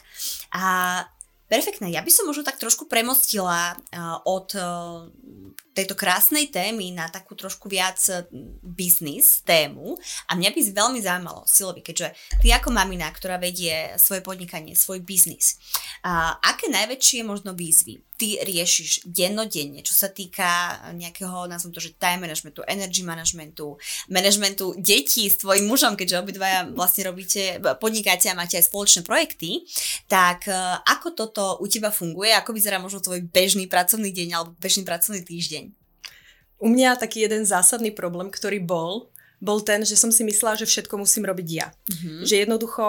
A 0.54 0.66
Perfektné. 1.46 1.94
Ja 1.94 2.02
by 2.02 2.10
som 2.10 2.26
možno 2.26 2.42
tak 2.42 2.58
trošku 2.58 2.90
premostila 2.90 3.78
uh, 3.78 4.18
od 4.26 4.50
uh, 4.58 5.06
tejto 5.76 5.94
krásnej 5.94 6.48
témy 6.50 6.96
na 6.96 7.12
takú 7.12 7.36
trošku 7.36 7.68
viac 7.68 8.00
biznis 8.64 9.44
tému. 9.44 10.00
A 10.32 10.40
mňa 10.40 10.56
by 10.56 10.60
veľmi 10.72 11.00
zaujímalo, 11.04 11.44
Silvi, 11.44 11.84
keďže 11.84 12.16
ty 12.40 12.56
ako 12.56 12.72
mamina, 12.72 13.12
ktorá 13.12 13.36
vedie 13.36 13.92
svoje 14.00 14.24
podnikanie, 14.24 14.72
svoj 14.72 15.04
biznis, 15.04 15.60
aké 16.40 16.72
najväčšie 16.72 17.28
možno 17.28 17.52
výzvy 17.52 18.00
ty 18.16 18.40
riešiš 18.40 19.08
dennodenne, 19.08 19.84
čo 19.84 19.92
sa 19.92 20.08
týka 20.08 20.80
nejakého, 20.96 21.52
nazvem 21.52 21.76
to, 21.76 21.84
že 21.84 22.00
time 22.00 22.24
managementu, 22.24 22.64
energy 22.64 23.04
managementu, 23.04 23.76
managementu 24.08 24.72
detí 24.80 25.28
s 25.28 25.44
tvojim 25.44 25.68
mužom, 25.68 26.00
keďže 26.00 26.24
obidvaja 26.24 26.72
vlastne 26.72 27.12
robíte, 27.12 27.60
podnikáte 27.80 28.32
a 28.32 28.40
máte 28.40 28.56
aj 28.56 28.72
spoločné 28.72 29.04
projekty, 29.04 29.68
tak 30.08 30.48
e, 30.48 30.56
ako 30.88 31.08
toto 31.12 31.44
u 31.60 31.68
teba 31.68 31.92
funguje, 31.92 32.32
ako 32.32 32.56
vyzerá 32.56 32.80
možno 32.80 33.04
tvoj 33.04 33.20
bežný 33.28 33.68
pracovný 33.68 34.16
deň 34.16 34.28
alebo 34.32 34.56
bežný 34.64 34.88
pracovný 34.88 35.20
týždeň? 35.22 35.76
U 36.64 36.72
mňa 36.72 36.96
taký 36.96 37.28
jeden 37.28 37.44
zásadný 37.44 37.92
problém, 37.92 38.32
ktorý 38.32 38.64
bol, 38.64 39.12
bol 39.44 39.60
ten, 39.60 39.84
že 39.84 40.00
som 40.00 40.10
si 40.10 40.24
myslela, 40.24 40.56
že 40.56 40.66
všetko 40.66 40.96
musím 40.96 41.28
robiť 41.28 41.48
ja. 41.52 41.68
Mm-hmm. 41.70 42.20
Že 42.24 42.36
jednoducho 42.48 42.84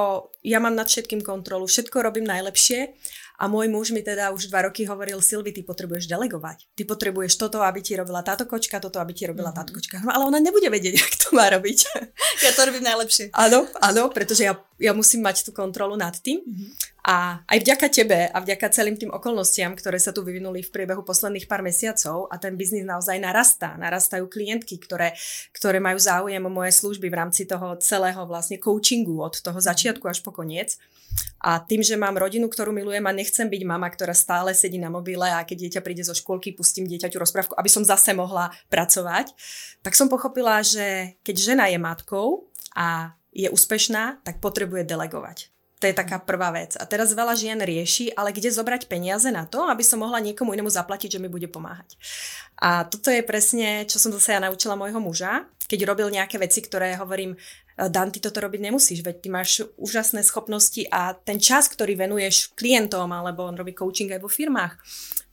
ja 0.47 0.63
mám 0.63 0.79
nad 0.79 0.87
všetkým 0.87 1.21
kontrolu, 1.27 1.67
všetko 1.67 1.99
robím 1.99 2.31
najlepšie 2.31 2.95
a 3.37 3.45
môj 3.53 3.69
muž 3.69 3.93
mi 3.93 4.01
teda 4.01 4.33
už 4.33 4.49
dva 4.49 4.65
roky 4.65 4.89
hovoril, 4.89 5.21
Silvi, 5.21 5.53
ty 5.53 5.61
potrebuješ 5.61 6.09
delegovať. 6.09 6.73
Ty 6.73 6.83
potrebuješ 6.89 7.37
toto, 7.37 7.61
aby 7.61 7.85
ti 7.85 7.93
robila 7.93 8.25
táto 8.25 8.49
kočka, 8.49 8.81
toto, 8.81 8.97
aby 8.97 9.13
ti 9.13 9.29
robila 9.29 9.53
táto 9.53 9.73
mhm. 9.73 9.77
kočka. 9.77 9.97
No, 10.01 10.11
ale 10.17 10.25
ona 10.25 10.41
nebude 10.41 10.67
vedieť, 10.73 10.95
jak 11.05 11.15
to 11.21 11.29
má 11.37 11.49
robiť. 11.53 11.79
Ja 12.37 12.53
to 12.53 12.69
robím 12.69 12.85
najlepšie. 12.85 13.33
Áno, 13.33 13.65
áno, 13.81 14.13
pretože 14.13 14.45
ja, 14.45 14.61
ja 14.77 14.93
musím 14.93 15.25
mať 15.25 15.41
tú 15.41 15.51
kontrolu 15.57 15.97
nad 15.97 16.13
tým. 16.21 16.45
Mm-hmm. 16.45 16.69
A 17.07 17.41
aj 17.47 17.59
vďaka 17.63 17.87
tebe 17.87 18.29
a 18.29 18.37
vďaka 18.43 18.67
celým 18.75 18.99
tým 18.99 19.15
okolnostiam, 19.15 19.73
ktoré 19.73 19.97
sa 19.97 20.11
tu 20.11 20.27
vyvinuli 20.27 20.61
v 20.61 20.75
priebehu 20.75 21.07
posledných 21.07 21.47
pár 21.47 21.63
mesiacov 21.63 22.27
a 22.29 22.37
ten 22.37 22.59
biznis 22.59 22.83
naozaj 22.83 23.17
narastá. 23.23 23.79
Narastajú 23.79 24.27
klientky, 24.27 24.77
ktoré, 24.77 25.17
ktoré 25.55 25.79
majú 25.79 25.97
záujem 26.03 26.43
o 26.43 26.51
moje 26.51 26.77
služby 26.77 27.07
v 27.09 27.19
rámci 27.19 27.47
toho 27.47 27.79
celého 27.79 28.27
vlastne 28.27 28.59
coachingu 28.59 29.23
od 29.23 29.39
toho 29.39 29.57
začiatku 29.57 30.03
až 30.11 30.21
po 30.21 30.35
koniec. 30.35 30.83
A 31.47 31.63
tým, 31.63 31.79
že 31.79 31.95
mám 31.95 32.19
rodinu, 32.19 32.51
ktorú 32.51 32.75
milujem 32.75 33.07
a 33.07 33.15
nechcem 33.15 33.47
byť 33.47 33.63
mama, 33.63 33.87
ktorá 33.87 34.11
stále 34.11 34.51
sedí 34.51 34.83
na 34.83 34.91
mobile 34.91 35.31
a 35.31 35.47
keď 35.47 35.71
dieťa 35.71 35.81
príde 35.87 36.03
zo 36.03 36.11
škôlky, 36.11 36.51
pustím 36.59 36.91
dieťaťu 36.91 37.23
rozprávku, 37.23 37.55
aby 37.55 37.71
som 37.71 37.87
zase 37.87 38.11
mohla 38.19 38.51
pracovať, 38.67 39.31
tak 39.79 39.95
som 39.95 40.11
pochopila, 40.11 40.59
že 40.67 41.15
keď 41.23 41.37
žena 41.39 41.65
je 41.71 41.79
matkou 41.79 42.51
a 42.75 43.15
je 43.31 43.47
úspešná, 43.47 44.27
tak 44.27 44.43
potrebuje 44.43 44.83
delegovať. 44.91 45.55
To 45.79 45.85
je 45.85 45.95
taká 45.95 46.19
prvá 46.19 46.51
vec. 46.57 46.73
A 46.81 46.89
teraz 46.89 47.13
veľa 47.13 47.37
žien 47.37 47.61
rieši, 47.61 48.11
ale 48.17 48.33
kde 48.33 48.49
zobrať 48.49 48.89
peniaze 48.89 49.29
na 49.29 49.45
to, 49.45 49.69
aby 49.69 49.85
som 49.85 50.01
mohla 50.01 50.25
niekomu 50.25 50.57
inému 50.57 50.73
zaplatiť, 50.73 51.15
že 51.15 51.23
mi 51.23 51.29
bude 51.29 51.53
pomáhať. 51.53 52.01
A 52.59 52.89
toto 52.89 53.13
je 53.13 53.21
presne, 53.21 53.85
čo 53.85 54.01
som 54.01 54.09
zase 54.09 54.35
ja 54.35 54.41
naučila 54.41 54.73
môjho 54.73 54.97
muža, 54.97 55.45
keď 55.69 55.85
robil 55.85 56.09
nejaké 56.09 56.41
veci, 56.41 56.65
ktoré 56.65 56.97
hovorím, 56.97 57.37
Dan, 57.77 58.09
ty 58.09 58.25
toto 58.25 58.41
robiť 58.41 58.73
nemusíš, 58.73 59.05
veď 59.05 59.17
ty 59.21 59.29
máš 59.29 59.61
úžasné 59.77 60.25
schopnosti 60.25 60.81
a 60.89 61.13
ten 61.13 61.37
čas, 61.37 61.69
ktorý 61.69 61.93
venuješ 61.93 62.57
klientom, 62.57 63.13
alebo 63.13 63.45
on 63.45 63.53
robí 63.53 63.77
coaching 63.77 64.17
aj 64.17 64.25
vo 64.25 64.33
firmách, 64.33 64.81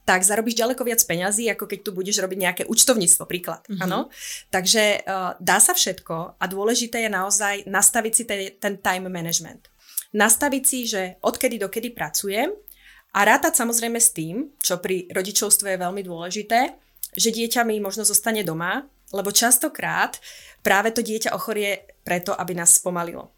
tak 0.04 0.28
zarobíš 0.28 0.60
ďaleko 0.60 0.84
viac 0.84 1.00
peňazí, 1.00 1.48
ako 1.48 1.64
keď 1.64 1.80
tu 1.80 1.92
budeš 1.96 2.20
robiť 2.20 2.40
nejaké 2.40 2.64
účtovníctvo, 2.68 3.24
príklad. 3.24 3.64
Mm-hmm. 3.72 4.12
Takže 4.52 4.84
uh, 5.08 5.40
dá 5.40 5.58
sa 5.64 5.72
všetko 5.72 6.36
a 6.36 6.44
dôležité 6.44 7.08
je 7.08 7.12
naozaj 7.12 7.56
nastaviť 7.64 8.14
si 8.14 8.24
te, 8.28 8.36
ten 8.60 8.76
time 8.84 9.08
management. 9.08 9.72
Nastaviť 10.12 10.64
si, 10.68 10.80
že 10.84 11.16
odkedy 11.24 11.56
do 11.56 11.72
kedy 11.72 11.96
pracujem 11.96 12.52
a 13.16 13.20
rátať 13.24 13.56
samozrejme 13.64 13.98
s 13.98 14.12
tým, 14.12 14.52
čo 14.60 14.84
pri 14.84 15.08
rodičovstve 15.16 15.74
je 15.74 15.80
veľmi 15.80 16.04
dôležité, 16.04 16.60
že 17.16 17.30
dieťa 17.32 17.64
mi 17.64 17.80
možno 17.80 18.04
zostane 18.04 18.44
doma, 18.44 18.84
lebo 19.16 19.32
častokrát 19.32 20.20
práve 20.66 20.92
to 20.92 21.00
dieťa 21.06 21.32
ochorie 21.32 21.93
preto, 22.04 22.36
aby 22.36 22.54
nás 22.54 22.76
spomalilo. 22.76 23.32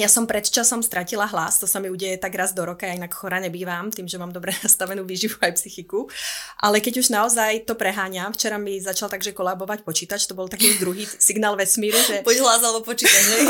ja 0.00 0.08
som 0.08 0.24
pred 0.24 0.40
časom 0.40 0.80
stratila 0.80 1.28
hlas, 1.28 1.60
to 1.60 1.68
sa 1.68 1.76
mi 1.76 1.92
udeje 1.92 2.16
tak 2.16 2.32
raz 2.32 2.56
do 2.56 2.64
roka, 2.64 2.88
ja 2.88 2.96
inak 2.96 3.12
chora 3.12 3.36
nebývam, 3.44 3.92
tým, 3.92 4.08
že 4.08 4.16
mám 4.16 4.32
dobre 4.32 4.56
nastavenú 4.64 5.04
výživu 5.04 5.36
aj 5.44 5.60
psychiku. 5.60 6.08
Ale 6.56 6.80
keď 6.80 7.04
už 7.04 7.12
naozaj 7.12 7.68
to 7.68 7.76
preháňam, 7.76 8.32
včera 8.32 8.56
mi 8.56 8.80
začal 8.80 9.12
takže 9.12 9.36
kolabovať 9.36 9.84
počítač, 9.84 10.24
to 10.24 10.32
bol 10.32 10.48
taký 10.48 10.76
druhý 10.82 11.04
signál 11.04 11.60
vesmíru, 11.60 12.00
že... 12.08 12.24
Poď 12.24 12.40
hlas 12.40 12.64
alebo 12.64 12.80
počítač, 12.80 13.24
hej? 13.36 13.44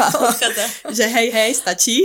že 0.98 1.04
hej, 1.06 1.28
hej, 1.30 1.50
stačí, 1.54 2.02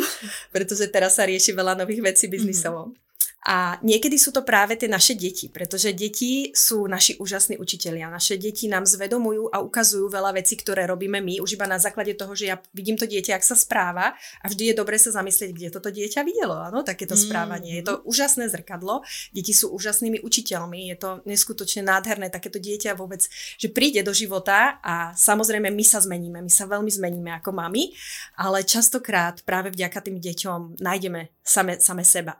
pretože 0.53 0.85
teraz 0.93 1.17
sa 1.17 1.25
rieši 1.25 1.57
veľa 1.57 1.73
nových 1.73 2.13
vecí 2.13 2.29
biznisovo. 2.29 2.93
Mm-hmm. 2.93 3.06
A 3.45 3.77
niekedy 3.85 4.17
sú 4.17 4.33
to 4.33 4.41
práve 4.41 4.75
tie 4.75 4.89
naše 4.89 5.13
deti, 5.13 5.47
pretože 5.47 5.93
deti 5.93 6.49
sú 6.57 6.89
naši 6.89 7.21
úžasní 7.21 7.61
učitelia. 7.61 8.09
Naše 8.09 8.35
deti 8.35 8.65
nám 8.65 8.89
zvedomujú 8.89 9.53
a 9.53 9.61
ukazujú 9.61 10.09
veľa 10.09 10.35
vecí, 10.41 10.57
ktoré 10.57 10.89
robíme 10.89 11.21
my, 11.21 11.39
už 11.39 11.53
iba 11.55 11.69
na 11.69 11.77
základe 11.77 12.17
toho, 12.17 12.33
že 12.33 12.49
ja 12.49 12.57
vidím 12.73 12.97
to 12.97 13.05
dieťa, 13.07 13.37
ak 13.37 13.45
sa 13.45 13.53
správa 13.53 14.17
a 14.41 14.45
vždy 14.49 14.73
je 14.73 14.75
dobre 14.75 14.97
sa 14.97 15.13
zamyslieť, 15.13 15.51
kde 15.53 15.69
toto 15.69 15.93
dieťa 15.93 16.25
videlo, 16.25 16.57
áno, 16.57 16.81
takéto 16.81 17.13
mm. 17.13 17.21
správanie. 17.29 17.71
Je 17.79 17.85
to 17.85 18.01
úžasné 18.09 18.49
zrkadlo, 18.49 19.05
deti 19.31 19.53
sú 19.53 19.69
úžasnými 19.69 20.25
učiteľmi, 20.25 20.91
je 20.91 20.97
to 20.97 21.09
neskutočne 21.23 21.85
nádherné 21.85 22.33
takéto 22.33 22.57
dieťa 22.57 22.97
vôbec, 22.97 23.21
že 23.61 23.69
príde 23.69 24.01
do 24.01 24.11
života 24.11 24.81
a 24.81 25.13
samozrejme 25.13 25.69
my 25.71 25.85
sa 25.85 26.01
zmeníme, 26.01 26.41
my 26.41 26.51
sa 26.51 26.65
veľmi 26.65 26.89
zmeníme 26.89 27.31
ako 27.39 27.53
mami, 27.53 27.93
ale 28.35 28.65
častokrát 28.65 29.45
práve 29.45 29.71
vďaka 29.71 30.03
tým 30.03 30.17
deťom 30.19 30.81
nájdeme 30.81 31.36
same, 31.47 31.79
same 31.79 32.03
seba. 32.03 32.35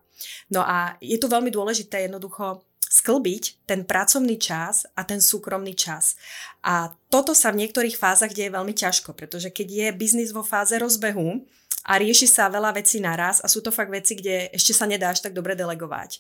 No 0.51 0.61
a 0.67 0.99
je 0.99 1.15
tu 1.15 1.31
veľmi 1.31 1.47
dôležité 1.47 2.05
jednoducho 2.05 2.67
sklbiť 2.87 3.67
ten 3.67 3.83
pracovný 3.83 4.39
čas 4.39 4.87
a 4.95 5.03
ten 5.03 5.19
súkromný 5.19 5.75
čas. 5.75 6.15
A 6.63 6.95
toto 7.11 7.35
sa 7.35 7.51
v 7.51 7.63
niektorých 7.63 7.99
fázach 7.99 8.31
deje 8.31 8.47
veľmi 8.47 8.71
ťažko, 8.71 9.11
pretože 9.11 9.51
keď 9.51 9.67
je 9.67 9.87
biznis 9.99 10.31
vo 10.31 10.43
fáze 10.43 10.75
rozbehu 10.79 11.43
a 11.87 11.93
rieši 11.95 12.27
sa 12.27 12.51
veľa 12.51 12.75
vecí 12.75 12.99
naraz 12.99 13.39
a 13.39 13.47
sú 13.47 13.63
to 13.63 13.71
fakt 13.71 13.87
veci, 13.87 14.19
kde 14.19 14.51
ešte 14.51 14.75
sa 14.75 14.83
nedá 14.83 15.15
až 15.15 15.23
tak 15.23 15.31
dobre 15.31 15.55
delegovať, 15.55 16.19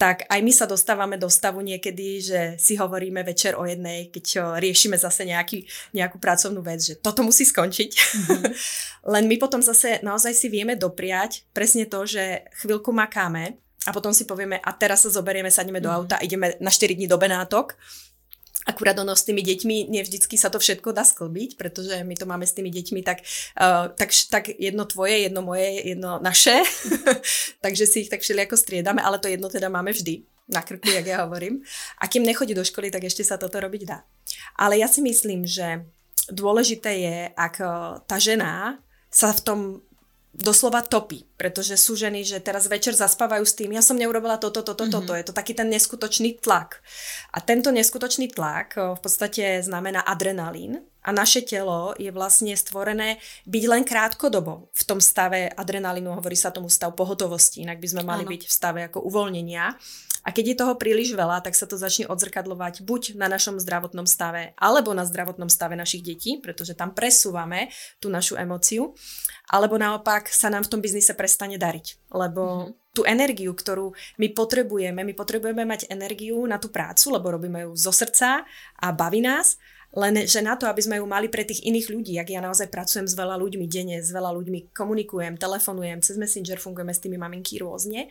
tak 0.00 0.24
aj 0.26 0.40
my 0.40 0.52
sa 0.56 0.64
dostávame 0.64 1.20
do 1.20 1.28
stavu 1.28 1.60
niekedy, 1.60 2.24
že 2.24 2.40
si 2.56 2.80
hovoríme 2.80 3.20
večer 3.20 3.54
o 3.54 3.68
jednej, 3.68 4.08
keď 4.08 4.56
riešime 4.56 4.96
zase 4.96 5.28
nejaký, 5.28 5.68
nejakú 5.92 6.16
pracovnú 6.16 6.64
vec, 6.64 6.80
že 6.80 6.94
toto 6.96 7.20
musí 7.20 7.44
skončiť. 7.44 7.90
Mm-hmm. 7.92 8.42
Len 9.12 9.24
my 9.28 9.36
potom 9.36 9.60
zase 9.60 10.00
naozaj 10.00 10.32
si 10.32 10.48
vieme 10.48 10.74
dopriať 10.74 11.44
presne 11.52 11.84
to, 11.84 12.08
že 12.08 12.48
chvíľku 12.64 12.90
makáme 12.90 13.60
a 13.82 13.90
potom 13.90 14.14
si 14.14 14.24
povieme, 14.24 14.62
a 14.62 14.70
teraz 14.72 15.02
sa 15.02 15.10
zoberieme, 15.10 15.50
sadneme 15.50 15.82
do 15.82 15.90
mhm. 15.90 15.96
auta, 15.96 16.16
ideme 16.22 16.54
na 16.62 16.70
4 16.70 16.94
dní 16.94 17.10
do 17.10 17.18
Benátok. 17.18 17.74
Akurát 18.62 18.94
ono 18.98 19.18
s 19.18 19.26
tými 19.26 19.42
deťmi, 19.42 19.90
nevždycky 19.90 20.38
sa 20.38 20.46
to 20.46 20.62
všetko 20.62 20.94
dá 20.94 21.02
sklbiť, 21.02 21.58
pretože 21.58 21.98
my 22.06 22.14
to 22.14 22.30
máme 22.30 22.46
s 22.46 22.54
tými 22.54 22.70
deťmi 22.70 23.02
tak, 23.02 23.26
uh, 23.58 23.90
tak, 23.90 24.14
tak 24.30 24.54
jedno 24.54 24.86
tvoje, 24.86 25.26
jedno 25.26 25.42
moje, 25.42 25.82
jedno 25.82 26.22
naše, 26.22 26.62
takže 27.64 27.84
si 27.90 28.06
ich 28.06 28.10
tak 28.12 28.22
všelijako 28.22 28.54
striedame, 28.54 29.02
ale 29.02 29.18
to 29.18 29.26
jedno 29.26 29.50
teda 29.50 29.66
máme 29.66 29.90
vždy 29.90 30.22
na 30.46 30.62
krku, 30.62 30.90
jak 30.90 31.06
ja 31.06 31.26
hovorím. 31.26 31.62
A 31.98 32.06
kým 32.06 32.22
nechodí 32.22 32.54
do 32.54 32.62
školy, 32.62 32.90
tak 32.90 33.02
ešte 33.02 33.26
sa 33.26 33.38
toto 33.38 33.58
robiť 33.58 33.82
dá. 33.82 34.06
Ale 34.58 34.78
ja 34.78 34.86
si 34.86 35.02
myslím, 35.02 35.46
že 35.46 35.86
dôležité 36.30 36.90
je, 37.02 37.18
ak 37.34 37.54
tá 38.06 38.16
žena 38.18 38.78
sa 39.10 39.34
v 39.34 39.40
tom 39.42 39.60
doslova 40.32 40.80
topí, 40.80 41.28
pretože 41.36 41.76
sú 41.76 41.92
ženy, 41.92 42.24
že 42.24 42.40
teraz 42.40 42.64
večer 42.64 42.96
zaspávajú 42.96 43.44
s 43.44 43.52
tým, 43.52 43.76
ja 43.76 43.84
som 43.84 44.00
neurobila 44.00 44.40
toto, 44.40 44.64
toto, 44.64 44.88
mm-hmm. 44.88 44.96
toto. 44.96 45.12
Je 45.12 45.24
to 45.28 45.36
taký 45.36 45.52
ten 45.52 45.68
neskutočný 45.68 46.40
tlak. 46.40 46.80
A 47.36 47.44
tento 47.44 47.68
neskutočný 47.68 48.32
tlak 48.32 48.80
v 48.80 49.00
podstate 49.00 49.60
znamená 49.60 50.00
adrenalín 50.00 50.80
a 51.04 51.10
naše 51.12 51.44
telo 51.44 51.92
je 52.00 52.08
vlastne 52.14 52.56
stvorené 52.56 53.20
byť 53.44 53.64
len 53.68 53.82
krátkodobo 53.84 54.72
v 54.72 54.82
tom 54.88 55.04
stave 55.04 55.52
adrenalínu, 55.52 56.16
hovorí 56.16 56.38
sa 56.38 56.54
tomu 56.54 56.72
stav 56.72 56.96
pohotovosti, 56.96 57.66
inak 57.66 57.82
by 57.82 57.88
sme 57.92 58.02
mali 58.06 58.24
Áno. 58.24 58.32
byť 58.32 58.42
v 58.48 58.52
stave 58.52 58.80
ako 58.88 59.04
uvoľnenia. 59.04 59.76
A 60.22 60.30
keď 60.30 60.44
je 60.54 60.60
toho 60.62 60.74
príliš 60.78 61.18
veľa, 61.18 61.42
tak 61.42 61.58
sa 61.58 61.66
to 61.66 61.74
začne 61.74 62.06
odzrkadlovať 62.06 62.86
buď 62.86 63.18
na 63.18 63.26
našom 63.26 63.58
zdravotnom 63.58 64.06
stave, 64.06 64.54
alebo 64.54 64.94
na 64.94 65.02
zdravotnom 65.02 65.50
stave 65.50 65.74
našich 65.74 66.06
detí, 66.06 66.38
pretože 66.38 66.78
tam 66.78 66.94
presúvame 66.94 67.74
tú 67.98 68.06
našu 68.06 68.38
emóciu 68.38 68.94
alebo 69.50 69.76
naopak 69.76 70.30
sa 70.30 70.48
nám 70.48 70.64
v 70.64 70.70
tom 70.72 70.80
biznise 70.80 71.12
prestane 71.12 71.58
dariť. 71.58 72.08
Lebo 72.14 72.42
mm-hmm. 72.42 72.72
tú 72.94 73.02
energiu, 73.02 73.52
ktorú 73.52 73.92
my 74.16 74.28
potrebujeme, 74.32 75.02
my 75.02 75.14
potrebujeme 75.16 75.66
mať 75.66 75.90
energiu 75.90 76.40
na 76.46 76.56
tú 76.56 76.70
prácu, 76.70 77.12
lebo 77.12 77.34
robíme 77.34 77.68
ju 77.68 77.70
zo 77.74 77.90
srdca 77.90 78.46
a 78.78 78.86
baví 78.94 79.20
nás, 79.20 79.58
len 79.92 80.24
že 80.24 80.40
na 80.40 80.56
to, 80.56 80.64
aby 80.64 80.80
sme 80.80 80.96
ju 81.02 81.04
mali 81.04 81.28
pre 81.28 81.44
tých 81.44 81.68
iných 81.68 81.92
ľudí, 81.92 82.16
ak 82.16 82.32
ja 82.32 82.40
naozaj 82.40 82.72
pracujem 82.72 83.04
s 83.04 83.12
veľa 83.12 83.36
ľuďmi 83.36 83.68
denne, 83.68 84.00
s 84.00 84.08
veľa 84.08 84.32
ľuďmi 84.40 84.72
komunikujem, 84.72 85.36
telefonujem, 85.36 86.00
cez 86.00 86.16
Messenger 86.16 86.56
fungujeme 86.56 86.96
s 86.96 87.02
tými 87.04 87.20
maminky 87.20 87.60
rôzne 87.60 88.08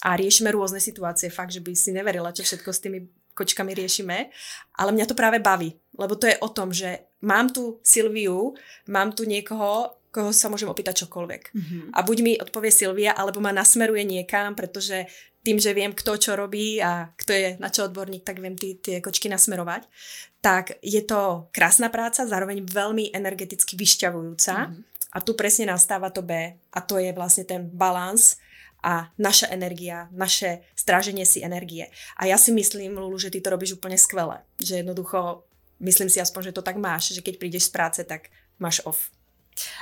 a 0.00 0.16
riešime 0.16 0.52
rôzne 0.52 0.80
situácie, 0.80 1.28
fakt, 1.28 1.52
že 1.52 1.60
by 1.60 1.72
si 1.76 1.92
neverila, 1.92 2.32
čo 2.32 2.44
všetko 2.44 2.70
s 2.72 2.82
tými 2.82 2.98
kočkami 3.36 3.72
riešime, 3.72 4.28
ale 4.76 4.90
mňa 4.92 5.06
to 5.08 5.16
práve 5.16 5.40
baví, 5.40 5.72
lebo 5.96 6.16
to 6.16 6.28
je 6.28 6.36
o 6.40 6.48
tom, 6.50 6.74
že 6.74 7.08
mám 7.24 7.48
tu 7.52 7.80
Silviu, 7.80 8.56
mám 8.88 9.12
tu 9.16 9.24
niekoho, 9.24 9.96
koho 10.10 10.34
sa 10.34 10.50
môžem 10.50 10.66
opýtať 10.66 11.06
čokoľvek. 11.06 11.42
Mm-hmm. 11.54 11.82
A 11.94 11.98
buď 12.02 12.16
mi 12.26 12.32
odpovie 12.34 12.74
Silvia, 12.74 13.14
alebo 13.14 13.38
ma 13.38 13.54
nasmeruje 13.54 14.02
niekam, 14.02 14.58
pretože 14.58 15.06
tým, 15.40 15.56
že 15.56 15.72
viem, 15.72 15.94
kto 15.96 16.20
čo 16.20 16.36
robí 16.36 16.82
a 16.82 17.08
kto 17.16 17.32
je 17.32 17.48
na 17.62 17.72
čo 17.72 17.88
odborník, 17.88 18.26
tak 18.26 18.42
viem 18.42 18.58
tie, 18.58 18.76
tie 18.76 19.00
kočky 19.00 19.30
nasmerovať. 19.30 19.88
Tak 20.44 20.82
je 20.84 21.00
to 21.06 21.48
krásna 21.54 21.88
práca, 21.88 22.28
zároveň 22.28 22.66
veľmi 22.66 23.14
energeticky 23.14 23.78
vyšťavujúca. 23.78 24.54
Mm-hmm. 24.68 24.80
A 25.10 25.18
tu 25.22 25.32
presne 25.34 25.70
nastáva 25.70 26.12
to 26.12 26.22
B 26.22 26.34
a 26.54 26.78
to 26.84 27.00
je 27.00 27.10
vlastne 27.10 27.42
ten 27.42 27.66
balans 27.66 28.38
a 28.80 29.12
naša 29.20 29.52
energia, 29.52 30.08
naše 30.12 30.64
stráženie 30.72 31.28
si 31.28 31.44
energie. 31.44 31.88
A 32.16 32.26
ja 32.26 32.40
si 32.40 32.52
myslím, 32.52 32.96
Lulu, 32.96 33.20
že 33.20 33.30
ty 33.30 33.40
to 33.44 33.52
robíš 33.52 33.76
úplne 33.76 34.00
skvele. 34.00 34.40
Že 34.60 34.84
jednoducho, 34.84 35.44
myslím 35.84 36.08
si 36.08 36.20
aspoň, 36.20 36.50
že 36.50 36.56
to 36.56 36.62
tak 36.64 36.80
máš, 36.80 37.12
že 37.12 37.20
keď 37.20 37.34
prídeš 37.36 37.68
z 37.68 37.74
práce, 37.76 38.00
tak 38.04 38.32
máš 38.56 38.80
off. 38.88 39.12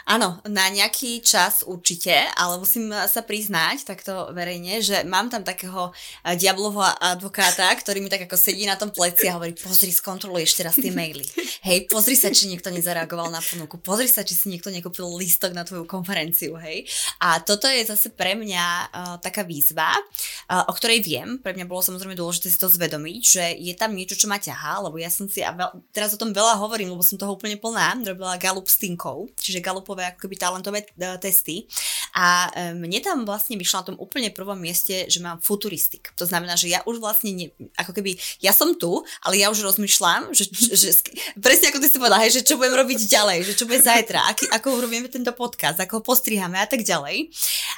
Áno, 0.08 0.40
na 0.48 0.72
nejaký 0.72 1.20
čas 1.20 1.62
určite, 1.66 2.14
ale 2.36 2.56
musím 2.56 2.90
sa 3.06 3.20
priznať 3.20 3.84
takto 3.84 4.32
verejne, 4.32 4.80
že 4.80 5.04
mám 5.04 5.28
tam 5.28 5.44
takého 5.44 5.92
eh, 6.24 6.34
diablovho 6.36 6.84
advokáta, 6.98 7.68
ktorý 7.76 8.00
mi 8.00 8.08
tak 8.08 8.24
ako 8.24 8.36
sedí 8.36 8.64
na 8.64 8.80
tom 8.80 8.88
pleci 8.88 9.28
a 9.28 9.36
hovorí, 9.36 9.52
pozri, 9.52 9.92
skontroluj 9.92 10.44
ešte 10.48 10.64
raz 10.64 10.76
tie 10.76 10.90
maily. 10.92 11.24
Hej, 11.66 11.90
pozri 11.90 12.16
sa, 12.16 12.32
či 12.32 12.48
niekto 12.48 12.72
nezareagoval 12.72 13.28
na 13.28 13.42
ponuku, 13.42 13.76
pozri 13.82 14.08
sa, 14.08 14.24
či 14.24 14.32
si 14.32 14.46
niekto 14.48 14.72
nekúpil 14.72 15.04
lístok 15.18 15.52
na 15.52 15.66
tvoju 15.66 15.84
konferenciu, 15.84 16.56
hej. 16.56 16.86
A 17.20 17.42
toto 17.42 17.68
je 17.68 17.84
zase 17.84 18.14
pre 18.14 18.38
mňa 18.38 18.64
uh, 18.64 19.16
taká 19.20 19.42
výzva, 19.44 19.92
uh, 19.92 20.70
o 20.70 20.72
ktorej 20.72 21.04
viem, 21.04 21.36
pre 21.42 21.52
mňa 21.52 21.66
bolo 21.68 21.82
samozrejme 21.84 22.16
dôležité 22.16 22.48
si 22.48 22.58
to 22.58 22.70
zvedomiť, 22.70 23.20
že 23.22 23.44
je 23.58 23.74
tam 23.74 23.92
niečo, 23.92 24.16
čo 24.16 24.30
ma 24.30 24.40
ťahá, 24.40 24.80
lebo 24.86 24.96
ja 24.96 25.10
som 25.12 25.26
si, 25.26 25.42
a 25.42 25.52
veľ, 25.52 25.92
teraz 25.92 26.14
o 26.14 26.20
tom 26.20 26.32
veľa 26.32 26.56
hovorím, 26.58 26.94
lebo 26.94 27.04
som 27.04 27.20
toho 27.20 27.34
úplne 27.34 27.58
plná, 27.60 28.00
robila 28.06 28.40
Gallup 28.40 28.70
s 28.70 28.80
Tinkou, 28.80 29.28
čiže 29.36 29.60
Gallupové 29.68 30.08
ako 30.08 30.24
keby 30.24 30.34
talentové 30.40 30.88
uh, 30.88 31.20
testy. 31.20 31.68
A 32.16 32.48
um, 32.72 32.88
mne 32.88 33.04
tam 33.04 33.28
vlastne 33.28 33.60
vyšlo 33.60 33.84
na 33.84 33.86
tom 33.92 33.96
úplne 34.00 34.32
prvom 34.32 34.56
mieste, 34.56 35.04
že 35.12 35.20
mám 35.20 35.44
futuristik. 35.44 36.10
To 36.16 36.24
znamená, 36.24 36.56
že 36.56 36.72
ja 36.72 36.80
už 36.88 36.96
vlastne, 37.04 37.36
ne, 37.36 37.46
ako 37.76 37.92
keby, 37.92 38.16
ja 38.40 38.56
som 38.56 38.72
tu, 38.80 39.04
ale 39.20 39.36
ja 39.36 39.52
už 39.52 39.60
rozmýšľam, 39.60 40.32
že, 40.32 40.48
že 40.80 40.96
presne 41.36 41.68
ako 41.68 41.84
ty 41.84 41.86
si 41.92 42.00
povedala, 42.00 42.24
hej, 42.24 42.40
že 42.40 42.46
čo 42.48 42.56
budem 42.56 42.80
robiť 42.80 43.04
ďalej, 43.04 43.38
že 43.44 43.52
čo 43.60 43.68
bude 43.68 43.84
zajtra, 43.84 44.32
aký, 44.32 44.48
ako 44.48 44.80
urobíme 44.80 45.12
tento 45.12 45.36
podcast, 45.36 45.76
ako 45.76 46.00
ho 46.00 46.02
postrihame 46.02 46.56
a 46.56 46.66
tak 46.66 46.80
ďalej. 46.80 47.28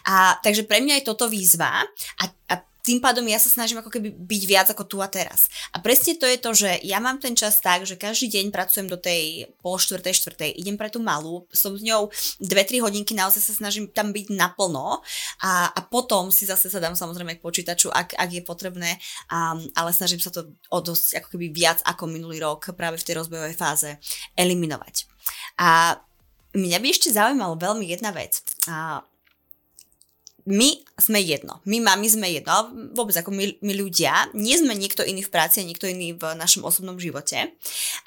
A 0.07 0.39
takže 0.39 0.63
pre 0.65 0.79
mňa 0.79 1.03
je 1.03 1.09
toto 1.11 1.27
výzva 1.27 1.83
a, 2.21 2.25
a 2.49 2.55
tým 2.91 2.99
pádom 2.99 3.23
ja 3.31 3.39
sa 3.39 3.47
snažím 3.47 3.79
ako 3.79 3.87
keby 3.87 4.11
byť 4.11 4.43
viac 4.51 4.67
ako 4.75 4.83
tu 4.83 4.99
a 4.99 5.07
teraz. 5.07 5.47
A 5.71 5.79
presne 5.79 6.19
to 6.19 6.27
je 6.27 6.43
to, 6.43 6.51
že 6.51 6.83
ja 6.83 6.99
mám 6.99 7.23
ten 7.23 7.39
čas 7.39 7.63
tak, 7.63 7.87
že 7.87 7.95
každý 7.95 8.27
deň 8.27 8.51
pracujem 8.51 8.91
do 8.91 8.99
tej 8.99 9.47
pol 9.63 9.79
štvrtej, 9.79 10.11
štvrtej, 10.11 10.51
idem 10.59 10.75
pre 10.75 10.91
tú 10.91 10.99
malú, 10.99 11.47
som 11.55 11.79
s 11.79 11.87
ňou 11.87 12.11
2-3 12.43 12.83
hodinky, 12.83 13.15
naozaj 13.15 13.47
sa 13.47 13.55
snažím 13.55 13.87
tam 13.87 14.11
byť 14.11 14.35
naplno 14.35 15.07
a, 15.39 15.71
a 15.71 15.81
potom 15.87 16.35
si 16.35 16.51
zase 16.51 16.67
sa 16.67 16.83
dám 16.83 16.99
samozrejme 16.99 17.39
k 17.39 17.45
počítaču, 17.47 17.95
ak, 17.95 18.19
ak 18.19 18.31
je 18.35 18.43
potrebné, 18.43 18.99
um, 19.31 19.63
ale 19.79 19.95
snažím 19.95 20.19
sa 20.19 20.35
to 20.35 20.51
o 20.75 20.79
dosť 20.83 21.23
ako 21.23 21.39
keby 21.39 21.55
viac 21.55 21.79
ako 21.87 22.11
minulý 22.11 22.43
rok 22.43 22.75
práve 22.75 22.99
v 22.99 23.07
tej 23.07 23.23
rozbojovej 23.23 23.55
fáze 23.55 24.03
eliminovať. 24.35 25.07
A 25.63 25.95
mňa 26.59 26.79
by 26.83 26.89
ešte 26.91 27.15
zaujímalo 27.15 27.55
veľmi 27.55 27.87
jedna 27.87 28.11
vec. 28.11 28.43
A 28.67 29.07
my 30.47 30.85
sme 30.97 31.21
jedno. 31.21 31.61
My 31.65 31.81
mami 31.81 32.09
sme 32.09 32.29
jedno. 32.29 32.73
Vôbec 32.93 33.17
ako 33.17 33.33
my, 33.33 33.61
my 33.61 33.73
ľudia, 33.77 34.29
nie 34.37 34.57
sme 34.57 34.77
niekto 34.77 35.05
iný 35.05 35.25
v 35.25 35.33
práci 35.33 35.61
a 35.61 35.69
niekto 35.69 35.89
iný 35.89 36.17
v 36.17 36.37
našom 36.37 36.65
osobnom 36.65 36.97
živote. 37.01 37.57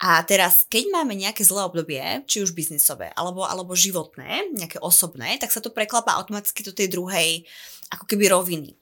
A 0.02 0.22
teraz, 0.24 0.66
keď 0.70 0.94
máme 0.94 1.14
nejaké 1.18 1.42
zlé 1.46 1.66
obdobie, 1.66 2.02
či 2.30 2.42
už 2.42 2.54
biznisové, 2.54 3.14
alebo, 3.14 3.46
alebo 3.46 3.78
životné, 3.78 4.54
nejaké 4.54 4.78
osobné, 4.82 5.38
tak 5.42 5.54
sa 5.54 5.62
to 5.62 5.74
preklapa 5.74 6.14
automaticky 6.18 6.62
do 6.66 6.74
tej 6.74 6.90
druhej 6.90 7.46
ako 7.94 8.10
keby 8.10 8.26
roviny. 8.34 8.74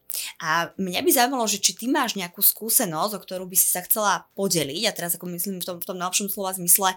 A 0.41 0.71
mňa 0.75 1.01
by 1.01 1.11
zaujímalo, 1.11 1.45
že 1.47 1.61
či 1.61 1.77
ty 1.77 1.85
máš 1.87 2.17
nejakú 2.17 2.43
skúsenosť, 2.43 3.13
o 3.17 3.23
ktorú 3.23 3.43
by 3.47 3.57
si 3.57 3.67
sa 3.69 3.83
chcela 3.85 4.27
podeliť, 4.35 4.83
a 4.87 4.95
teraz 4.95 5.15
ako 5.15 5.29
myslím 5.31 5.59
v 5.61 5.65
tom, 5.65 5.77
v 5.79 5.87
tom 5.87 5.97
najlepšom 5.97 6.27
slova 6.31 6.51
zmysle, 6.55 6.95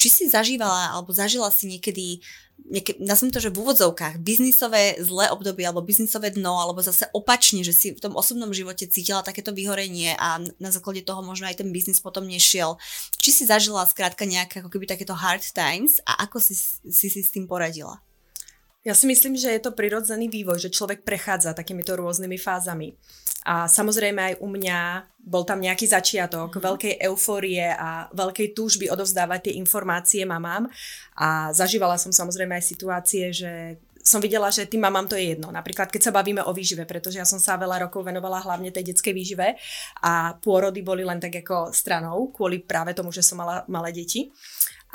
či 0.00 0.08
si 0.08 0.24
zažívala 0.26 0.94
alebo 0.96 1.14
zažila 1.14 1.48
si 1.52 1.70
niekedy 1.70 2.20
nejaké, 2.60 3.00
nazvem 3.00 3.32
to, 3.32 3.40
že 3.40 3.48
v 3.48 3.60
úvodzovkách, 3.64 4.20
biznisové 4.20 5.00
zlé 5.00 5.32
obdobie 5.32 5.64
alebo 5.64 5.80
biznisové 5.80 6.28
dno, 6.30 6.60
alebo 6.60 6.84
zase 6.84 7.08
opačne, 7.16 7.64
že 7.64 7.72
si 7.72 7.96
v 7.96 8.02
tom 8.04 8.12
osobnom 8.12 8.52
živote 8.52 8.84
cítila 8.84 9.24
takéto 9.24 9.56
vyhorenie 9.56 10.12
a 10.20 10.38
na 10.60 10.70
základe 10.70 11.00
toho 11.00 11.24
možno 11.24 11.48
aj 11.48 11.64
ten 11.64 11.72
biznis 11.72 12.04
potom 12.04 12.28
nešiel. 12.28 12.76
Či 13.16 13.30
si 13.32 13.42
zažila 13.48 13.88
skrátka 13.88 14.28
nejaké 14.28 14.60
ako 14.60 14.68
keby 14.70 14.84
takéto 14.84 15.16
hard 15.16 15.42
times 15.56 16.04
a 16.04 16.28
ako 16.28 16.36
si 16.36 16.52
si, 16.54 17.08
si 17.08 17.20
s 17.24 17.32
tým 17.32 17.48
poradila? 17.48 17.98
Ja 18.80 18.96
si 18.96 19.04
myslím, 19.04 19.36
že 19.36 19.52
je 19.52 19.60
to 19.60 19.76
prirodzený 19.76 20.32
vývoj, 20.32 20.56
že 20.56 20.72
človek 20.72 21.04
prechádza 21.04 21.52
takýmito 21.52 21.92
rôznymi 22.00 22.40
fázami. 22.40 22.96
A 23.44 23.68
samozrejme 23.68 24.20
aj 24.20 24.34
u 24.40 24.48
mňa 24.48 24.78
bol 25.20 25.44
tam 25.44 25.60
nejaký 25.60 25.84
začiatok 25.84 26.56
mm. 26.56 26.60
veľkej 26.64 26.94
eufórie 27.12 27.76
a 27.76 28.08
veľkej 28.08 28.56
túžby 28.56 28.88
odovzdávať 28.88 29.48
tie 29.48 29.54
informácie 29.60 30.24
mamám. 30.24 30.64
A 31.20 31.52
zažívala 31.52 32.00
som 32.00 32.08
samozrejme 32.08 32.56
aj 32.56 32.64
situácie, 32.64 33.28
že 33.36 33.76
som 34.00 34.16
videla, 34.16 34.48
že 34.48 34.64
tým 34.64 34.80
mamám 34.80 35.12
to 35.12 35.16
je 35.16 35.36
jedno. 35.36 35.52
Napríklad, 35.52 35.92
keď 35.92 36.08
sa 36.08 36.16
bavíme 36.16 36.40
o 36.40 36.56
výžive, 36.56 36.88
pretože 36.88 37.20
ja 37.20 37.28
som 37.28 37.36
sa 37.36 37.60
veľa 37.60 37.84
rokov 37.84 38.00
venovala 38.00 38.40
hlavne 38.40 38.72
tej 38.72 38.96
detskej 38.96 39.12
výžive 39.12 39.60
a 40.00 40.40
pôrody 40.40 40.80
boli 40.80 41.04
len 41.04 41.20
tak 41.20 41.36
ako 41.44 41.68
stranou, 41.68 42.32
kvôli 42.32 42.64
práve 42.64 42.96
tomu, 42.96 43.12
že 43.12 43.20
som 43.20 43.36
mala 43.44 43.60
malé 43.68 43.92
deti. 43.92 44.32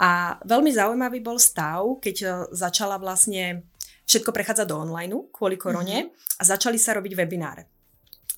A 0.01 0.41
veľmi 0.41 0.73
zaujímavý 0.73 1.21
bol 1.21 1.37
stav, 1.37 1.85
keď 2.01 2.49
začala 2.51 2.97
vlastne 2.97 3.63
všetko 4.05 4.31
prechádza 4.31 4.65
do 4.65 4.77
online 4.77 5.29
kvôli 5.29 5.57
korone 5.57 6.09
mm-hmm. 6.09 6.39
a 6.39 6.43
začali 6.45 6.77
sa 6.77 6.97
robiť 6.97 7.13
webináre 7.13 7.75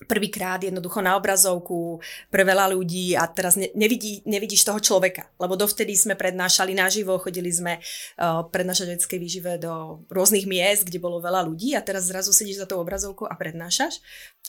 prvýkrát 0.06 0.62
jednoducho 0.62 1.02
na 1.02 1.18
obrazovku 1.18 1.98
pre 2.30 2.46
veľa 2.46 2.70
ľudí 2.70 3.18
a 3.18 3.26
teraz 3.26 3.58
ne, 3.58 3.66
nevidí, 3.74 4.22
nevidíš 4.22 4.62
toho 4.62 4.78
človeka, 4.78 5.26
lebo 5.42 5.58
dovtedy 5.58 5.98
sme 5.98 6.14
prednášali 6.14 6.76
naživo, 6.76 7.18
chodili 7.18 7.50
sme 7.50 7.82
uh, 7.82 8.46
prednášať 8.46 8.94
detskej 8.94 9.18
výžive 9.18 9.58
do 9.58 10.04
rôznych 10.06 10.46
miest, 10.46 10.86
kde 10.86 11.02
bolo 11.02 11.18
veľa 11.18 11.42
ľudí 11.42 11.74
a 11.74 11.82
teraz 11.82 12.06
zrazu 12.06 12.30
sedíš 12.30 12.62
za 12.62 12.70
tou 12.70 12.78
obrazovkou 12.78 13.26
a 13.26 13.34
prednášaš. 13.34 13.98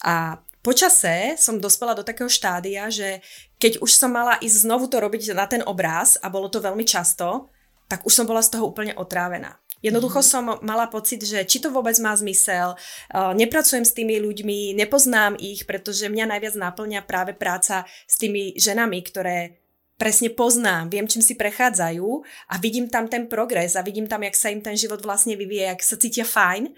A 0.05 0.37
počase 0.61 1.33
som 1.41 1.57
dospela 1.57 1.97
do 1.97 2.05
takého 2.05 2.29
štádia, 2.29 2.85
že 2.93 3.25
keď 3.57 3.81
už 3.81 3.89
som 3.89 4.13
mala 4.13 4.37
ísť 4.37 4.69
znovu 4.69 4.85
to 4.85 5.01
robiť 5.01 5.33
na 5.33 5.49
ten 5.49 5.65
obraz 5.65 6.21
a 6.21 6.29
bolo 6.29 6.45
to 6.51 6.61
veľmi 6.61 6.85
často, 6.85 7.49
tak 7.89 8.05
už 8.05 8.13
som 8.13 8.29
bola 8.29 8.45
z 8.45 8.53
toho 8.53 8.69
úplne 8.69 8.93
otrávená. 8.93 9.57
Jednoducho 9.79 10.19
mm-hmm. 10.19 10.59
som 10.59 10.59
mala 10.65 10.91
pocit, 10.91 11.23
že 11.23 11.43
či 11.47 11.63
to 11.63 11.71
vôbec 11.71 11.95
má 12.03 12.11
zmysel, 12.15 12.75
uh, 12.75 13.31
nepracujem 13.31 13.87
s 13.87 13.95
tými 13.95 14.19
ľuďmi, 14.19 14.75
nepoznám 14.75 15.39
ich, 15.39 15.63
pretože 15.63 16.11
mňa 16.11 16.35
najviac 16.35 16.55
náplňa 16.59 17.01
práve 17.07 17.31
práca 17.31 17.87
s 18.03 18.15
tými 18.19 18.59
ženami, 18.59 18.99
ktoré 19.05 19.59
presne 19.99 20.31
poznám, 20.31 20.87
viem, 20.87 21.03
čím 21.03 21.19
si 21.19 21.35
prechádzajú 21.35 22.07
a 22.47 22.55
vidím 22.57 22.87
tam 22.87 23.11
ten 23.11 23.27
progres 23.27 23.75
a 23.75 23.83
vidím 23.83 24.07
tam, 24.07 24.23
jak 24.23 24.33
sa 24.39 24.47
im 24.47 24.63
ten 24.63 24.79
život 24.79 25.03
vlastne 25.03 25.35
vyvíje, 25.35 25.67
jak 25.67 25.81
sa 25.83 25.99
cítia 25.99 26.23
fajn. 26.23 26.71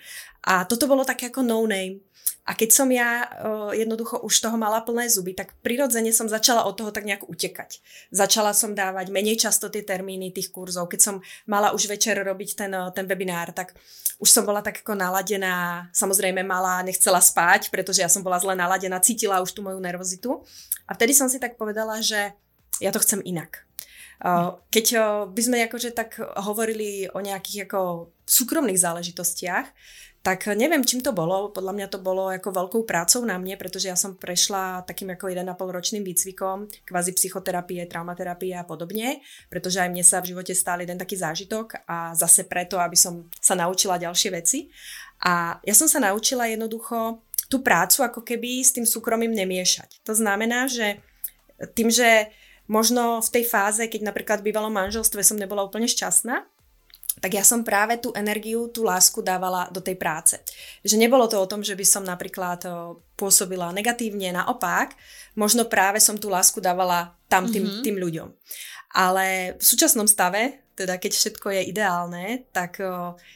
A 0.50 0.66
toto 0.66 0.90
bolo 0.90 1.06
také 1.06 1.30
ako 1.30 1.46
no 1.46 1.70
name. 1.70 2.02
A 2.42 2.58
keď 2.58 2.74
som 2.74 2.90
ja 2.90 3.30
uh, 3.30 3.70
jednoducho 3.70 4.18
už 4.26 4.34
toho 4.42 4.58
mala 4.58 4.82
plné 4.82 5.06
zuby, 5.06 5.38
tak 5.38 5.54
prirodzene 5.62 6.10
som 6.10 6.26
začala 6.26 6.66
od 6.66 6.74
toho 6.74 6.90
tak 6.90 7.06
nejak 7.06 7.30
utekať. 7.30 7.78
Začala 8.10 8.58
som 8.58 8.74
dávať 8.74 9.14
menej 9.14 9.38
často 9.38 9.70
tie 9.70 9.86
termíny 9.86 10.34
tých 10.34 10.50
kurzov. 10.50 10.90
Keď 10.90 11.00
som 11.00 11.16
mala 11.46 11.70
už 11.70 11.86
večer 11.86 12.18
robiť 12.18 12.50
ten, 12.58 12.74
ten 12.98 13.06
webinár, 13.06 13.54
tak 13.54 13.78
už 14.18 14.26
som 14.26 14.42
bola 14.42 14.66
tak 14.66 14.82
ako 14.82 14.98
naladená, 14.98 15.86
samozrejme 15.94 16.42
mala, 16.42 16.82
nechcela 16.82 17.22
spať, 17.22 17.70
pretože 17.70 18.02
ja 18.02 18.10
som 18.10 18.26
bola 18.26 18.42
zle 18.42 18.58
naladená, 18.58 18.98
cítila 18.98 19.38
už 19.46 19.54
tú 19.54 19.62
moju 19.62 19.78
nervozitu. 19.78 20.42
A 20.90 20.98
vtedy 20.98 21.14
som 21.14 21.30
si 21.30 21.38
tak 21.38 21.62
povedala, 21.62 22.02
že 22.02 22.34
ja 22.82 22.90
to 22.90 23.00
chcem 23.00 23.22
inak. 23.22 23.64
Keď 24.70 24.86
by 25.34 25.42
sme 25.42 25.66
akože 25.66 25.94
tak 25.94 26.18
hovorili 26.46 27.10
o 27.14 27.22
nejakých 27.22 27.66
ako 27.70 28.10
súkromných 28.26 28.78
záležitostiach, 28.78 29.66
tak 30.22 30.46
neviem, 30.54 30.86
čím 30.86 31.02
to 31.02 31.18
bolo. 31.18 31.50
Podľa 31.50 31.74
mňa 31.74 31.88
to 31.90 31.98
bolo 31.98 32.30
ako 32.30 32.54
veľkou 32.54 32.82
prácou 32.86 33.26
na 33.26 33.42
mne, 33.42 33.58
pretože 33.58 33.90
ja 33.90 33.98
som 33.98 34.14
prešla 34.14 34.86
takým 34.86 35.10
ako 35.18 35.34
1,5 35.34 35.50
ročným 35.58 36.06
výcvikom, 36.06 36.70
kvázi 36.86 37.18
psychoterapie, 37.18 37.82
traumaterapie 37.90 38.54
a 38.54 38.62
podobne, 38.62 39.26
pretože 39.50 39.82
aj 39.82 39.90
mne 39.90 40.06
sa 40.06 40.22
v 40.22 40.38
živote 40.38 40.54
stál 40.54 40.86
jeden 40.86 41.02
taký 41.02 41.18
zážitok 41.18 41.82
a 41.90 42.14
zase 42.14 42.46
preto, 42.46 42.78
aby 42.78 42.94
som 42.94 43.26
sa 43.42 43.58
naučila 43.58 43.98
ďalšie 43.98 44.30
veci. 44.30 44.70
A 45.26 45.58
ja 45.66 45.74
som 45.74 45.90
sa 45.90 45.98
naučila 45.98 46.46
jednoducho 46.46 47.26
tú 47.50 47.66
prácu 47.66 48.06
ako 48.06 48.22
keby 48.22 48.62
s 48.62 48.78
tým 48.78 48.86
súkromím 48.86 49.34
nemiešať. 49.34 50.06
To 50.06 50.14
znamená, 50.14 50.70
že 50.70 51.02
tým, 51.74 51.90
že 51.90 52.30
možno 52.72 53.20
v 53.20 53.30
tej 53.36 53.44
fáze, 53.44 53.84
keď 53.84 54.08
napríklad 54.08 54.40
v 54.40 54.48
bývalom 54.48 54.72
manželstve 54.72 55.20
som 55.28 55.36
nebola 55.36 55.68
úplne 55.68 55.92
šťastná, 55.92 56.48
tak 57.20 57.36
ja 57.36 57.44
som 57.44 57.68
práve 57.68 58.00
tú 58.00 58.16
energiu, 58.16 58.72
tú 58.72 58.88
lásku 58.88 59.20
dávala 59.20 59.68
do 59.68 59.84
tej 59.84 60.00
práce. 60.00 60.40
Že 60.82 60.96
nebolo 60.96 61.28
to 61.28 61.38
o 61.38 61.46
tom, 61.46 61.60
že 61.60 61.76
by 61.76 61.84
som 61.84 62.08
napríklad 62.08 62.64
pôsobila 63.20 63.76
negatívne, 63.76 64.32
naopak, 64.32 64.96
možno 65.36 65.68
práve 65.68 66.00
som 66.00 66.16
tú 66.16 66.32
lásku 66.32 66.64
dávala 66.64 67.14
tam 67.28 67.52
tým, 67.52 67.68
mm-hmm. 67.68 67.84
tým 67.84 67.98
ľuďom. 68.00 68.30
Ale 68.96 69.60
v 69.60 69.64
súčasnom 69.64 70.08
stave, 70.08 70.64
teda 70.74 70.96
keď 70.96 71.12
všetko 71.12 71.48
je 71.52 71.62
ideálne, 71.68 72.48
tak 72.56 72.80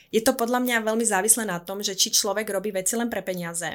je 0.10 0.22
to 0.24 0.34
podľa 0.34 0.64
mňa 0.64 0.88
veľmi 0.88 1.06
závislé 1.06 1.44
na 1.44 1.60
tom, 1.60 1.84
že 1.84 2.00
či 2.00 2.16
človek 2.16 2.48
robí 2.48 2.72
veci 2.72 2.96
len 2.96 3.12
pre 3.12 3.22
peniaze, 3.22 3.70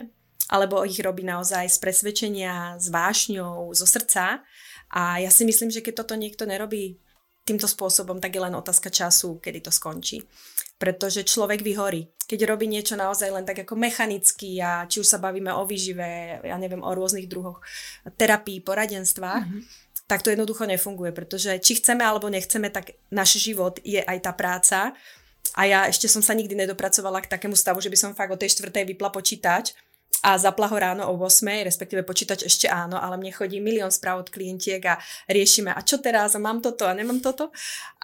alebo 0.48 0.82
ich 0.82 0.98
robí 0.98 1.22
naozaj 1.22 1.68
z 1.70 1.78
presvedčenia, 1.78 2.80
s 2.80 2.88
vášňou, 2.88 3.70
zo 3.76 3.86
srdca. 3.86 4.42
A 4.91 5.22
ja 5.22 5.30
si 5.30 5.47
myslím, 5.47 5.70
že 5.70 5.82
keď 5.82 6.03
toto 6.03 6.18
niekto 6.18 6.47
nerobí 6.47 6.99
týmto 7.45 7.66
spôsobom, 7.66 8.20
tak 8.20 8.36
je 8.36 8.43
len 8.43 8.55
otázka 8.55 8.93
času, 8.93 9.41
kedy 9.43 9.64
to 9.64 9.72
skončí. 9.72 10.22
Pretože 10.78 11.26
človek 11.26 11.64
vyhorí. 11.64 12.07
Keď 12.30 12.47
robí 12.47 12.70
niečo 12.70 12.95
naozaj 12.95 13.30
len 13.32 13.43
tak 13.43 13.66
ako 13.66 13.74
mechanicky 13.74 14.62
a 14.62 14.86
či 14.86 15.03
už 15.03 15.09
sa 15.09 15.18
bavíme 15.18 15.51
o 15.51 15.66
výžive, 15.66 16.41
ja 16.47 16.57
neviem, 16.61 16.80
o 16.80 16.91
rôznych 16.95 17.26
druhoch 17.26 17.59
terapii, 18.14 18.62
poradenstvách, 18.62 19.45
mm-hmm. 19.51 19.62
tak 20.07 20.22
to 20.22 20.30
jednoducho 20.30 20.62
nefunguje, 20.62 21.11
pretože 21.11 21.59
či 21.59 21.82
chceme 21.82 22.07
alebo 22.07 22.30
nechceme, 22.30 22.70
tak 22.70 22.95
náš 23.11 23.43
život 23.43 23.82
je 23.82 23.99
aj 23.99 24.18
tá 24.22 24.32
práca. 24.32 24.95
A 25.59 25.66
ja 25.66 25.91
ešte 25.91 26.07
som 26.07 26.22
sa 26.22 26.38
nikdy 26.38 26.55
nedopracovala 26.55 27.26
k 27.26 27.30
takému 27.34 27.59
stavu, 27.59 27.82
že 27.82 27.91
by 27.91 27.99
som 27.99 28.14
fakt 28.14 28.30
o 28.30 28.38
tej 28.38 28.55
štvrtej 28.55 28.95
vypla 28.95 29.11
počítač 29.11 29.74
a 30.20 30.36
zapla 30.36 30.68
ho 30.68 30.76
ráno 30.76 31.02
o 31.08 31.16
8, 31.16 31.64
respektíve 31.64 32.04
počítač 32.04 32.44
ešte 32.44 32.68
áno, 32.68 33.00
ale 33.00 33.16
mne 33.16 33.32
chodí 33.32 33.56
milión 33.60 33.88
správ 33.88 34.24
od 34.24 34.28
klientiek 34.28 34.82
a 34.84 35.00
riešime, 35.28 35.72
a 35.72 35.80
čo 35.80 35.96
teraz, 36.00 36.36
a 36.36 36.40
mám 36.40 36.60
toto 36.60 36.84
a 36.84 36.92
nemám 36.92 37.24
toto. 37.24 37.48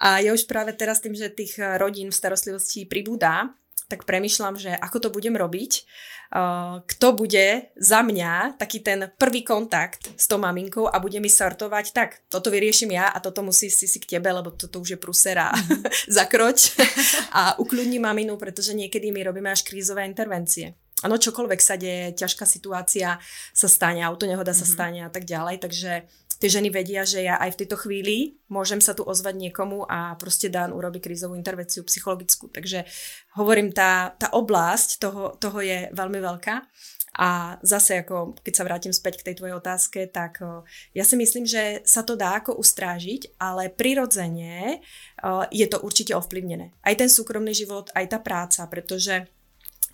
A 0.01 0.21
ja 0.21 0.33
už 0.33 0.49
práve 0.49 0.73
teraz 0.73 0.97
tým, 0.97 1.13
že 1.13 1.29
tých 1.29 1.61
rodín 1.77 2.09
v 2.09 2.17
starostlivosti 2.17 2.89
pribúda, 2.89 3.53
tak 3.87 4.03
premyšľam, 4.03 4.59
že 4.59 4.75
ako 4.75 4.97
to 4.99 5.09
budem 5.15 5.39
robiť, 5.39 5.87
uh, 6.35 6.83
kto 6.83 7.07
bude 7.15 7.71
za 7.79 8.03
mňa 8.03 8.59
taký 8.59 8.83
ten 8.83 9.07
prvý 9.15 9.47
kontakt 9.47 10.11
s 10.19 10.27
tou 10.27 10.35
maminkou 10.35 10.91
a 10.91 10.99
bude 10.99 11.23
mi 11.23 11.31
sortovať, 11.31 11.95
tak 11.95 12.09
toto 12.27 12.51
vyriešim 12.51 12.91
ja 12.91 13.07
a 13.07 13.23
toto 13.23 13.47
musí 13.47 13.71
si 13.71 13.87
si 13.87 14.03
k 14.03 14.19
tebe, 14.19 14.27
lebo 14.27 14.51
toto 14.51 14.83
už 14.83 14.95
je 14.95 14.99
prusera, 14.99 15.55
mm. 15.55 15.87
zakroč 16.19 16.75
a 17.39 17.55
ukľudni 17.55 18.03
maminu, 18.03 18.35
pretože 18.35 18.75
niekedy 18.75 19.07
my 19.15 19.23
robíme 19.31 19.47
až 19.47 19.63
krízové 19.63 20.03
intervencie. 20.03 20.75
Áno, 21.05 21.21
čokoľvek 21.21 21.61
sa 21.61 21.77
deje, 21.77 22.17
ťažká 22.17 22.49
situácia 22.49 23.21
sa 23.53 23.67
stane, 23.69 24.01
autonehoda 24.01 24.49
mm-hmm. 24.49 24.61
sa 24.61 24.65
mhm. 24.65 24.73
stane 24.73 24.99
a 25.05 25.11
tak 25.13 25.29
ďalej, 25.29 25.61
takže 25.61 25.91
tie 26.37 26.49
ženy 26.49 26.69
vedia, 26.69 27.05
že 27.05 27.25
ja 27.25 27.37
aj 27.41 27.57
v 27.57 27.59
tejto 27.65 27.77
chvíli 27.81 28.37
môžem 28.49 28.77
sa 28.81 28.93
tu 28.93 29.01
ozvať 29.01 29.37
niekomu 29.37 29.85
a 29.89 30.13
proste 30.17 30.53
Dan 30.53 30.73
urobí 30.73 31.01
krízovú 31.01 31.33
intervenciu 31.33 31.81
psychologickú. 31.85 32.49
Takže 32.53 32.85
hovorím, 33.37 33.73
tá, 33.73 34.13
tá 34.17 34.29
oblasť 34.33 35.01
toho, 35.01 35.23
toho 35.37 35.59
je 35.61 35.89
veľmi 35.93 36.19
veľká. 36.21 36.55
A 37.17 37.57
zase, 37.65 38.05
ako 38.05 38.37
keď 38.45 38.53
sa 38.53 38.65
vrátim 38.69 38.93
späť 38.93 39.17
k 39.21 39.33
tej 39.33 39.41
tvojej 39.41 39.57
otázke, 39.57 40.05
tak 40.05 40.37
ja 40.93 41.01
si 41.01 41.17
myslím, 41.17 41.49
že 41.49 41.81
sa 41.81 42.05
to 42.05 42.13
dá 42.13 42.37
ako 42.37 42.61
ustrážiť, 42.61 43.41
ale 43.41 43.73
prirodzene 43.73 44.85
je 45.49 45.65
to 45.65 45.81
určite 45.81 46.13
ovplyvnené. 46.13 46.77
Aj 46.85 46.93
ten 46.93 47.09
súkromný 47.09 47.57
život, 47.57 47.89
aj 47.97 48.05
tá 48.13 48.21
práca, 48.21 48.69
pretože 48.69 49.25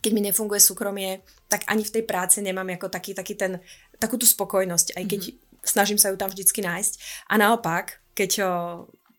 keď 0.04 0.12
mi 0.12 0.22
nefunguje 0.28 0.60
súkromie, 0.60 1.24
tak 1.48 1.64
ani 1.72 1.88
v 1.88 1.94
tej 1.96 2.04
práci 2.04 2.44
nemám 2.44 2.68
ako 2.76 2.92
taký, 2.92 3.16
taký 3.16 3.40
ten, 3.40 3.64
takú 3.96 4.20
tú 4.20 4.28
spokojnosť, 4.28 5.00
aj 5.00 5.04
keď 5.08 5.22
mm-hmm. 5.32 5.64
snažím 5.64 5.96
sa 5.96 6.12
ju 6.12 6.20
tam 6.20 6.28
vždycky 6.28 6.60
nájsť. 6.60 7.24
A 7.32 7.40
naopak, 7.40 8.04
keď 8.12 8.44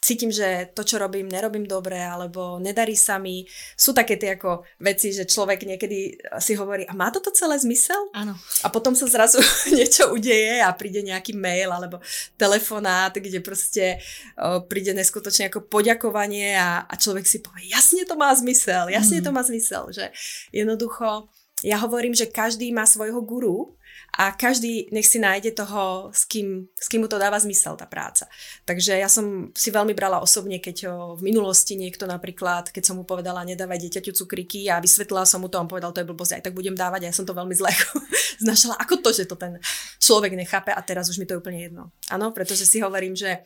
cítim, 0.04 0.28
že 0.28 0.68
to, 0.76 0.84
čo 0.84 1.00
robím, 1.00 1.32
nerobím 1.32 1.64
dobre, 1.64 1.96
alebo 1.96 2.60
nedarí 2.60 2.92
sa 2.92 3.16
mi. 3.16 3.48
Sú 3.72 3.96
také 3.96 4.20
tie 4.20 4.36
ako 4.36 4.68
veci, 4.84 5.16
že 5.16 5.24
človek 5.24 5.64
niekedy 5.64 6.20
si 6.44 6.52
hovorí, 6.52 6.84
a 6.84 6.92
má 6.92 7.08
toto 7.08 7.32
celé 7.32 7.56
zmysel? 7.56 8.12
Áno. 8.12 8.36
A 8.60 8.68
potom 8.68 8.92
sa 8.92 9.08
zrazu 9.08 9.40
niečo 9.76 10.12
udeje 10.12 10.60
a 10.60 10.68
príde 10.76 11.00
nejaký 11.00 11.32
mail 11.32 11.72
alebo 11.72 12.04
telefonát, 12.36 13.16
kde 13.16 13.40
proste 13.40 13.96
o, 14.36 14.60
príde 14.68 14.92
neskutočne 14.92 15.48
ako 15.48 15.64
poďakovanie 15.64 16.52
a, 16.52 16.84
a 16.84 16.94
človek 17.00 17.24
si 17.24 17.40
povie, 17.40 17.72
jasne 17.72 18.04
to 18.04 18.20
má 18.20 18.28
zmysel, 18.36 18.92
jasne 18.92 19.18
mm. 19.18 19.24
to 19.24 19.30
má 19.32 19.40
zmysel, 19.40 19.88
že 19.88 20.12
jednoducho 20.52 21.32
Ja 21.64 21.80
hovorím, 21.80 22.12
že 22.12 22.28
každý 22.28 22.74
má 22.76 22.84
svojho 22.84 23.24
guru 23.24 23.72
a 24.14 24.30
každý 24.30 24.92
nech 24.94 25.08
si 25.10 25.18
nájde 25.18 25.58
toho, 25.58 26.14
s 26.14 26.22
kým, 26.28 26.70
s 26.70 26.86
kým 26.86 27.02
mu 27.02 27.08
to 27.10 27.18
dáva 27.18 27.34
zmysel, 27.40 27.74
tá 27.74 27.88
práca. 27.88 28.30
Takže 28.62 28.94
ja 28.94 29.10
som 29.10 29.50
si 29.56 29.74
veľmi 29.74 29.90
brala 29.96 30.22
osobne, 30.22 30.62
keď 30.62 30.76
o, 30.86 30.92
v 31.18 31.34
minulosti 31.34 31.74
niekto 31.74 32.06
napríklad, 32.06 32.70
keď 32.70 32.82
som 32.86 33.00
mu 33.00 33.04
povedala, 33.04 33.42
nedávaj 33.42 33.82
dieťaťu 33.82 34.14
cukríky 34.14 34.70
a 34.70 34.78
vysvetlila 34.78 35.26
som 35.26 35.42
mu 35.42 35.50
to, 35.50 35.58
on 35.58 35.66
povedal, 35.66 35.90
to 35.90 35.98
je 35.98 36.08
blbosť, 36.08 36.38
aj 36.38 36.42
tak 36.46 36.54
budem 36.54 36.78
dávať 36.78 37.06
a 37.06 37.08
ja 37.10 37.14
som 37.16 37.26
to 37.26 37.34
veľmi 37.34 37.58
zle 37.58 37.74
znašala. 38.46 38.78
Ako 38.78 39.02
to, 39.02 39.10
že 39.10 39.26
to 39.26 39.34
ten 39.34 39.58
človek 39.98 40.38
nechápe 40.38 40.70
a 40.70 40.78
teraz 40.86 41.10
už 41.10 41.18
mi 41.18 41.26
to 41.26 41.34
je 41.34 41.42
úplne 41.42 41.58
jedno. 41.58 41.90
Áno, 42.06 42.30
pretože 42.30 42.62
si 42.70 42.78
hovorím, 42.78 43.18
že 43.18 43.42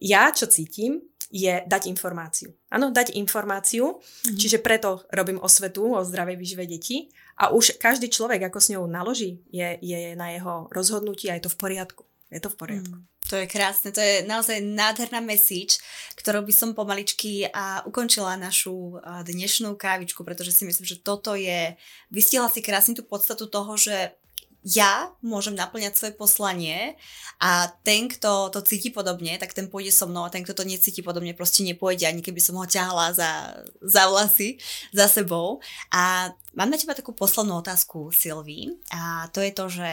ja, 0.00 0.30
čo 0.30 0.46
cítim, 0.46 1.09
je 1.30 1.62
dať 1.62 1.86
informáciu. 1.86 2.50
Áno, 2.74 2.90
dať 2.90 3.14
informáciu, 3.14 4.02
mm-hmm. 4.02 4.36
čiže 4.36 4.58
preto 4.58 5.06
robím 5.14 5.38
osvetu 5.38 5.94
o 5.94 6.02
zdravej 6.02 6.36
výžive 6.36 6.66
detí 6.66 7.14
a 7.38 7.54
už 7.54 7.78
každý 7.78 8.10
človek, 8.10 8.50
ako 8.50 8.58
s 8.58 8.70
ňou 8.74 8.84
naloží, 8.90 9.40
je, 9.48 9.78
je 9.78 10.18
na 10.18 10.34
jeho 10.34 10.66
rozhodnutí 10.74 11.30
a 11.30 11.38
je 11.38 11.46
to 11.46 11.54
v 11.54 11.58
poriadku. 11.62 12.02
Je 12.30 12.38
to 12.38 12.50
v 12.50 12.56
poriadku. 12.58 12.98
Mm. 12.98 13.06
To 13.30 13.38
je 13.38 13.46
krásne, 13.46 13.94
to 13.94 14.02
je 14.02 14.26
naozaj 14.26 14.58
nádherná 14.58 15.22
message, 15.22 15.78
ktorou 16.18 16.42
by 16.42 16.50
som 16.50 16.74
pomaličky 16.74 17.46
a 17.46 17.82
ukončila 17.86 18.34
našu 18.34 18.98
dnešnú 19.02 19.78
kávičku, 19.78 20.26
pretože 20.26 20.50
si 20.50 20.66
myslím, 20.66 20.82
že 20.82 20.98
toto 20.98 21.38
je, 21.38 21.78
vystihla 22.10 22.50
si 22.50 22.58
krásne 22.58 22.98
tú 22.98 23.06
podstatu 23.06 23.46
toho, 23.46 23.78
že 23.78 24.18
ja 24.60 25.08
môžem 25.24 25.56
naplňať 25.56 25.96
svoje 25.96 26.14
poslanie 26.16 27.00
a 27.40 27.72
ten, 27.80 28.12
kto 28.12 28.52
to 28.52 28.60
cíti 28.60 28.92
podobne, 28.92 29.32
tak 29.40 29.56
ten 29.56 29.72
pôjde 29.72 29.88
so 29.88 30.04
mnou 30.04 30.28
a 30.28 30.32
ten, 30.32 30.44
kto 30.44 30.60
to 30.60 30.68
necíti 30.68 31.00
podobne, 31.00 31.32
proste 31.32 31.64
nepôjde, 31.64 32.04
ani 32.04 32.20
keby 32.20 32.40
som 32.44 32.60
ho 32.60 32.68
ťahla 32.68 33.16
za, 33.16 33.64
za 33.80 34.02
vlasy 34.12 34.60
za 34.92 35.08
sebou. 35.08 35.64
A 35.88 36.28
mám 36.52 36.68
na 36.68 36.76
teba 36.76 36.92
takú 36.92 37.16
poslednú 37.16 37.64
otázku, 37.64 38.12
Silví, 38.12 38.76
a 38.92 39.32
to 39.32 39.40
je 39.40 39.52
to, 39.56 39.64
že 39.72 39.90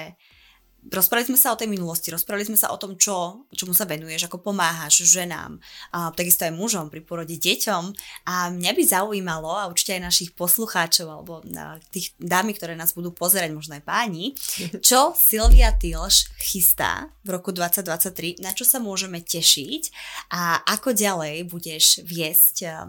rozprávali 0.91 1.29
sme 1.33 1.39
sa 1.39 1.53
o 1.53 1.59
tej 1.59 1.69
minulosti, 1.69 2.11
rozprávali 2.13 2.47
sme 2.47 2.59
sa 2.59 2.71
o 2.71 2.77
tom, 2.79 2.95
čo, 2.95 3.47
čomu 3.53 3.75
sa 3.75 3.85
venuješ, 3.85 4.27
ako 4.27 4.41
pomáhaš 4.41 5.03
ženám, 5.05 5.59
a 5.91 6.11
takisto 6.15 6.47
aj 6.47 6.55
mužom 6.55 6.88
pri 6.88 7.03
porode 7.03 7.35
deťom. 7.35 7.83
A 8.27 8.49
mňa 8.53 8.71
by 8.73 8.83
zaujímalo, 8.83 9.51
a 9.51 9.67
určite 9.67 9.99
aj 9.99 10.07
našich 10.07 10.29
poslucháčov, 10.33 11.07
alebo 11.07 11.43
tých 11.91 12.15
dámy, 12.17 12.55
ktoré 12.55 12.73
nás 12.73 12.95
budú 12.95 13.11
pozerať, 13.11 13.51
možno 13.51 13.75
aj 13.75 13.83
páni, 13.83 14.33
čo 14.88 15.13
Silvia 15.13 15.75
Tilš 15.75 16.31
chystá 16.39 17.11
v 17.27 17.35
roku 17.35 17.51
2023, 17.51 18.39
na 18.39 18.55
čo 18.55 18.63
sa 18.63 18.79
môžeme 18.79 19.19
tešiť 19.19 19.83
a 20.31 20.63
ako 20.63 20.95
ďalej 20.95 21.43
budeš 21.51 22.01
viesť 22.07 22.88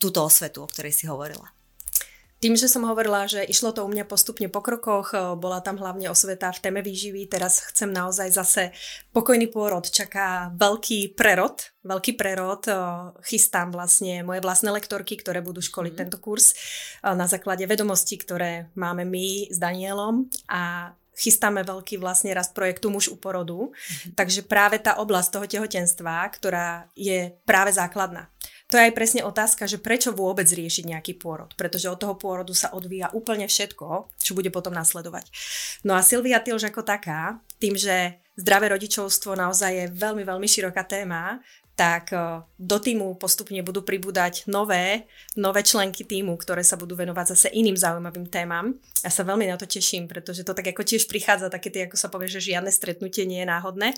túto 0.00 0.24
osvetu, 0.24 0.64
o 0.64 0.70
ktorej 0.70 0.96
si 0.96 1.04
hovorila. 1.04 1.59
Tým, 2.40 2.56
že 2.56 2.72
som 2.72 2.88
hovorila, 2.88 3.28
že 3.28 3.44
išlo 3.44 3.76
to 3.76 3.84
u 3.84 3.88
mňa 3.92 4.08
postupne 4.08 4.48
po 4.48 4.64
krokoch, 4.64 5.12
e, 5.12 5.36
bola 5.36 5.60
tam 5.60 5.76
hlavne 5.76 6.08
osveta 6.08 6.48
v 6.56 6.62
téme 6.64 6.80
výživy, 6.80 7.28
teraz 7.28 7.68
chcem 7.68 7.92
naozaj 7.92 8.32
zase 8.32 8.62
pokojný 9.12 9.52
pôrod, 9.52 9.84
čaká 9.84 10.48
veľký 10.56 11.12
prerod, 11.20 11.68
veľký 11.84 12.16
prerod, 12.16 12.64
e, 12.64 12.72
chystám 13.28 13.68
vlastne 13.68 14.24
moje 14.24 14.40
vlastné 14.40 14.72
lektorky, 14.72 15.20
ktoré 15.20 15.44
budú 15.44 15.60
školiť 15.60 15.92
mm. 15.92 16.00
tento 16.00 16.16
kurz 16.16 16.56
e, 17.04 17.12
na 17.12 17.28
základe 17.28 17.68
vedomostí, 17.68 18.16
ktoré 18.16 18.72
máme 18.72 19.04
my 19.04 19.52
s 19.52 19.60
Danielom 19.60 20.32
a 20.48 20.96
chystáme 21.20 21.60
veľký 21.60 22.00
vlastne 22.00 22.32
rast 22.32 22.56
projektu 22.56 22.88
Muž 22.88 23.12
u 23.12 23.20
porodu. 23.20 23.68
Mm-hmm. 23.68 24.16
Takže 24.16 24.48
práve 24.48 24.80
tá 24.80 24.96
oblasť 24.96 25.28
toho 25.36 25.44
tehotenstva, 25.44 26.24
ktorá 26.32 26.88
je 26.96 27.36
práve 27.44 27.76
základná. 27.76 28.32
To 28.70 28.78
je 28.78 28.86
aj 28.86 28.94
presne 28.94 29.26
otázka, 29.26 29.66
že 29.66 29.82
prečo 29.82 30.14
vôbec 30.14 30.46
riešiť 30.46 30.86
nejaký 30.86 31.18
pôrod, 31.18 31.50
pretože 31.58 31.90
od 31.90 31.98
toho 31.98 32.14
pôrodu 32.14 32.54
sa 32.54 32.70
odvíja 32.70 33.10
úplne 33.10 33.50
všetko, 33.50 34.14
čo 34.22 34.32
bude 34.38 34.54
potom 34.54 34.70
nasledovať. 34.70 35.26
No 35.82 35.98
a 35.98 36.06
Silvia 36.06 36.38
Tilž 36.38 36.70
ako 36.70 36.86
taká, 36.86 37.42
tým, 37.58 37.74
že 37.74 38.22
zdravé 38.38 38.72
rodičovstvo 38.72 39.34
naozaj 39.34 39.72
je 39.74 39.86
veľmi, 39.90 40.22
veľmi 40.22 40.46
široká 40.46 40.86
téma, 40.86 41.42
tak 41.80 42.12
eh, 42.12 42.44
do 42.60 42.76
týmu 42.76 43.16
postupne 43.16 43.64
budú 43.64 43.80
pribúdať 43.80 44.44
nové, 44.52 45.08
nové 45.32 45.64
členky 45.64 46.04
týmu, 46.04 46.36
ktoré 46.36 46.60
sa 46.60 46.76
budú 46.76 46.92
venovať 46.92 47.26
zase 47.32 47.48
iným 47.56 47.74
zaujímavým 47.74 48.28
témam. 48.28 48.76
Ja 49.00 49.08
sa 49.08 49.24
veľmi 49.24 49.48
na 49.48 49.56
to 49.56 49.64
teším, 49.64 50.04
pretože 50.04 50.44
to 50.44 50.52
tak 50.52 50.68
ako 50.76 50.84
tiež 50.84 51.08
prichádza, 51.08 51.48
také 51.48 51.72
ako 51.88 51.96
sa 51.96 52.12
povie, 52.12 52.28
že 52.28 52.52
žiadne 52.52 52.68
stretnutie 52.68 53.24
nie 53.24 53.40
je 53.40 53.48
náhodné. 53.48 53.88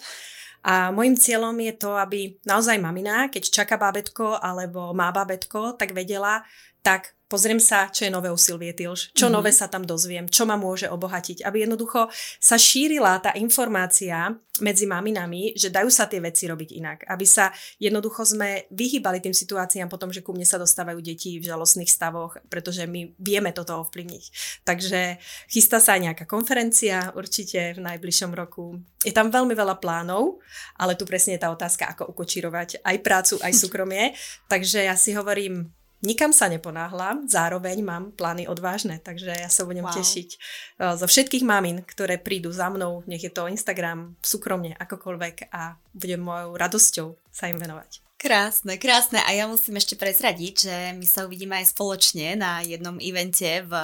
A 0.62 0.94
môjim 0.94 1.18
cieľom 1.18 1.58
je 1.58 1.74
to, 1.74 1.98
aby 1.98 2.38
naozaj 2.46 2.78
mamina, 2.78 3.26
keď 3.26 3.62
čaká 3.62 3.74
bábetko 3.74 4.38
alebo 4.38 4.94
má 4.94 5.10
bábetko, 5.10 5.74
tak 5.74 5.90
vedela, 5.90 6.46
tak 6.86 7.18
pozriem 7.32 7.56
sa, 7.56 7.88
čo 7.88 8.04
je 8.04 8.12
nové 8.12 8.28
u 8.28 8.36
Silvie 8.36 8.76
Tilš, 8.76 9.16
čo 9.16 9.32
mm-hmm. 9.32 9.32
nové 9.32 9.56
sa 9.56 9.72
tam 9.72 9.88
dozviem, 9.88 10.28
čo 10.28 10.44
ma 10.44 10.60
môže 10.60 10.92
obohatiť, 10.92 11.40
aby 11.48 11.64
jednoducho 11.64 12.12
sa 12.36 12.60
šírila 12.60 13.16
tá 13.24 13.32
informácia 13.40 14.36
medzi 14.60 14.84
maminami, 14.84 15.56
že 15.56 15.72
dajú 15.72 15.88
sa 15.88 16.04
tie 16.04 16.20
veci 16.20 16.44
robiť 16.44 16.70
inak, 16.76 16.98
aby 17.08 17.24
sa 17.24 17.48
jednoducho 17.80 18.28
sme 18.28 18.68
vyhýbali 18.68 19.24
tým 19.24 19.32
situáciám 19.32 19.88
potom, 19.88 20.12
že 20.12 20.20
ku 20.20 20.36
mne 20.36 20.44
sa 20.44 20.60
dostávajú 20.60 21.00
deti 21.00 21.40
v 21.40 21.48
žalostných 21.48 21.88
stavoch, 21.88 22.36
pretože 22.52 22.84
my 22.84 23.16
vieme 23.16 23.56
toto 23.56 23.80
ovplyvniť. 23.80 24.24
Takže 24.68 25.16
chystá 25.48 25.80
sa 25.80 25.96
aj 25.96 26.12
nejaká 26.12 26.24
konferencia 26.28 27.16
určite 27.16 27.72
v 27.72 27.80
najbližšom 27.80 28.36
roku. 28.36 28.76
Je 29.00 29.16
tam 29.16 29.32
veľmi 29.32 29.56
veľa 29.56 29.80
plánov, 29.80 30.44
ale 30.76 31.00
tu 31.00 31.08
presne 31.08 31.40
je 31.40 31.42
tá 31.42 31.48
otázka, 31.48 31.88
ako 31.88 32.12
ukočírovať 32.12 32.84
aj 32.84 32.96
prácu, 33.00 33.34
aj 33.40 33.52
súkromie. 33.56 34.12
Takže 34.52 34.84
ja 34.84 34.94
si 35.00 35.16
hovorím, 35.16 35.72
nikam 36.02 36.34
sa 36.34 36.50
neponáhľam, 36.50 37.24
zároveň 37.30 37.80
mám 37.80 38.12
plány 38.12 38.50
odvážne, 38.50 38.98
takže 38.98 39.32
ja 39.32 39.48
sa 39.48 39.62
budem 39.64 39.86
wow. 39.86 39.94
tešiť 39.94 40.28
uh, 40.34 40.94
zo 40.98 41.06
všetkých 41.06 41.46
mamin, 41.46 41.86
ktoré 41.86 42.18
prídu 42.18 42.50
za 42.50 42.68
mnou, 42.68 43.06
nech 43.06 43.22
je 43.22 43.32
to 43.32 43.48
Instagram, 43.48 44.18
súkromne, 44.20 44.74
akokoľvek 44.76 45.54
a 45.54 45.78
budem 45.94 46.20
mojou 46.20 46.58
radosťou 46.58 47.08
sa 47.30 47.48
im 47.48 47.56
venovať. 47.56 48.02
Krásne, 48.22 48.78
krásne. 48.78 49.18
A 49.26 49.34
ja 49.34 49.50
musím 49.50 49.82
ešte 49.82 49.98
prezradiť, 49.98 50.54
že 50.54 50.76
my 50.94 51.02
sa 51.02 51.26
uvidíme 51.26 51.58
aj 51.58 51.74
spoločne 51.74 52.38
na 52.38 52.62
jednom 52.62 52.94
evente 53.02 53.66
v 53.66 53.74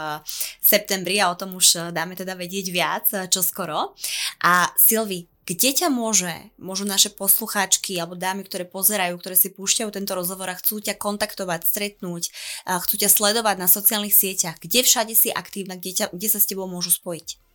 septembri 0.63 1.19
a 1.19 1.35
o 1.35 1.35
tom 1.35 1.59
už 1.59 1.91
dáme 1.91 2.15
teda 2.15 2.39
vedieť 2.39 2.67
viac 2.71 3.11
čo 3.35 3.43
skoro. 3.43 3.99
A 4.47 4.71
Silvi, 4.79 5.27
kde 5.49 5.71
ťa 5.73 5.89
môže, 5.89 6.29
môžu 6.61 6.85
naše 6.85 7.09
poslucháčky 7.09 7.97
alebo 7.97 8.21
dámy, 8.21 8.45
ktoré 8.45 8.69
pozerajú, 8.69 9.17
ktoré 9.17 9.33
si 9.33 9.49
púšťajú 9.49 9.89
tento 9.97 10.13
rozhovor 10.13 10.53
a 10.53 10.59
chcú 10.61 10.85
ťa 10.85 11.01
kontaktovať, 11.01 11.65
stretnúť, 11.65 12.29
a 12.69 12.77
chcú 12.77 13.01
ťa 13.01 13.09
sledovať 13.09 13.57
na 13.57 13.65
sociálnych 13.65 14.13
sieťach, 14.13 14.61
kde 14.61 14.85
všade 14.85 15.17
si 15.17 15.33
aktívna, 15.33 15.81
kde, 15.81 16.05
ťa, 16.05 16.07
kde 16.13 16.29
sa 16.29 16.37
s 16.37 16.49
tebou 16.53 16.69
môžu 16.69 16.93
spojiť? 16.93 17.48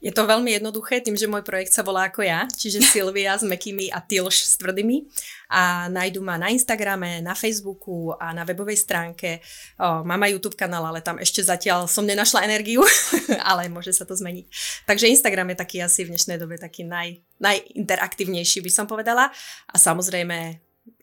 Je 0.00 0.08
to 0.08 0.24
veľmi 0.24 0.56
jednoduché, 0.56 1.04
tým, 1.04 1.12
že 1.12 1.28
môj 1.28 1.44
projekt 1.44 1.76
sa 1.76 1.84
volá 1.84 2.08
ako 2.08 2.24
ja, 2.24 2.48
čiže 2.48 2.80
Silvia 2.92 3.36
s 3.36 3.44
mekými 3.44 3.92
a 3.92 4.00
Tilš 4.00 4.48
s 4.48 4.54
tvrdými. 4.56 5.04
A 5.52 5.92
nájdu 5.92 6.24
ma 6.24 6.40
na 6.40 6.48
Instagrame, 6.48 7.20
na 7.20 7.36
Facebooku 7.36 8.16
a 8.16 8.32
na 8.32 8.48
webovej 8.48 8.80
stránke. 8.80 9.44
O, 9.76 10.00
mám 10.00 10.24
aj 10.24 10.40
YouTube 10.40 10.56
kanál, 10.56 10.88
ale 10.88 11.04
tam 11.04 11.20
ešte 11.20 11.44
zatiaľ 11.44 11.84
som 11.84 12.08
nenašla 12.08 12.48
energiu, 12.48 12.80
ale 13.50 13.68
môže 13.68 13.92
sa 13.92 14.08
to 14.08 14.16
zmeniť. 14.16 14.48
Takže 14.88 15.10
Instagram 15.12 15.52
je 15.52 15.60
taký 15.60 15.76
asi 15.84 16.08
v 16.08 16.16
dnešnej 16.16 16.40
dobe 16.40 16.56
taký 16.56 16.88
naj, 16.88 17.20
najinteraktívnejší, 17.36 18.64
by 18.64 18.70
som 18.72 18.88
povedala. 18.88 19.28
A 19.68 19.74
samozrejme 19.76 20.60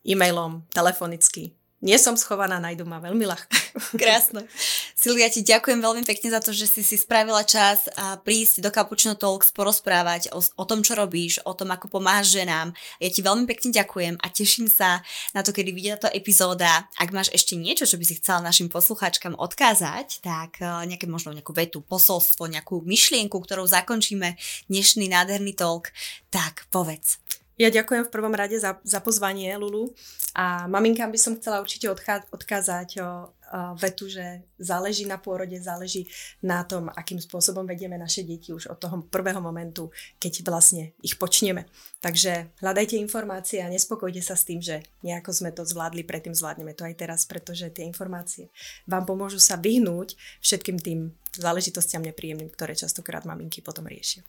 e-mailom, 0.07 0.63
telefonicky, 0.71 1.56
nie 1.77 1.93
som 2.01 2.17
schovaná, 2.17 2.57
nájdu 2.57 2.89
ma 2.89 2.97
veľmi 2.97 3.21
ľahko. 3.21 3.53
Krásne. 4.01 4.49
Silvia, 4.97 5.29
ti 5.29 5.45
ďakujem 5.45 5.77
veľmi 5.77 6.03
pekne 6.09 6.33
za 6.33 6.41
to, 6.41 6.49
že 6.49 6.65
si 6.65 6.81
si 6.81 6.97
spravila 6.97 7.45
čas 7.45 7.85
a 7.93 8.17
prísť 8.17 8.65
do 8.65 8.73
Cappuccino 8.73 9.13
Talks 9.13 9.53
porozprávať 9.53 10.33
o, 10.33 10.41
o 10.41 10.65
tom, 10.65 10.81
čo 10.81 10.97
robíš, 10.97 11.37
o 11.45 11.53
tom, 11.53 11.69
ako 11.69 12.01
pomáhaš 12.01 12.41
ženám. 12.41 12.73
Ja 12.97 13.09
ti 13.13 13.21
veľmi 13.21 13.45
pekne 13.45 13.69
ďakujem 13.69 14.17
a 14.17 14.27
teším 14.33 14.65
sa 14.65 15.05
na 15.37 15.45
to, 15.45 15.53
kedy 15.53 15.69
vidie 15.69 15.93
táto 15.93 16.09
epizóda. 16.17 16.89
Ak 16.97 17.13
máš 17.13 17.29
ešte 17.29 17.53
niečo, 17.53 17.85
čo 17.85 18.01
by 18.01 18.05
si 18.09 18.17
chcela 18.17 18.41
našim 18.41 18.73
poslucháčkam 18.73 19.37
odkázať, 19.37 20.25
tak 20.25 20.57
eh, 20.65 20.69
nejaké 20.89 21.05
možno 21.05 21.29
nejakú 21.37 21.53
vetu, 21.53 21.85
posolstvo, 21.85 22.49
nejakú 22.49 22.81
myšlienku, 22.81 23.37
ktorou 23.37 23.69
zakončíme 23.69 24.33
dnešný 24.65 25.13
nádherný 25.13 25.53
talk, 25.53 25.93
tak 26.33 26.65
povedz. 26.73 27.21
Ja 27.57 27.73
ďakujem 27.73 28.05
v 28.05 28.13
prvom 28.13 28.37
rade 28.37 28.53
za, 28.61 28.77
za 28.85 29.01
pozvanie, 29.01 29.49
Lulu. 29.57 29.89
A 30.37 30.69
maminkám 30.69 31.09
by 31.09 31.17
som 31.17 31.33
chcela 31.41 31.57
určite 31.57 31.89
odchá, 31.89 32.21
odkázať 32.29 33.01
o, 33.01 33.33
vetu, 33.81 34.05
že 34.05 34.45
záleží 34.61 35.09
na 35.09 35.17
pôrode, 35.17 35.57
záleží 35.57 36.05
na 36.45 36.61
tom, 36.61 36.93
akým 36.93 37.17
spôsobom 37.17 37.65
vedieme 37.65 37.97
naše 37.97 38.21
deti 38.21 38.53
už 38.53 38.69
od 38.69 38.77
toho 38.77 39.01
prvého 39.09 39.41
momentu, 39.41 39.89
keď 40.21 40.45
vlastne 40.45 40.93
ich 41.01 41.17
počneme. 41.17 41.65
Takže 41.97 42.53
hľadajte 42.61 42.93
informácie 43.01 43.65
a 43.65 43.73
nespokojte 43.73 44.21
sa 44.21 44.37
s 44.37 44.45
tým, 44.45 44.61
že 44.61 44.85
nejako 45.01 45.33
sme 45.33 45.49
to 45.49 45.65
zvládli, 45.65 46.05
predtým 46.05 46.37
zvládneme 46.37 46.77
to 46.77 46.85
aj 46.85 46.93
teraz, 46.93 47.25
pretože 47.25 47.73
tie 47.73 47.89
informácie 47.89 48.53
vám 48.85 49.09
pomôžu 49.09 49.41
sa 49.41 49.57
vyhnúť 49.57 50.13
všetkým 50.45 50.77
tým 50.77 51.09
záležitostiam 51.33 52.05
nepríjemným, 52.05 52.53
ktoré 52.53 52.77
častokrát 52.77 53.25
maminky 53.25 53.65
potom 53.65 53.89
riešia. 53.89 54.21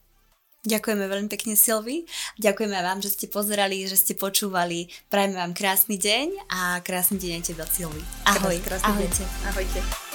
Ďakujeme 0.66 1.04
veľmi 1.06 1.28
pekne 1.30 1.54
Silvi. 1.54 2.02
Ďakujeme 2.42 2.74
vám, 2.74 2.98
že 2.98 3.14
ste 3.14 3.26
pozerali, 3.30 3.86
že 3.86 3.94
ste 3.94 4.18
počúvali. 4.18 4.90
Prajeme 5.06 5.38
vám 5.38 5.54
krásny 5.54 5.94
deň 5.94 6.50
a 6.50 6.60
krásny 6.82 7.22
deň 7.22 7.30
aj 7.38 7.54
do 7.54 7.66
Silvi. 7.70 8.02
Ahoj. 8.26 8.58
Krásny 8.66 8.90
Ahojte. 8.90 9.22
Deň. 9.22 9.48
Ahojte. 9.54 10.07